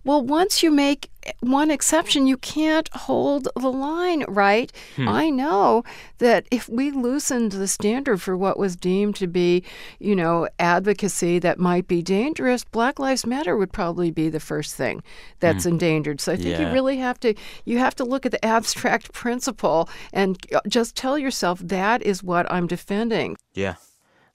well, 0.04 0.22
once 0.22 0.62
you 0.62 0.70
make 0.70 1.10
one 1.40 1.70
exception, 1.70 2.26
you 2.26 2.36
can't 2.36 2.88
hold 2.92 3.48
the 3.56 3.72
line, 3.72 4.24
right? 4.28 4.70
Hmm. 4.96 5.08
I 5.08 5.30
know 5.30 5.82
that 6.18 6.46
if 6.50 6.68
we 6.68 6.90
loosened 6.90 7.52
the 7.52 7.66
standard 7.66 8.20
for 8.20 8.36
what 8.36 8.58
was 8.58 8.76
deemed 8.76 9.16
to 9.16 9.26
be, 9.26 9.64
you 9.98 10.14
know, 10.14 10.48
advocacy 10.58 11.23
that 11.24 11.58
might 11.58 11.88
be 11.88 12.02
dangerous, 12.02 12.64
Black 12.64 12.98
Lives 12.98 13.26
Matter 13.26 13.56
would 13.56 13.72
probably 13.72 14.10
be 14.10 14.28
the 14.28 14.40
first 14.40 14.74
thing 14.74 15.02
that's 15.40 15.64
hmm. 15.64 15.70
endangered. 15.70 16.20
So 16.20 16.32
I 16.32 16.36
think 16.36 16.50
yeah. 16.50 16.68
you 16.68 16.72
really 16.72 16.98
have 16.98 17.18
to 17.20 17.34
you 17.64 17.78
have 17.78 17.94
to 17.96 18.04
look 18.04 18.26
at 18.26 18.32
the 18.32 18.44
abstract 18.56 19.12
principle 19.12 19.88
and 20.12 20.38
uh, 20.54 20.60
just 20.68 20.96
tell 20.96 21.18
yourself 21.18 21.60
that 21.60 22.02
is 22.02 22.22
what 22.22 22.50
I'm 22.52 22.66
defending. 22.66 23.36
Yeah. 23.54 23.74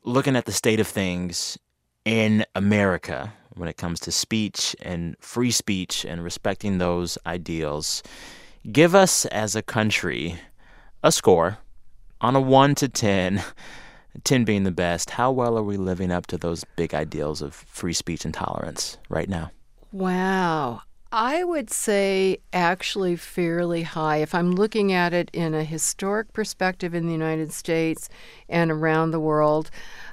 Looking 0.04 0.36
at 0.36 0.46
the 0.46 0.52
state 0.52 0.80
of 0.80 0.88
things 0.88 1.58
in 2.06 2.46
America, 2.56 3.34
when 3.60 3.68
it 3.68 3.78
comes 3.78 4.00
to 4.00 4.12
speech 4.12 4.76
and 4.82 5.16
free 5.20 5.52
speech 5.52 6.06
and 6.06 6.24
respecting 6.24 6.78
those 6.78 7.18
ideals. 7.26 8.02
Give 8.72 8.96
us, 8.96 9.26
as 9.26 9.56
a 9.56 9.62
country, 9.62 10.40
a 11.04 11.12
score 11.12 11.58
on 12.22 12.36
a 12.36 12.42
1 12.42 12.76
to 12.76 12.90
10, 12.90 13.44
10 14.24 14.44
being 14.44 14.64
the 14.64 14.72
best. 14.72 15.12
How 15.12 15.32
well 15.32 15.58
are 15.58 15.64
we 15.64 15.78
living 15.78 16.12
up 16.12 16.28
to 16.28 16.38
those 16.38 16.64
big 16.76 16.94
ideals 16.94 17.42
of 17.42 17.54
free 17.54 17.94
speech 17.94 18.26
and 18.26 18.34
tolerance 18.34 18.98
right 19.10 19.30
now? 19.30 19.52
Wow. 19.92 20.82
I 21.12 21.44
would 21.44 21.72
say 21.72 22.38
actually 22.54 23.16
fairly 23.16 23.82
high. 23.82 24.18
If 24.18 24.36
I'm 24.36 24.52
looking 24.52 24.94
at 24.94 25.12
it 25.12 25.32
in 25.34 25.56
a 25.56 25.64
historic 25.64 26.34
perspective 26.34 26.94
in 26.94 27.08
the 27.08 27.12
United 27.12 27.52
States 27.52 28.10
and 28.48 28.70
around 28.70 29.10
the 29.10 29.20
world, 29.20 29.72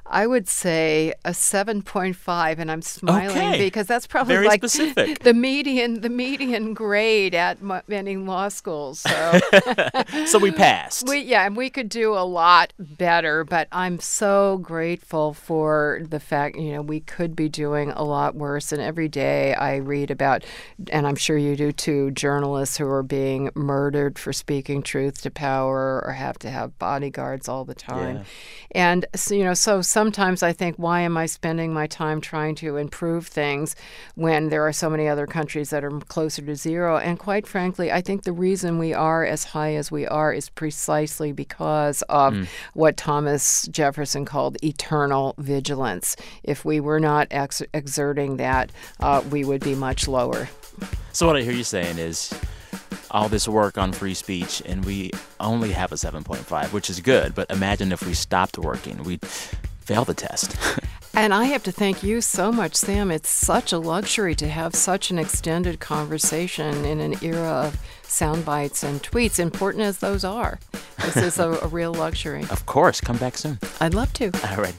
I 0.09 0.27
would 0.27 0.47
say 0.47 1.13
a 1.25 1.31
7.5 1.31 2.59
and 2.59 2.71
I'm 2.71 2.81
smiling 2.81 3.37
okay. 3.37 3.65
because 3.65 3.87
that's 3.87 4.07
probably 4.07 4.35
Very 4.35 4.47
like 4.47 4.61
specific. 4.61 5.19
the 5.23 5.33
median 5.33 6.01
the 6.01 6.09
median 6.09 6.73
grade 6.73 7.35
at 7.35 7.59
many 7.87 8.17
law 8.17 8.49
schools. 8.49 8.99
So 8.99 9.39
So 10.25 10.39
we 10.39 10.51
passed. 10.51 11.07
We 11.07 11.19
yeah, 11.19 11.45
and 11.45 11.55
we 11.57 11.69
could 11.69 11.89
do 11.89 12.13
a 12.13 12.23
lot 12.23 12.73
better, 12.79 13.43
but 13.43 13.67
I'm 13.71 13.99
so 13.99 14.59
grateful 14.59 15.33
for 15.33 16.01
the 16.07 16.19
fact, 16.19 16.57
you 16.57 16.73
know, 16.73 16.81
we 16.81 16.99
could 17.01 17.35
be 17.35 17.49
doing 17.49 17.91
a 17.91 18.03
lot 18.03 18.35
worse 18.35 18.71
and 18.71 18.81
every 18.81 19.07
day 19.09 19.53
I 19.55 19.77
read 19.77 20.11
about 20.11 20.45
and 20.91 21.05
I'm 21.05 21.15
sure 21.15 21.37
you 21.37 21.55
do 21.55 21.71
too, 21.71 22.11
journalists 22.11 22.77
who 22.77 22.87
are 22.87 23.03
being 23.03 23.49
murdered 23.55 24.17
for 24.17 24.31
speaking 24.31 24.81
truth 24.81 25.21
to 25.23 25.31
power 25.31 26.01
or 26.05 26.13
have 26.13 26.39
to 26.39 26.49
have 26.49 26.77
bodyguards 26.79 27.49
all 27.49 27.65
the 27.65 27.75
time. 27.75 28.17
Yeah. 28.17 28.23
And 28.71 29.05
so, 29.15 29.35
you 29.35 29.43
know, 29.43 29.53
so 29.53 29.81
sometimes 29.97 30.43
I 30.43 30.53
think, 30.53 30.75
why 30.75 31.01
am 31.01 31.17
I 31.17 31.25
spending 31.25 31.73
my 31.73 31.87
time 31.87 32.21
trying 32.21 32.53
to 32.57 32.77
improve 32.77 33.25
things 33.25 33.75
when 34.13 34.49
there 34.49 34.61
are 34.67 34.71
so 34.71 34.91
many 34.91 35.07
other 35.07 35.25
countries 35.25 35.71
that 35.71 35.83
are 35.83 35.89
closer 36.01 36.43
to 36.43 36.55
zero? 36.55 36.99
And 36.99 37.17
quite 37.17 37.47
frankly, 37.47 37.91
I 37.91 38.01
think 38.01 38.21
the 38.21 38.31
reason 38.31 38.77
we 38.77 38.93
are 38.93 39.25
as 39.25 39.43
high 39.43 39.73
as 39.73 39.91
we 39.91 40.05
are 40.05 40.31
is 40.31 40.49
precisely 40.49 41.31
because 41.31 42.03
of 42.09 42.35
mm. 42.35 42.47
what 42.75 42.95
Thomas 42.95 43.67
Jefferson 43.71 44.23
called 44.23 44.63
eternal 44.63 45.33
vigilance. 45.39 46.15
If 46.43 46.63
we 46.63 46.79
were 46.79 46.99
not 46.99 47.27
ex- 47.31 47.63
exerting 47.73 48.37
that, 48.37 48.71
uh, 48.99 49.23
we 49.31 49.43
would 49.45 49.63
be 49.63 49.73
much 49.73 50.07
lower. 50.07 50.47
So, 51.11 51.25
what 51.25 51.37
I 51.37 51.41
hear 51.41 51.53
you 51.53 51.63
saying 51.63 51.97
is 51.97 52.31
all 53.09 53.29
this 53.29 53.47
work 53.47 53.79
on 53.79 53.93
free 53.93 54.13
speech 54.13 54.61
and 54.63 54.85
we 54.85 55.09
only 55.39 55.71
have 55.71 55.91
a 55.91 55.95
7.5, 55.95 56.71
which 56.71 56.87
is 56.87 56.99
good. 56.99 57.33
But 57.33 57.49
imagine 57.49 57.91
if 57.91 58.05
we 58.05 58.13
stopped 58.13 58.59
working, 58.59 59.01
we'd 59.01 59.25
fail 59.87 60.03
the 60.03 60.13
test. 60.13 60.57
and 61.13 61.33
I 61.33 61.45
have 61.45 61.63
to 61.63 61.71
thank 61.71 62.03
you 62.03 62.19
so 62.19 62.51
much, 62.51 62.75
Sam. 62.75 63.09
It's 63.09 63.29
such 63.29 63.71
a 63.71 63.77
luxury 63.77 64.35
to 64.35 64.47
have 64.49 64.75
such 64.75 65.11
an 65.11 65.17
extended 65.17 65.79
conversation 65.79 66.83
in 66.83 66.99
an 66.99 67.15
era 67.23 67.47
of 67.47 67.79
sound 68.03 68.43
bites 68.43 68.83
and 68.83 69.01
tweets, 69.01 69.39
important 69.39 69.85
as 69.85 69.99
those 69.99 70.25
are. 70.25 70.59
This 71.05 71.15
is 71.15 71.39
a, 71.39 71.51
a 71.61 71.67
real 71.67 71.93
luxury. 71.93 72.43
Of 72.49 72.65
course. 72.65 72.99
Come 72.99 73.17
back 73.17 73.37
soon. 73.37 73.59
I'd 73.79 73.93
love 73.93 74.11
to. 74.13 74.25
All 74.25 74.57
right. 74.57 74.75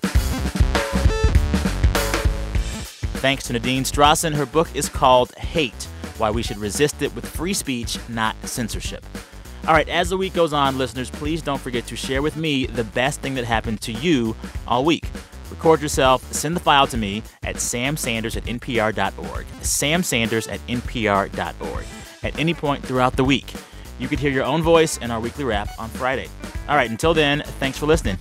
Thanks 3.19 3.45
to 3.45 3.55
Nadine 3.55 3.85
Strossen. 3.85 4.35
Her 4.35 4.47
book 4.47 4.69
is 4.75 4.91
called 4.91 5.35
Hate 5.37 5.85
Why 6.19 6.31
We 6.31 6.43
Should 6.43 6.59
Resist 6.59 7.01
It 7.01 7.15
with 7.15 7.27
Free 7.27 7.55
Speech, 7.55 7.99
Not 8.11 8.37
Censorship. 8.45 9.05
All 9.67 9.75
right, 9.75 9.89
as 9.89 10.09
the 10.09 10.17
week 10.17 10.33
goes 10.33 10.53
on, 10.53 10.79
listeners, 10.79 11.11
please 11.11 11.43
don't 11.43 11.61
forget 11.61 11.87
to 11.89 11.97
share 11.97 12.23
with 12.23 12.37
me 12.37 12.67
the 12.67 12.85
best 12.85 13.21
thing 13.21 13.35
that 13.35 13.45
happened 13.45 13.81
to 13.83 13.93
you 13.93 14.35
all 14.67 14.85
week. 14.85 15.09
Record 15.51 15.83
yourself, 15.83 16.23
send 16.33 16.57
the 16.57 16.61
file 16.61 16.87
to 16.87 16.97
me 16.97 17.23
at 17.43 17.57
samsanders 17.57 18.37
at 18.37 18.45
npr.org. 18.45 19.47
samsanders 19.61 20.51
at 20.51 20.61
npr.org. 20.67 21.85
At 22.23 22.39
any 22.39 22.55
point 22.55 22.85
throughout 22.85 23.17
the 23.17 23.25
week, 23.25 23.53
you 23.99 24.09
could 24.09 24.19
hear 24.19 24.31
your 24.31 24.45
own 24.45 24.63
voice 24.63 24.97
in 24.99 25.11
our 25.11 25.21
weekly 25.21 25.45
wrap 25.45 25.69
on 25.79 25.89
Friday. 25.91 26.29
All 26.69 26.77
right, 26.77 26.91
until 26.91 27.15
then, 27.15 27.43
thanks 27.59 27.77
for 27.79 27.87
listening. 27.87 28.19